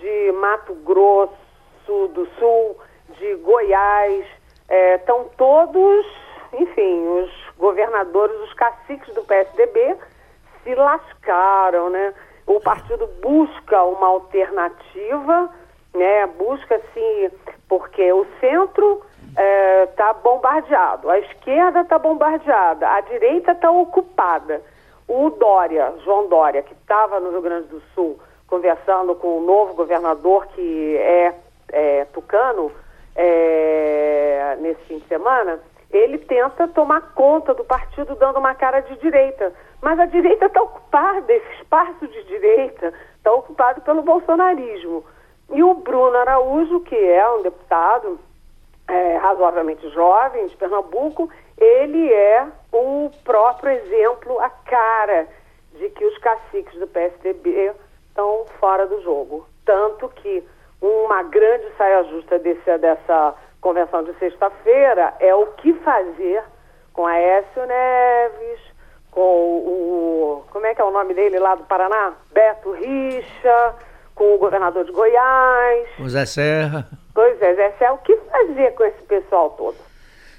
de 0.00 0.32
Mato 0.32 0.74
Grosso 0.74 1.32
do 1.86 2.26
Sul, 2.38 2.76
de 3.18 3.34
Goiás, 3.36 4.24
estão 4.96 5.20
é, 5.20 5.24
todos, 5.36 6.06
enfim, 6.52 7.06
os 7.08 7.30
governadores, 7.56 8.38
os 8.40 8.52
caciques 8.54 9.12
do 9.14 9.24
PSDB 9.24 9.96
se 10.62 10.74
lascaram, 10.74 11.90
né? 11.90 12.14
O 12.46 12.60
partido 12.60 13.06
busca 13.22 13.82
uma 13.84 14.06
alternativa, 14.06 15.50
né? 15.94 16.26
Busca 16.26 16.80
sim, 16.94 17.30
porque 17.68 18.12
o 18.12 18.26
centro 18.40 19.02
está 19.88 20.10
é, 20.10 20.22
bombardeado, 20.22 21.10
a 21.10 21.18
esquerda 21.18 21.82
está 21.82 21.98
bombardeada, 21.98 22.88
a 22.88 23.00
direita 23.02 23.52
está 23.52 23.70
ocupada. 23.70 24.62
O 25.06 25.30
Dória, 25.30 25.94
João 26.04 26.28
Dória, 26.28 26.62
que 26.62 26.74
estava 26.74 27.18
no 27.20 27.30
Rio 27.30 27.42
Grande 27.42 27.68
do 27.68 27.80
Sul 27.94 28.18
conversando 28.48 29.14
com 29.14 29.38
o 29.38 29.40
novo 29.42 29.74
governador 29.74 30.46
que 30.48 30.96
é, 30.96 31.34
é 31.70 32.04
tucano 32.06 32.72
é, 33.14 34.56
nesse 34.60 34.80
fim 34.82 34.98
de 34.98 35.06
semana, 35.06 35.60
ele 35.90 36.18
tenta 36.18 36.66
tomar 36.68 37.12
conta 37.14 37.54
do 37.54 37.64
partido 37.64 38.14
dando 38.16 38.38
uma 38.38 38.54
cara 38.54 38.80
de 38.80 38.96
direita. 38.96 39.52
Mas 39.80 39.98
a 39.98 40.06
direita 40.06 40.46
está 40.46 40.62
ocupada, 40.62 41.32
esse 41.32 41.52
espaço 41.54 42.06
de 42.06 42.24
direita 42.24 42.92
está 43.16 43.32
ocupado 43.32 43.80
pelo 43.82 44.02
bolsonarismo. 44.02 45.04
E 45.50 45.62
o 45.62 45.74
Bruno 45.74 46.16
Araújo, 46.16 46.80
que 46.80 46.96
é 46.96 47.28
um 47.30 47.42
deputado 47.42 48.18
é, 48.88 49.16
razoavelmente 49.16 49.88
jovem 49.90 50.46
de 50.46 50.56
Pernambuco, 50.56 51.30
ele 51.56 52.12
é 52.12 52.46
o 52.72 53.10
próprio 53.24 53.72
exemplo, 53.72 54.38
a 54.40 54.50
cara 54.50 55.26
de 55.74 55.88
que 55.90 56.04
os 56.04 56.18
caciques 56.18 56.78
do 56.78 56.86
PSDB 56.86 57.72
estão 58.08 58.46
fora 58.58 58.86
do 58.86 59.00
jogo. 59.02 59.46
Tanto 59.64 60.08
que 60.08 60.42
uma 60.80 61.22
grande 61.24 61.66
saia 61.76 62.04
justa 62.04 62.38
desse, 62.38 62.78
dessa 62.78 63.34
convenção 63.60 64.02
de 64.04 64.14
sexta-feira 64.14 65.14
é 65.20 65.34
o 65.34 65.46
que 65.54 65.72
fazer 65.74 66.42
com 66.92 67.06
Aécio 67.06 67.66
Neves, 67.66 68.60
com 69.18 69.58
o. 69.66 70.44
Como 70.52 70.64
é 70.64 70.72
que 70.76 70.80
é 70.80 70.84
o 70.84 70.92
nome 70.92 71.12
dele 71.12 71.40
lá 71.40 71.56
do 71.56 71.64
Paraná? 71.64 72.12
Beto 72.30 72.70
Richa, 72.70 73.74
com 74.14 74.36
o 74.36 74.38
governador 74.38 74.84
de 74.84 74.92
Goiás. 74.92 75.88
O 75.98 76.08
Zé 76.08 76.24
Serra. 76.24 76.86
Pois 77.12 77.42
é, 77.42 77.52
Zé 77.56 77.72
Serra, 77.72 77.94
o 77.94 77.98
que 77.98 78.16
fazer 78.16 78.76
com 78.76 78.84
esse 78.84 79.02
pessoal 79.02 79.50
todo? 79.50 79.76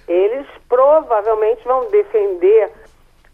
Eles 0.07 0.47
provavelmente 0.69 1.61
vão 1.65 1.89
defender 1.89 2.71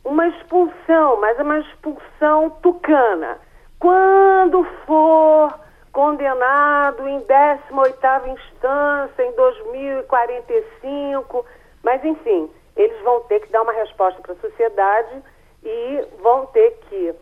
uma 0.03 0.27
expulsão, 0.29 1.21
mas 1.21 1.37
é 1.37 1.43
uma 1.43 1.59
expulsão 1.59 2.49
tucana. 2.63 3.37
Quando 3.79 4.65
for 4.87 5.53
condenado 5.91 7.07
em 7.07 7.21
18ª 7.21 8.29
instância 8.29 9.23
em 9.23 9.31
2045, 9.33 11.45
mas 11.83 12.03
enfim, 12.03 12.49
eles 12.75 12.99
vão 13.03 13.19
ter 13.25 13.41
que 13.41 13.51
dar 13.51 13.61
uma 13.61 13.73
resposta 13.73 14.19
para 14.23 14.33
a 14.33 14.37
sociedade 14.37 15.21
e 15.65 16.05
vão 16.21 16.45
ter 16.47 16.79
que 16.89 17.13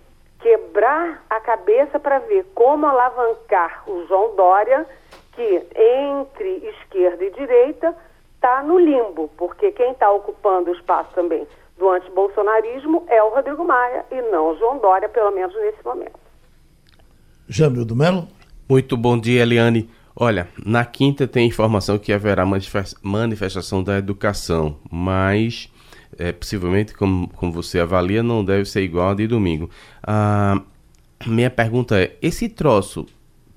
quebrar 0.42 1.24
a 1.30 1.40
cabeça 1.40 2.00
para 2.00 2.20
ver 2.20 2.46
como 2.54 2.86
alavancar 2.86 3.84
o 3.88 4.06
João 4.08 4.36
Dória, 4.36 4.86
que 5.32 5.64
entre 5.76 6.68
esquerda 6.68 7.24
e 7.24 7.32
direita 7.32 7.96
está 8.36 8.62
no 8.62 8.78
limbo, 8.78 9.30
porque 9.38 9.72
quem 9.72 9.92
está 9.92 10.12
ocupando 10.12 10.70
o 10.70 10.74
espaço 10.74 11.10
também 11.16 11.48
do 11.78 11.90
antibolsonarismo 11.90 13.06
é 13.08 13.24
o 13.24 13.30
Rodrigo 13.30 13.64
Maia 13.64 14.06
e 14.12 14.22
não 14.24 14.52
o 14.52 14.58
João 14.58 14.78
Dória, 14.78 15.08
pelo 15.08 15.32
menos 15.32 15.56
nesse 15.56 15.84
momento. 15.84 16.20
Jamil 17.48 17.86
do 17.86 17.96
Melo? 17.96 18.28
Muito 18.70 18.98
bom 18.98 19.18
dia, 19.18 19.42
Eliane. 19.42 19.90
Olha, 20.16 20.48
na 20.64 20.86
quinta 20.86 21.28
tem 21.28 21.48
informação 21.48 21.98
que 21.98 22.14
haverá 22.14 22.46
manifestação 23.02 23.84
da 23.84 23.98
educação, 23.98 24.78
mas 24.92 25.73
é, 26.18 26.32
possivelmente, 26.32 26.94
como, 26.94 27.30
como 27.30 27.52
você 27.52 27.80
avalia, 27.80 28.24
não 28.24 28.44
deve 28.44 28.66
ser 28.66 28.82
igual 28.82 29.10
a 29.10 29.14
de 29.14 29.28
domingo. 29.28 29.70
Ah, 30.06 30.62
minha 31.26 31.50
pergunta 31.50 32.00
é: 32.00 32.16
esse 32.22 32.50
troço 32.50 33.06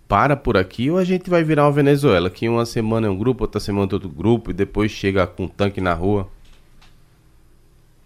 para 0.08 0.36
por 0.36 0.56
aqui 0.56 0.90
ou 0.90 0.98
a 0.98 1.04
gente 1.04 1.28
vai 1.28 1.42
virar 1.42 1.64
uma 1.64 1.72
Venezuela? 1.72 2.30
Que 2.30 2.48
uma 2.48 2.64
semana 2.64 3.06
é 3.06 3.10
um 3.10 3.18
grupo, 3.18 3.44
outra 3.44 3.60
semana 3.60 3.90
é 3.90 3.94
outro 3.94 4.08
grupo 4.08 4.50
e 4.50 4.54
depois 4.54 4.90
chega 4.90 5.26
com 5.26 5.44
um 5.44 5.48
tanque 5.48 5.80
na 5.80 5.94
rua? 5.94 6.28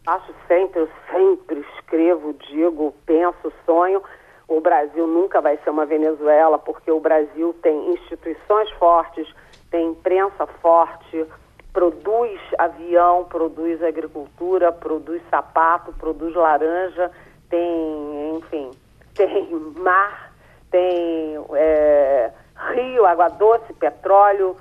Acho 0.07 0.35
sempre, 0.49 0.81
eu 0.81 0.89
sempre 1.13 1.65
escrevo, 1.77 2.35
digo, 2.51 2.95
penso, 3.07 3.53
sonho. 3.67 4.03
O 4.49 4.61
Brasil 4.61 5.07
nunca 5.07 5.41
vai 5.41 5.59
ser 5.59 5.71
uma 5.71 5.87
Venezuela, 5.87 6.59
porque 6.59 6.91
o 6.91 6.99
Brasil 6.99 7.55
tem 7.63 7.93
instituições 7.93 8.69
fortes, 8.73 9.29
tem 9.71 9.91
imprensa 9.91 10.47
forte, 10.61 11.25
produz 11.73 12.41
avião, 12.59 13.25
produz 13.25 13.83
agricultura, 13.83 14.73
produz 14.73 15.23
sapato, 15.31 15.93
produz 15.93 16.35
laranja, 16.35 17.11
tem, 17.49 18.37
enfim, 18.37 18.71
tem 19.15 19.51
mar, 19.77 20.33
tem 20.71 21.37
é, 21.55 22.31
rio, 22.75 23.07
água 23.07 23.29
doce, 23.29 23.73
petróleo, 23.75 24.57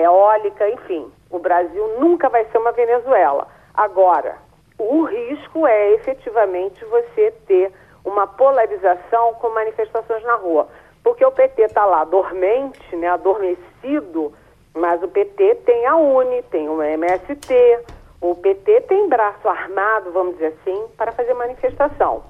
eólica, 0.00 0.68
enfim. 0.70 1.10
O 1.30 1.38
Brasil 1.38 1.98
nunca 1.98 2.28
vai 2.28 2.44
ser 2.46 2.58
uma 2.58 2.72
Venezuela. 2.72 3.48
Agora, 3.74 4.36
o 4.78 5.02
risco 5.02 5.66
é 5.66 5.94
efetivamente 5.94 6.84
você 6.84 7.32
ter 7.46 7.72
uma 8.04 8.26
polarização 8.26 9.34
com 9.34 9.50
manifestações 9.50 10.22
na 10.24 10.36
rua. 10.36 10.68
Porque 11.02 11.24
o 11.24 11.32
PT 11.32 11.62
está 11.62 11.84
lá 11.84 12.04
dormente, 12.04 12.96
né, 12.96 13.08
adormecido, 13.08 14.32
mas 14.74 15.02
o 15.02 15.08
PT 15.08 15.56
tem 15.66 15.86
a 15.86 15.96
UNE, 15.96 16.42
tem 16.44 16.68
o 16.68 16.82
MST, 16.82 17.80
o 18.20 18.34
PT 18.34 18.82
tem 18.82 19.08
braço 19.08 19.48
armado, 19.48 20.10
vamos 20.12 20.34
dizer 20.34 20.54
assim, 20.60 20.86
para 20.96 21.12
fazer 21.12 21.34
manifestação. 21.34 22.24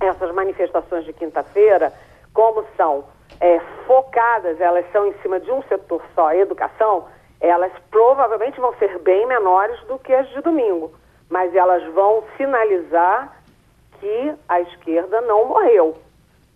Essas 0.00 0.32
manifestações 0.32 1.04
de 1.04 1.12
quinta-feira, 1.12 1.92
como 2.32 2.64
são 2.76 3.04
é, 3.40 3.60
focadas, 3.86 4.60
elas 4.60 4.84
são 4.92 5.06
em 5.06 5.14
cima 5.22 5.40
de 5.40 5.50
um 5.50 5.62
setor 5.64 6.02
só, 6.14 6.32
educação, 6.32 7.06
elas 7.40 7.72
provavelmente 7.90 8.60
vão 8.60 8.74
ser 8.74 8.98
bem 9.00 9.26
menores 9.26 9.78
do 9.86 9.98
que 9.98 10.12
as 10.12 10.28
de 10.30 10.40
domingo, 10.40 10.92
mas 11.28 11.54
elas 11.54 11.84
vão 11.92 12.24
sinalizar 12.36 13.36
que 14.00 14.34
a 14.48 14.60
esquerda 14.60 15.20
não 15.22 15.46
morreu. 15.46 15.96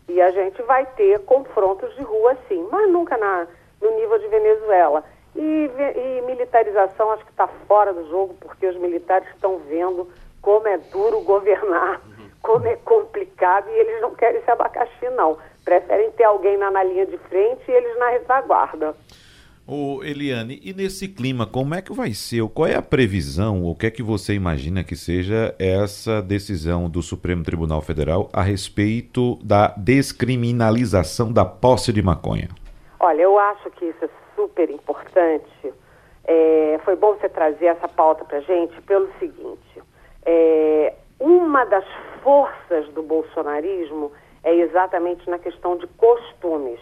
E 0.09 0.21
a 0.21 0.31
gente 0.31 0.63
vai 0.63 0.87
ter 0.97 1.19
confrontos 1.25 1.95
de 1.95 2.03
rua 2.03 2.37
sim, 2.49 2.67
mas 2.71 2.91
nunca 2.91 3.17
na, 3.17 3.47
no 3.83 3.91
nível 3.97 4.19
de 4.19 4.29
Venezuela. 4.29 5.05
E, 5.41 5.71
e 5.71 6.23
militarização 6.27 7.13
acho 7.13 7.25
que 7.25 7.31
está 7.31 7.47
fora 7.69 7.95
do 7.95 8.09
jogo, 8.09 8.35
porque 8.41 8.67
os 8.67 8.77
militares 8.77 9.29
estão 9.29 9.61
vendo 9.69 10.09
como 10.43 10.67
é 10.67 10.79
duro 10.79 11.21
governar, 11.21 12.01
como 12.43 12.67
é 12.67 12.75
complicado, 12.77 13.69
e 13.69 13.79
eles 13.79 14.01
não 14.01 14.17
querem 14.17 14.41
esse 14.41 14.51
abacaxi, 14.51 15.09
não. 15.11 15.39
Preferem 15.65 16.11
ter 16.11 16.25
alguém 16.25 16.59
na, 16.59 16.73
na 16.73 16.83
linha 16.83 17.07
de 17.07 17.17
frente 17.19 17.63
e 17.69 17.71
eles 17.71 17.97
na 17.99 18.09
retaguarda. 18.09 18.97
Ô 19.65 20.03
Eliane, 20.03 20.59
e 20.65 20.73
nesse 20.73 21.07
clima, 21.07 21.47
como 21.47 21.75
é 21.75 21.83
que 21.83 21.93
vai 21.93 22.15
ser? 22.15 22.43
Qual 22.49 22.67
é 22.67 22.75
a 22.75 22.83
previsão? 22.83 23.65
O 23.65 23.77
que 23.77 23.87
é 23.87 23.91
que 23.91 24.03
você 24.03 24.33
imagina 24.33 24.83
que 24.83 24.97
seja 24.97 25.55
essa 25.57 26.21
decisão 26.21 26.89
do 26.89 27.01
Supremo 27.03 27.45
Tribunal 27.45 27.83
Federal 27.83 28.29
a 28.33 28.43
respeito 28.43 29.39
da 29.45 29.75
descriminalização 29.77 31.31
da 31.31 31.45
posse 31.45 31.93
de 31.93 32.03
maconha? 32.03 32.49
Olha, 32.99 33.23
eu 33.23 33.39
acho 33.39 33.71
que 33.73 33.85
isso 33.85 34.05
é 34.05 34.09
super 34.39 34.71
importante. 34.71 35.75
É, 36.25 36.79
foi 36.85 36.95
bom 36.95 37.15
você 37.15 37.29
trazer 37.29 37.67
essa 37.67 37.89
pauta 37.89 38.25
para 38.25 38.39
gente 38.41 38.81
pelo 38.83 39.11
seguinte: 39.19 39.83
é, 40.25 40.95
uma 41.19 41.65
das 41.65 41.85
forças 42.23 42.87
do 42.91 43.03
bolsonarismo 43.03 44.13
é 44.45 44.55
exatamente 44.55 45.29
na 45.29 45.39
questão 45.39 45.77
de 45.77 45.89
costumes. 45.89 46.81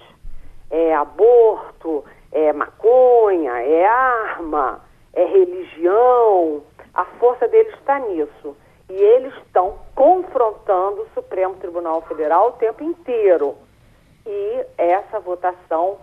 É 0.70 0.94
aborto, 0.94 2.04
é 2.30 2.52
maconha, 2.52 3.52
é 3.62 3.86
arma, 3.86 4.84
é 5.14 5.24
religião. 5.24 6.62
A 6.92 7.04
força 7.18 7.48
deles 7.48 7.72
está 7.74 7.98
nisso. 8.00 8.56
E 8.90 8.94
eles 8.94 9.32
estão 9.38 9.78
confrontando 9.94 11.02
o 11.02 11.08
Supremo 11.14 11.54
Tribunal 11.54 12.02
Federal 12.02 12.48
o 12.48 12.52
tempo 12.52 12.84
inteiro. 12.84 13.56
E 14.26 14.66
essa 14.76 15.20
votação 15.20 15.98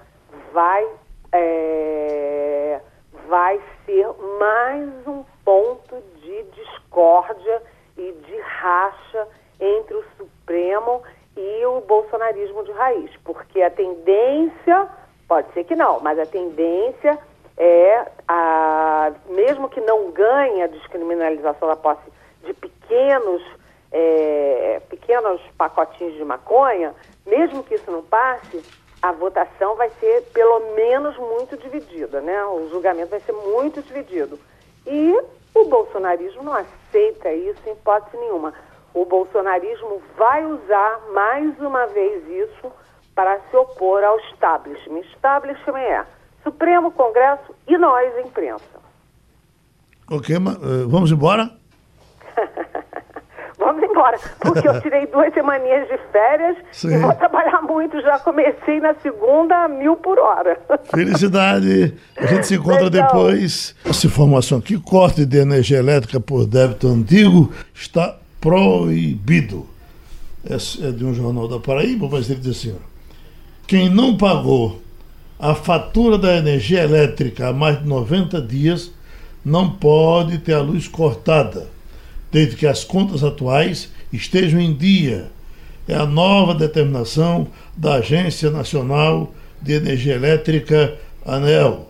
vai 0.54 0.88
é, 1.34 2.80
vai 3.28 3.60
ser 3.86 4.08
mais 4.40 4.90
um 5.08 5.24
ponto 5.44 6.02
de 6.22 6.44
discórdia 6.44 7.62
e 7.98 8.12
de 8.12 8.40
racha 8.40 9.28
entre 9.60 9.96
o 9.96 10.06
Supremo 10.18 11.02
e 11.36 11.66
o 11.66 11.82
bolsonarismo 11.82 12.64
de 12.64 12.72
raiz, 12.72 13.12
porque 13.24 13.62
a 13.62 13.72
tendência, 13.72 14.88
pode 15.28 15.52
ser 15.54 15.64
que 15.64 15.76
não, 15.76 16.00
mas 16.00 16.20
a 16.20 16.26
tendência 16.26 17.18
é, 17.58 18.06
a, 18.28 19.12
mesmo 19.30 19.70
que 19.70 19.82
não 19.82 20.12
ganhe 20.12 20.62
a 20.62 20.68
descriminalização 20.68 21.68
da 21.68 21.76
posse 21.76 22.02
de 22.44 22.54
pequenos, 22.54 23.44
é, 23.92 24.82
pequenos 24.90 25.42
pacotinhos 25.58 26.14
de 26.14 26.24
maconha, 26.24 26.94
mesmo 27.26 27.64
que 27.64 27.76
isso 27.76 27.90
não 27.90 28.04
passe, 28.04 28.64
a 29.04 29.12
votação 29.12 29.76
vai 29.76 29.90
ser 30.00 30.22
pelo 30.34 30.74
menos 30.76 31.18
muito 31.18 31.58
dividida, 31.58 32.22
né? 32.22 32.46
O 32.46 32.70
julgamento 32.70 33.10
vai 33.10 33.20
ser 33.20 33.34
muito 33.34 33.82
dividido. 33.82 34.40
E 34.88 35.22
o 35.54 35.66
bolsonarismo 35.66 36.42
não 36.42 36.54
aceita 36.54 37.30
isso 37.34 37.60
em 37.68 37.74
hipótese 37.74 38.16
nenhuma. 38.16 38.54
O 38.94 39.04
bolsonarismo 39.04 40.02
vai 40.18 40.46
usar 40.46 41.02
mais 41.14 41.60
uma 41.60 41.86
vez 41.88 42.26
isso 42.30 42.72
para 43.14 43.42
se 43.42 43.58
opor 43.58 44.06
ao 44.06 44.18
establishment. 44.20 45.02
Establishment 45.14 45.80
é 45.80 46.06
Supremo, 46.42 46.90
Congresso 46.90 47.54
e 47.68 47.78
nós, 47.78 48.18
imprensa. 48.26 48.82
Ok, 50.10 50.40
mas, 50.40 50.56
uh, 50.56 50.88
vamos 50.88 51.12
embora? 51.12 51.52
vamos 53.74 53.90
embora. 53.90 54.20
Porque 54.40 54.68
eu 54.68 54.82
tirei 54.82 55.08
duas 55.08 55.34
semaninhas 55.34 55.88
de 55.88 55.98
férias 56.12 56.58
Sim. 56.72 56.94
e 56.94 56.98
vou 56.98 57.14
trabalhar 57.14 57.62
muito. 57.62 58.00
Já 58.02 58.20
comecei 58.20 58.80
na 58.80 58.94
segunda 58.96 59.66
a 59.66 59.68
mil 59.68 59.96
por 59.96 60.20
hora. 60.20 60.60
Felicidade. 60.86 61.94
A 62.18 62.26
gente 62.28 62.48
se 62.48 62.56
encontra 62.56 62.86
Legal. 62.86 63.08
depois. 63.08 63.76
Essa 63.86 64.08
informação 64.08 64.60
aqui, 64.60 64.80
corte 64.80 65.26
de 65.26 65.38
energia 65.38 65.78
elétrica 65.78 66.20
por 66.20 66.46
débito 66.46 66.88
antigo 66.88 67.52
está 67.74 68.16
proibido. 68.40 69.68
É 70.46 70.92
de 70.92 71.06
um 71.06 71.14
jornal 71.14 71.48
da 71.48 71.58
Paraíba, 71.58 72.08
mas 72.12 72.30
ele 72.30 72.42
diz 72.42 72.58
assim, 72.58 72.76
quem 73.66 73.90
não 73.90 74.18
pagou 74.18 74.82
a 75.40 75.56
fatura 75.56 76.18
da 76.18 76.36
energia 76.36 76.84
elétrica 76.84 77.48
há 77.48 77.54
mais 77.54 77.82
de 77.82 77.88
90 77.88 78.42
dias 78.42 78.92
não 79.44 79.70
pode 79.70 80.38
ter 80.40 80.54
a 80.54 80.62
luz 80.62 80.88
cortada 80.88 81.73
desde 82.34 82.56
que 82.56 82.66
as 82.66 82.84
contas 82.84 83.24
atuais 83.24 83.90
estejam 84.12 84.60
em 84.60 84.74
dia. 84.74 85.32
É 85.88 85.96
a 85.96 86.06
nova 86.06 86.56
determinação 86.56 87.48
da 87.78 87.96
Agência 87.96 88.50
Nacional 88.50 89.34
de 89.62 89.74
Energia 89.74 90.16
Elétrica, 90.16 90.96
ANEL, 91.24 91.90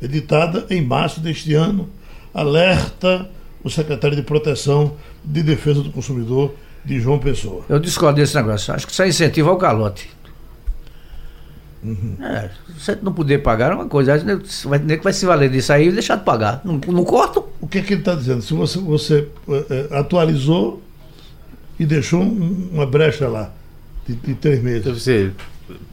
editada 0.00 0.66
em 0.70 0.80
março 0.80 1.20
deste 1.20 1.52
ano, 1.54 1.88
alerta 2.32 3.28
o 3.62 3.68
secretário 3.68 4.16
de 4.16 4.22
Proteção 4.22 4.94
de 5.22 5.42
Defesa 5.42 5.82
do 5.82 5.92
Consumidor 5.92 6.54
de 6.84 6.98
João 6.98 7.18
Pessoa. 7.18 7.64
Eu 7.68 7.78
discordo 7.78 8.20
desse 8.20 8.34
negócio. 8.34 8.74
Acho 8.74 8.86
que 8.86 8.92
isso 8.92 9.02
é 9.02 9.08
incentivo 9.08 9.50
ao 9.50 9.58
calote. 9.58 10.08
Uhum. 11.82 12.16
É, 12.20 12.48
você 12.78 12.96
não 13.02 13.12
poder 13.12 13.38
pagar 13.38 13.72
é 13.72 13.74
uma 13.74 13.88
coisa, 13.88 14.16
vai, 14.64 14.78
vai 14.78 15.12
se 15.12 15.26
valer 15.26 15.50
disso 15.50 15.72
aí 15.72 15.88
e 15.88 15.92
deixar 15.92 16.16
de 16.16 16.24
pagar. 16.24 16.60
Não, 16.64 16.80
não 16.86 17.04
cortam. 17.04 17.44
O 17.60 17.66
que, 17.66 17.78
é 17.78 17.82
que 17.82 17.94
ele 17.94 18.00
está 18.02 18.14
dizendo? 18.14 18.40
Se 18.40 18.54
você, 18.54 18.78
você 18.78 19.28
é, 19.68 19.98
atualizou 19.98 20.80
e 21.78 21.84
deixou 21.84 22.22
um, 22.22 22.68
uma 22.72 22.86
brecha 22.86 23.28
lá 23.28 23.50
de, 24.06 24.14
de, 24.14 24.34
três 24.34 24.62
meses. 24.62 24.80
Então 24.80 24.94
você 24.94 25.32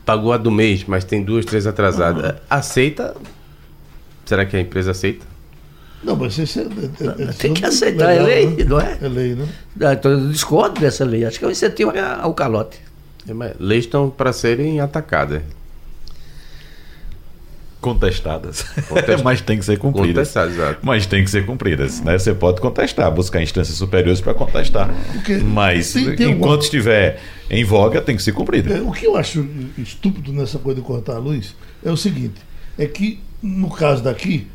pagou 0.05 0.31
a 0.31 0.37
do 0.37 0.51
mês, 0.51 0.83
mas 0.87 1.03
tem 1.03 1.23
duas, 1.23 1.43
três 1.43 1.65
atrasadas. 1.65 2.23
Uhum. 2.23 2.37
Aceita? 2.47 3.15
Será 4.25 4.45
que 4.45 4.55
a 4.55 4.61
empresa 4.61 4.91
aceita? 4.91 5.25
Não, 6.03 6.15
mas 6.15 6.37
isso 6.37 6.59
é, 6.59 6.63
é, 6.63 7.29
é 7.29 7.33
tem 7.33 7.53
que 7.53 7.65
aceitar, 7.65 8.07
legal, 8.07 8.27
é 8.27 8.29
lei, 8.29 8.45
né? 8.45 8.63
não 8.63 8.79
é? 8.79 8.97
É 9.01 9.07
lei, 9.07 9.35
né? 9.35 9.47
Ah, 9.81 9.93
então 9.93 10.11
eu 10.11 10.29
discordo 10.29 10.79
dessa 10.79 11.03
lei. 11.03 11.25
Acho 11.25 11.39
que 11.39 11.45
é 11.45 11.47
um 11.47 11.51
incentivo 11.51 11.91
ao 12.21 12.33
calote. 12.35 12.79
leis 13.59 13.85
estão 13.85 14.09
para 14.09 14.31
serem 14.31 14.79
atacadas. 14.79 15.41
Contestadas, 17.81 18.63
Contest... 18.87 19.23
mas 19.23 19.41
tem 19.41 19.57
que 19.57 19.65
ser 19.65 19.77
cumpridas. 19.77 20.33
Mas 20.81 21.05
tem 21.05 21.23
que 21.23 21.29
ser 21.29 21.45
cumpridas. 21.45 22.01
Né? 22.01 22.17
Você 22.17 22.33
pode 22.33 22.59
contestar, 22.59 23.09
buscar 23.11 23.41
instâncias 23.41 23.77
superiores 23.77 24.19
para 24.19 24.33
contestar. 24.33 24.93
Porque 25.13 25.37
mas 25.37 25.93
tem, 25.93 26.15
tem 26.15 26.31
enquanto 26.31 26.63
estiver 26.63 27.19
em 27.49 27.63
voga, 27.63 28.01
tem 28.01 28.15
que 28.15 28.23
ser 28.23 28.33
cumprida. 28.33 28.75
É, 28.75 28.81
o 28.81 28.91
que 28.91 29.05
eu 29.05 29.15
acho 29.15 29.47
estúpido 29.77 30.33
nessa 30.33 30.59
coisa 30.59 30.81
de 30.81 30.85
cortar 30.85 31.15
a 31.15 31.19
luz 31.19 31.55
é 31.83 31.91
o 31.91 31.97
seguinte: 31.97 32.41
é 32.77 32.85
que 32.85 33.19
no 33.41 33.69
caso 33.69 34.03
daqui, 34.03 34.47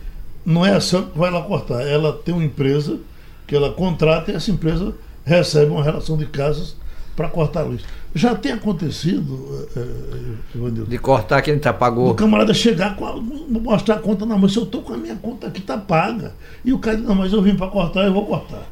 não 0.45 0.65
é 0.65 0.73
a 0.75 0.81
SAM 0.81 1.07
que 1.07 1.19
vai 1.19 1.31
lá 1.31 1.43
cortar. 1.43 1.81
Ela 1.83 2.13
tem 2.13 2.35
uma 2.35 2.45
empresa 2.45 2.99
que 3.47 3.57
ela 3.57 3.73
contrata 3.73 4.31
e 4.31 4.35
essa 4.35 4.51
empresa 4.51 4.95
recebe 5.25 5.71
uma 5.71 5.83
relação 5.83 6.17
de 6.17 6.27
casas 6.27 6.77
para 7.17 7.29
cortar 7.29 7.61
a 7.61 7.65
luz. 7.65 7.83
Já 8.15 8.33
tem 8.35 8.53
acontecido, 8.53 9.67
é, 9.77 10.85
De 10.89 10.99
cortar 10.99 11.43
quem 11.43 11.59
tá 11.59 11.73
pagou. 11.73 12.11
O 12.11 12.15
camarada 12.15 12.55
chegar, 12.55 12.95
com 12.95 13.05
a, 13.05 13.17
mostrar 13.17 13.97
a 13.97 13.99
conta 13.99 14.25
na 14.25 14.37
mão. 14.37 14.49
Se 14.49 14.57
eu 14.57 14.63
estou 14.63 14.83
com 14.83 14.95
a 14.95 14.97
minha 14.97 15.17
conta 15.17 15.49
aqui, 15.49 15.61
tá 15.61 15.77
paga. 15.77 16.33
E 16.65 16.73
o 16.73 16.79
cara 16.79 16.97
diz, 16.97 17.05
não, 17.05 17.15
mas 17.17 17.33
eu 17.33 17.43
vim 17.43 17.57
para 17.57 17.67
cortar, 17.67 18.05
eu 18.05 18.13
vou 18.13 18.25
cortar. 18.25 18.63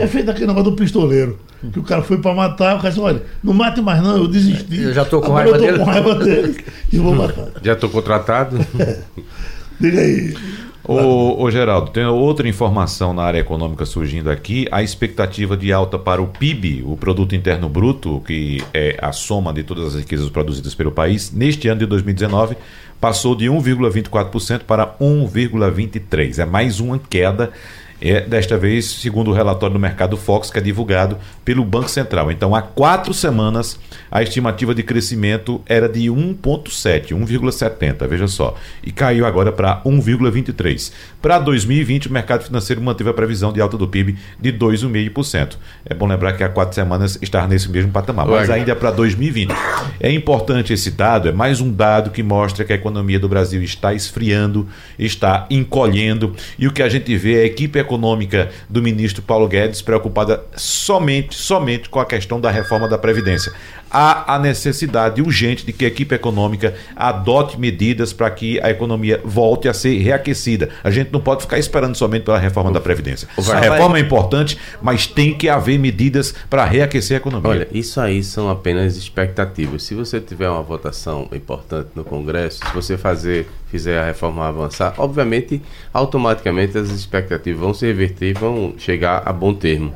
é 0.00 0.06
feito 0.08 0.28
aquele 0.30 0.48
negócio 0.48 0.70
do 0.70 0.76
pistoleiro. 0.76 1.38
Que 1.72 1.78
o 1.78 1.82
cara 1.82 2.02
foi 2.02 2.18
para 2.18 2.34
matar, 2.34 2.74
o 2.74 2.78
cara 2.78 2.88
disse, 2.88 3.00
olha, 3.00 3.22
não 3.42 3.52
mate 3.52 3.80
mais 3.80 4.02
não, 4.02 4.16
eu 4.16 4.26
desisti. 4.28 4.82
Eu 4.82 4.92
já 4.92 5.02
estou 5.02 5.20
com 5.20 5.32
raiva 5.32 5.50
eu 5.56 5.60
tô 5.60 5.66
dele. 5.66 5.78
com 5.78 5.84
raiva 5.84 6.14
dele 6.16 6.64
e 6.92 6.98
vou 6.98 7.14
matar. 7.16 7.48
Já 7.62 7.72
estou 7.74 7.90
contratado? 7.90 8.58
É. 8.78 8.98
Diga 9.80 10.00
aí. 10.00 10.34
Ô, 10.84 11.42
ô, 11.42 11.50
Geraldo, 11.50 11.90
tem 11.90 12.04
outra 12.06 12.48
informação 12.48 13.12
na 13.12 13.22
área 13.22 13.38
econômica 13.38 13.84
surgindo 13.84 14.30
aqui. 14.30 14.66
A 14.70 14.82
expectativa 14.82 15.56
de 15.56 15.72
alta 15.72 15.98
para 15.98 16.22
o 16.22 16.28
PIB, 16.28 16.82
o 16.86 16.96
Produto 16.96 17.34
Interno 17.34 17.68
Bruto, 17.68 18.22
que 18.26 18.62
é 18.72 18.96
a 19.02 19.12
soma 19.12 19.52
de 19.52 19.62
todas 19.62 19.88
as 19.88 19.94
riquezas 19.96 20.30
produzidas 20.30 20.74
pelo 20.74 20.90
país, 20.90 21.30
neste 21.30 21.68
ano 21.68 21.80
de 21.80 21.86
2019, 21.86 22.56
passou 23.00 23.34
de 23.34 23.46
1,24% 23.46 24.60
para 24.60 24.86
1,23%. 25.00 26.38
É 26.38 26.46
mais 26.46 26.80
uma 26.80 26.98
queda 26.98 27.50
é, 28.00 28.20
desta 28.20 28.56
vez, 28.56 28.86
segundo 28.86 29.30
o 29.30 29.34
relatório 29.34 29.74
do 29.74 29.80
Mercado 29.80 30.16
Fox, 30.16 30.50
que 30.50 30.58
é 30.58 30.62
divulgado 30.62 31.18
pelo 31.44 31.64
Banco 31.64 31.90
Central. 31.90 32.30
Então, 32.30 32.54
há 32.54 32.62
quatro 32.62 33.12
semanas, 33.12 33.78
a 34.10 34.22
estimativa 34.22 34.74
de 34.74 34.82
crescimento 34.82 35.60
era 35.66 35.88
de 35.88 36.08
1,7, 36.08 37.08
1,70, 37.08 38.06
veja 38.06 38.28
só, 38.28 38.56
e 38.84 38.92
caiu 38.92 39.26
agora 39.26 39.52
para 39.52 39.82
1,23. 39.84 40.92
Para 41.20 41.38
2020, 41.38 42.08
o 42.08 42.12
mercado 42.12 42.44
financeiro 42.44 42.80
manteve 42.80 43.10
a 43.10 43.14
previsão 43.14 43.52
de 43.52 43.60
alta 43.60 43.76
do 43.76 43.88
PIB 43.88 44.16
de 44.40 44.52
2,5%. 44.52 45.56
É 45.84 45.94
bom 45.94 46.06
lembrar 46.06 46.34
que 46.34 46.44
há 46.44 46.48
quatro 46.48 46.74
semanas 46.74 47.18
estava 47.20 47.48
nesse 47.48 47.70
mesmo 47.70 47.90
patamar, 47.90 48.26
mas 48.26 48.50
ainda 48.50 48.74
para 48.76 48.90
2020. 48.90 49.52
É 50.00 50.10
importante 50.12 50.72
esse 50.72 50.90
dado, 50.90 51.28
é 51.28 51.32
mais 51.32 51.60
um 51.60 51.72
dado 51.72 52.10
que 52.10 52.22
mostra 52.22 52.64
que 52.64 52.72
a 52.72 52.76
economia 52.76 53.18
do 53.18 53.28
Brasil 53.28 53.62
está 53.62 53.92
esfriando, 53.92 54.68
está 54.98 55.46
encolhendo, 55.50 56.34
e 56.58 56.66
o 56.66 56.72
que 56.72 56.82
a 56.82 56.88
gente 56.88 57.16
vê 57.16 57.40
é 57.40 57.42
a 57.42 57.46
equipe 57.46 57.78
econômica 57.88 58.50
do 58.68 58.82
ministro 58.82 59.22
Paulo 59.22 59.48
Guedes 59.48 59.80
preocupada 59.80 60.44
somente, 60.54 61.34
somente 61.34 61.88
com 61.88 61.98
a 61.98 62.04
questão 62.04 62.38
da 62.38 62.50
reforma 62.50 62.86
da 62.86 62.98
Previdência 62.98 63.52
há 63.90 64.34
a 64.34 64.38
necessidade 64.38 65.20
urgente 65.20 65.64
de 65.64 65.72
que 65.72 65.84
a 65.84 65.88
equipe 65.88 66.14
econômica 66.14 66.74
adote 66.94 67.58
medidas 67.58 68.12
para 68.12 68.30
que 68.30 68.60
a 68.60 68.70
economia 68.70 69.20
volte 69.24 69.68
a 69.68 69.74
ser 69.74 69.98
reaquecida. 69.98 70.68
A 70.82 70.90
gente 70.90 71.12
não 71.12 71.20
pode 71.20 71.42
ficar 71.42 71.58
esperando 71.58 71.96
somente 71.96 72.24
pela 72.24 72.38
reforma 72.38 72.70
da 72.70 72.80
Previdência. 72.80 73.28
A 73.52 73.60
reforma 73.60 73.98
é 73.98 74.00
importante, 74.00 74.58
mas 74.80 75.06
tem 75.06 75.34
que 75.34 75.48
haver 75.48 75.78
medidas 75.78 76.34
para 76.48 76.64
reaquecer 76.64 77.16
a 77.16 77.18
economia. 77.18 77.50
Olha, 77.50 77.68
isso 77.72 78.00
aí 78.00 78.22
são 78.22 78.48
apenas 78.50 78.96
expectativas. 78.96 79.82
Se 79.82 79.94
você 79.94 80.20
tiver 80.20 80.48
uma 80.48 80.62
votação 80.62 81.28
importante 81.32 81.90
no 81.94 82.04
Congresso, 82.04 82.60
se 82.66 82.74
você 82.74 82.96
fazer, 82.96 83.48
fizer 83.70 83.98
a 83.98 84.04
reforma 84.04 84.46
avançar, 84.46 84.94
obviamente, 84.98 85.62
automaticamente 85.92 86.76
as 86.78 86.90
expectativas 86.90 87.60
vão 87.60 87.74
se 87.74 87.86
reverter 87.86 88.30
e 88.30 88.32
vão 88.32 88.74
chegar 88.78 89.22
a 89.24 89.32
bom 89.32 89.54
termo. 89.54 89.94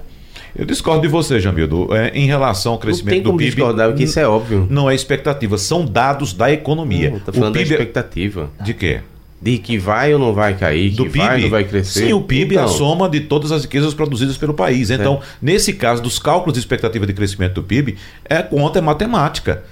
Eu 0.54 0.66
discordo 0.66 1.02
de 1.02 1.08
você, 1.08 1.40
Jamildo. 1.40 1.94
É, 1.94 2.10
em 2.14 2.26
relação 2.26 2.72
ao 2.72 2.78
crescimento 2.78 3.06
não 3.06 3.12
tem 3.12 3.22
como 3.22 3.38
do 3.38 3.38
PIB. 3.38 3.50
discordar, 3.50 3.88
porque 3.88 4.04
isso 4.04 4.20
é 4.20 4.26
óbvio. 4.26 4.66
Não 4.68 4.90
é 4.90 4.94
expectativa, 4.94 5.56
são 5.56 5.84
dados 5.84 6.32
da 6.32 6.52
economia. 6.52 7.10
Não, 7.10 7.18
tá 7.18 7.32
falando 7.32 7.54
o 7.54 7.58
PIB... 7.58 7.68
da 7.68 7.74
expectativa. 7.74 8.50
De 8.62 8.74
quê? 8.74 9.00
De 9.40 9.58
que 9.58 9.76
vai 9.76 10.12
ou 10.12 10.20
não 10.20 10.32
vai 10.32 10.54
cair, 10.54 10.90
do 10.90 11.04
que 11.04 11.10
PIB, 11.10 11.24
vai 11.24 11.36
ou 11.36 11.42
não 11.42 11.50
vai 11.50 11.64
crescer. 11.64 12.06
Sim, 12.06 12.12
o 12.12 12.20
PIB 12.20 12.54
então, 12.54 12.58
é 12.58 12.60
a 12.60 12.66
então. 12.66 12.78
soma 12.78 13.08
de 13.08 13.20
todas 13.20 13.50
as 13.50 13.62
riquezas 13.62 13.94
produzidas 13.94 14.36
pelo 14.36 14.54
país. 14.54 14.90
Então, 14.90 15.20
é. 15.22 15.26
nesse 15.40 15.72
caso 15.72 16.02
dos 16.02 16.18
cálculos 16.18 16.54
de 16.54 16.60
expectativa 16.60 17.06
de 17.06 17.12
crescimento 17.12 17.54
do 17.54 17.62
PIB, 17.62 17.96
é 18.24 18.42
conta 18.42 18.78
é 18.78 18.82
matemática. 18.82 19.62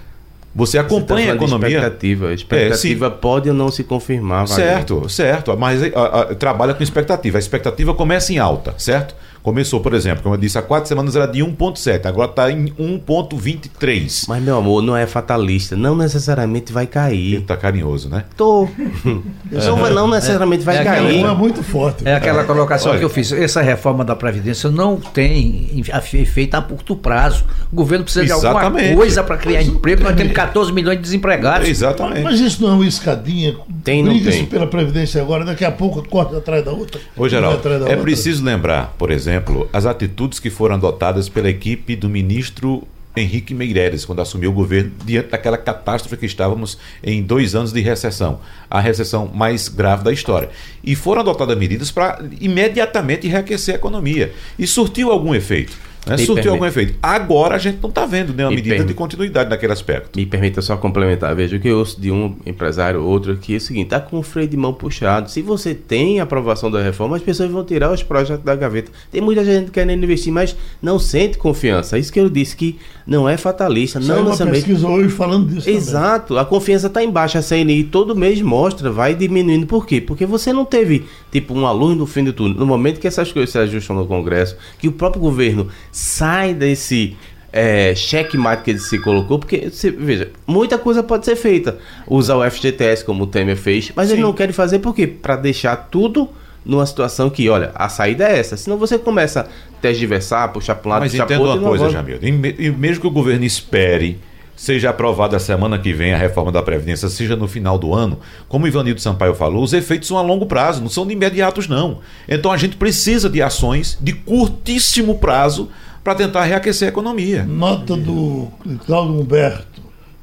Você 0.54 0.78
acompanha 0.78 1.26
Você 1.26 1.26
tá 1.26 1.32
a 1.32 1.36
economia. 1.36 1.68
expectativa. 1.68 2.28
A 2.28 2.34
expectativa 2.34 3.06
é, 3.06 3.10
pode 3.10 3.48
ou 3.48 3.54
não 3.54 3.70
se 3.70 3.84
confirmar. 3.84 4.48
Certo, 4.48 5.08
certo. 5.08 5.56
Mas 5.56 5.80
a, 5.82 6.20
a, 6.22 6.34
trabalha 6.34 6.74
com 6.74 6.82
expectativa. 6.82 7.38
A 7.38 7.40
expectativa 7.40 7.94
começa 7.94 8.32
em 8.32 8.38
alta, 8.38 8.74
certo? 8.76 9.14
Começou, 9.42 9.80
por 9.80 9.94
exemplo, 9.94 10.22
como 10.22 10.34
eu 10.34 10.38
disse, 10.38 10.58
há 10.58 10.62
quatro 10.62 10.88
semanas 10.88 11.16
era 11.16 11.26
de 11.26 11.40
1,7, 11.40 12.04
agora 12.04 12.28
está 12.28 12.50
em 12.50 12.66
1,23. 12.66 14.26
Mas, 14.28 14.42
meu 14.42 14.58
amor, 14.58 14.82
não 14.82 14.94
é 14.96 15.06
fatalista. 15.06 15.74
Não 15.74 15.96
necessariamente 15.96 16.72
vai 16.72 16.86
cair. 16.86 17.34
Ele 17.34 17.44
tá 17.44 17.56
carinhoso, 17.56 18.10
né? 18.10 18.24
Tô. 18.36 18.68
não, 19.50 19.90
não 19.90 20.08
necessariamente 20.08 20.62
é, 20.62 20.64
vai 20.66 20.78
é 20.78 20.84
cair. 20.84 21.24
é 21.24 21.34
muito 21.34 21.62
forte. 21.62 22.06
É 22.06 22.14
aquela 22.14 22.44
colocação 22.44 22.90
Olha, 22.90 22.98
que 22.98 23.04
eu 23.04 23.08
fiz. 23.08 23.32
Essa 23.32 23.62
reforma 23.62 24.04
da 24.04 24.14
Previdência 24.14 24.70
não 24.70 24.96
tem 24.96 25.82
efeito 26.14 26.54
a 26.54 26.62
curto 26.62 26.94
prazo. 26.94 27.44
O 27.72 27.76
governo 27.76 28.04
precisa 28.04 28.24
exatamente. 28.26 28.76
de 28.76 28.88
alguma 28.88 28.96
coisa 28.96 29.24
para 29.24 29.36
criar 29.38 29.62
emprego. 29.62 30.02
Nós 30.02 30.16
temos 30.16 30.32
14 30.32 30.72
milhões 30.72 30.96
de 30.96 31.02
desempregados. 31.02 31.66
Exatamente. 31.66 32.22
Mas 32.22 32.40
isso 32.40 32.62
não 32.62 32.70
é 32.70 32.74
uma 32.74 32.86
escadinha. 32.86 33.56
Tem, 33.82 34.02
não 34.02 34.12
Briga-se 34.12 34.44
pela 34.44 34.66
Previdência 34.66 35.22
agora, 35.22 35.44
daqui 35.44 35.64
a 35.64 35.70
pouco 35.70 36.06
corta 36.06 36.36
atrás 36.36 36.64
da 36.64 36.72
outra. 36.72 37.00
Ô, 37.16 37.28
Geraldo, 37.28 37.66
é 37.68 37.78
outra. 37.78 37.96
preciso 37.98 38.44
lembrar, 38.44 38.94
por 38.98 39.10
exemplo, 39.10 39.29
exemplo, 39.30 39.68
as 39.72 39.86
atitudes 39.86 40.40
que 40.40 40.50
foram 40.50 40.74
adotadas 40.74 41.28
pela 41.28 41.48
equipe 41.48 41.94
do 41.94 42.08
ministro 42.08 42.86
Henrique 43.16 43.54
Meireles, 43.54 44.04
quando 44.04 44.22
assumiu 44.22 44.50
o 44.50 44.52
governo, 44.52 44.92
diante 45.04 45.28
daquela 45.30 45.58
catástrofe 45.58 46.16
que 46.16 46.26
estávamos 46.26 46.78
em 47.02 47.22
dois 47.22 47.54
anos 47.54 47.72
de 47.72 47.80
recessão, 47.80 48.40
a 48.68 48.80
recessão 48.80 49.26
mais 49.32 49.68
grave 49.68 50.04
da 50.04 50.12
história. 50.12 50.50
E 50.82 50.94
foram 50.94 51.22
adotadas 51.22 51.56
medidas 51.58 51.90
para 51.90 52.22
imediatamente 52.40 53.26
reaquecer 53.26 53.74
a 53.74 53.78
economia. 53.78 54.32
E 54.58 54.66
surtiu 54.66 55.10
algum 55.10 55.34
efeito. 55.34 55.76
Né? 56.06 56.16
Surtiu 56.18 56.52
algum 56.52 56.64
efeito. 56.64 56.98
Agora 57.02 57.56
a 57.56 57.58
gente 57.58 57.78
não 57.82 57.90
está 57.90 58.06
vendo 58.06 58.32
nenhuma 58.32 58.54
medida 58.54 58.74
permite, 58.74 58.88
de 58.88 58.94
continuidade 58.94 59.50
naquele 59.50 59.72
aspecto. 59.72 60.18
Me 60.18 60.24
permita 60.24 60.62
só 60.62 60.76
complementar. 60.76 61.34
Veja 61.34 61.56
o 61.56 61.60
que 61.60 61.68
eu 61.68 61.78
ouço 61.78 62.00
de 62.00 62.10
um 62.10 62.36
empresário 62.46 63.02
ou 63.02 63.08
outro 63.08 63.32
aqui 63.32 63.54
é 63.54 63.56
o 63.56 63.60
seguinte: 63.60 63.84
está 63.84 64.00
com 64.00 64.18
o 64.18 64.22
freio 64.22 64.48
de 64.48 64.56
mão 64.56 64.72
puxado. 64.72 65.30
Se 65.30 65.42
você 65.42 65.74
tem 65.74 66.20
aprovação 66.20 66.70
da 66.70 66.82
reforma, 66.82 67.16
as 67.16 67.22
pessoas 67.22 67.50
vão 67.50 67.64
tirar 67.64 67.92
os 67.92 68.02
projetos 68.02 68.44
da 68.44 68.56
gaveta. 68.56 68.90
Tem 69.10 69.20
muita 69.20 69.44
gente 69.44 69.70
querendo 69.70 70.02
investir, 70.02 70.32
mas 70.32 70.56
não 70.80 70.98
sente 70.98 71.36
confiança. 71.36 71.98
Isso 71.98 72.12
que 72.12 72.20
eu 72.20 72.30
disse 72.30 72.56
que 72.56 72.78
não 73.06 73.28
é 73.28 73.36
fatalista. 73.36 74.00
Saiu 74.00 74.08
não 74.08 74.22
uma 74.22 74.24
necessariamente. 74.30 74.64
pesquisa 74.66 74.88
hoje 74.88 75.08
falando 75.10 75.48
disso. 75.48 75.68
Exato. 75.68 76.28
Também. 76.28 76.42
A 76.42 76.46
confiança 76.46 76.86
está 76.86 77.02
embaixo. 77.02 77.36
A 77.36 77.42
CNI 77.42 77.84
todo 77.84 78.16
mês 78.16 78.40
mostra, 78.40 78.90
vai 78.90 79.14
diminuindo. 79.14 79.66
Por 79.66 79.86
quê? 79.86 80.00
Porque 80.00 80.24
você 80.24 80.52
não 80.52 80.64
teve, 80.64 81.04
tipo, 81.30 81.54
um 81.54 81.66
aluno 81.66 81.94
no 81.94 82.06
fim 82.06 82.24
de 82.24 82.32
tudo. 82.32 82.58
No 82.58 82.66
momento 82.66 83.00
que 83.00 83.06
essas 83.06 83.30
coisas 83.30 83.50
se 83.50 83.58
ajustam 83.58 83.96
no 83.96 84.06
Congresso, 84.06 84.56
que 84.78 84.88
o 84.88 84.92
próprio 84.92 85.20
governo 85.20 85.68
sai 85.92 86.54
desse 86.54 87.16
é, 87.52 87.94
checkmate 87.94 88.62
que 88.62 88.70
ele 88.70 88.78
se 88.78 88.98
colocou, 88.98 89.38
porque, 89.38 89.70
você, 89.70 89.90
veja, 89.90 90.30
muita 90.46 90.78
coisa 90.78 91.02
pode 91.02 91.24
ser 91.24 91.36
feita. 91.36 91.78
Usar 92.06 92.36
o 92.36 92.50
FGTS 92.50 93.04
como 93.04 93.24
o 93.24 93.26
Temer 93.26 93.56
fez, 93.56 93.92
mas 93.94 94.08
Sim. 94.08 94.14
ele 94.14 94.22
não 94.22 94.32
quer 94.32 94.52
fazer 94.52 94.78
por 94.78 94.94
quê? 94.94 95.06
Para 95.06 95.36
deixar 95.36 95.76
tudo 95.76 96.28
numa 96.64 96.84
situação 96.86 97.30
que, 97.30 97.48
olha, 97.48 97.72
a 97.74 97.88
saída 97.88 98.28
é 98.28 98.38
essa. 98.38 98.56
Senão 98.56 98.76
você 98.76 98.98
começa 98.98 99.40
a 99.40 99.46
tergiversar, 99.80 100.52
puxar 100.52 100.74
para 100.76 100.88
um 100.88 100.90
lado, 100.90 101.00
Mas 101.02 101.12
puxar 101.12 101.26
para 101.26 101.40
outro. 101.40 101.60
uma 101.60 101.68
coisa, 101.68 101.90
Jamil. 101.90 102.18
E 102.22 102.70
mesmo 102.70 103.00
que 103.00 103.06
o 103.06 103.10
governo 103.10 103.44
espere 103.44 104.18
seja 104.60 104.90
aprovada 104.90 105.38
semana 105.38 105.78
que 105.78 105.90
vem 105.90 106.12
a 106.12 106.18
reforma 106.18 106.52
da 106.52 106.62
Previdência, 106.62 107.08
seja 107.08 107.34
no 107.34 107.48
final 107.48 107.78
do 107.78 107.94
ano, 107.94 108.18
como 108.46 108.66
Ivanildo 108.66 109.00
Sampaio 109.00 109.34
falou, 109.34 109.62
os 109.62 109.72
efeitos 109.72 110.06
são 110.06 110.18
a 110.18 110.22
longo 110.22 110.44
prazo, 110.44 110.82
não 110.82 110.90
são 110.90 111.06
de 111.06 111.14
imediatos, 111.14 111.66
não. 111.66 112.00
Então 112.28 112.52
a 112.52 112.58
gente 112.58 112.76
precisa 112.76 113.30
de 113.30 113.40
ações 113.40 113.96
de 113.98 114.12
curtíssimo 114.12 115.16
prazo 115.16 115.70
para 116.04 116.14
tentar 116.14 116.44
reaquecer 116.44 116.88
a 116.88 116.90
economia. 116.90 117.42
Nota 117.42 117.96
do 117.96 118.48
Cláudio 118.84 119.18
Humberto, 119.18 119.80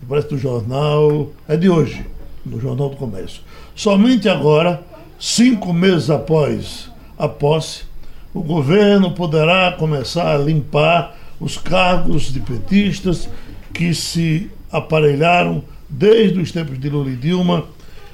parece 0.07 0.27
do 0.27 0.37
jornal, 0.37 1.31
é 1.47 1.57
de 1.57 1.67
hoje, 1.67 2.05
no 2.45 2.61
Jornal 2.61 2.89
do 2.89 2.95
Comércio. 2.95 3.41
Somente 3.75 4.29
agora, 4.29 4.83
cinco 5.19 5.73
meses 5.73 6.11
após 6.11 6.91
a 7.17 7.27
posse, 7.27 7.85
o 8.35 8.43
governo 8.43 9.15
poderá 9.15 9.71
começar 9.71 10.35
a 10.35 10.37
limpar 10.37 11.17
os 11.39 11.57
cargos 11.57 12.31
de 12.31 12.39
petistas 12.39 13.27
que 13.77 13.93
se 13.93 14.49
aparelharam 14.71 15.63
desde 15.87 16.39
os 16.39 16.51
tempos 16.51 16.79
de 16.79 16.89
Lula 16.89 17.11
e 17.11 17.15
Dilma, 17.15 17.65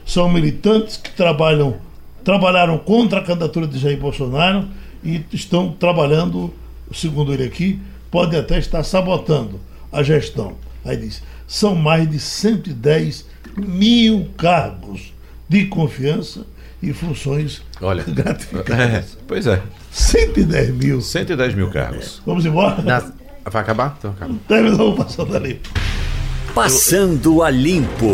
são 0.06 0.30
militantes 0.30 0.98
que 0.98 1.10
trabalham, 1.12 1.78
trabalharam 2.22 2.78
contra 2.78 3.20
a 3.20 3.24
candidatura 3.24 3.66
de 3.66 3.80
Jair 3.80 3.98
Bolsonaro 3.98 4.68
e 5.02 5.24
estão 5.32 5.72
trabalhando, 5.72 6.54
segundo 6.94 7.34
ele 7.34 7.46
aqui, 7.46 7.80
podem 8.12 8.38
até 8.38 8.60
estar 8.60 8.84
sabotando 8.84 9.58
a 9.90 10.04
gestão. 10.04 10.58
Aí 10.84 10.98
diz, 10.98 11.24
são 11.48 11.74
mais 11.76 12.10
de 12.12 12.20
110 12.20 13.26
mil 13.56 14.28
cargos 14.38 15.14
de 15.48 15.66
confiança 15.68 16.46
e 16.82 16.92
funções 16.92 17.62
Olha, 17.82 18.04
gratificantes. 18.08 19.14
É, 19.16 19.18
pois 19.26 19.48
é. 19.48 19.62
110 19.92 20.72
mil. 20.72 21.00
110 21.00 21.56
mil 21.56 21.70
cargos. 21.70 22.22
Vamos 22.26 22.46
embora? 22.46 22.82
Na... 22.82 23.23
Vai 23.46 23.62
acabar? 23.62 23.96
Então 23.98 24.12
acaba. 24.12 24.34
Terminou 24.48 24.94
o 24.94 24.96
Passando 24.96 25.36
a 25.36 25.40
Limpo. 25.40 25.70
Passando 26.54 27.44
a 27.44 27.50
Limpo. 27.50 28.08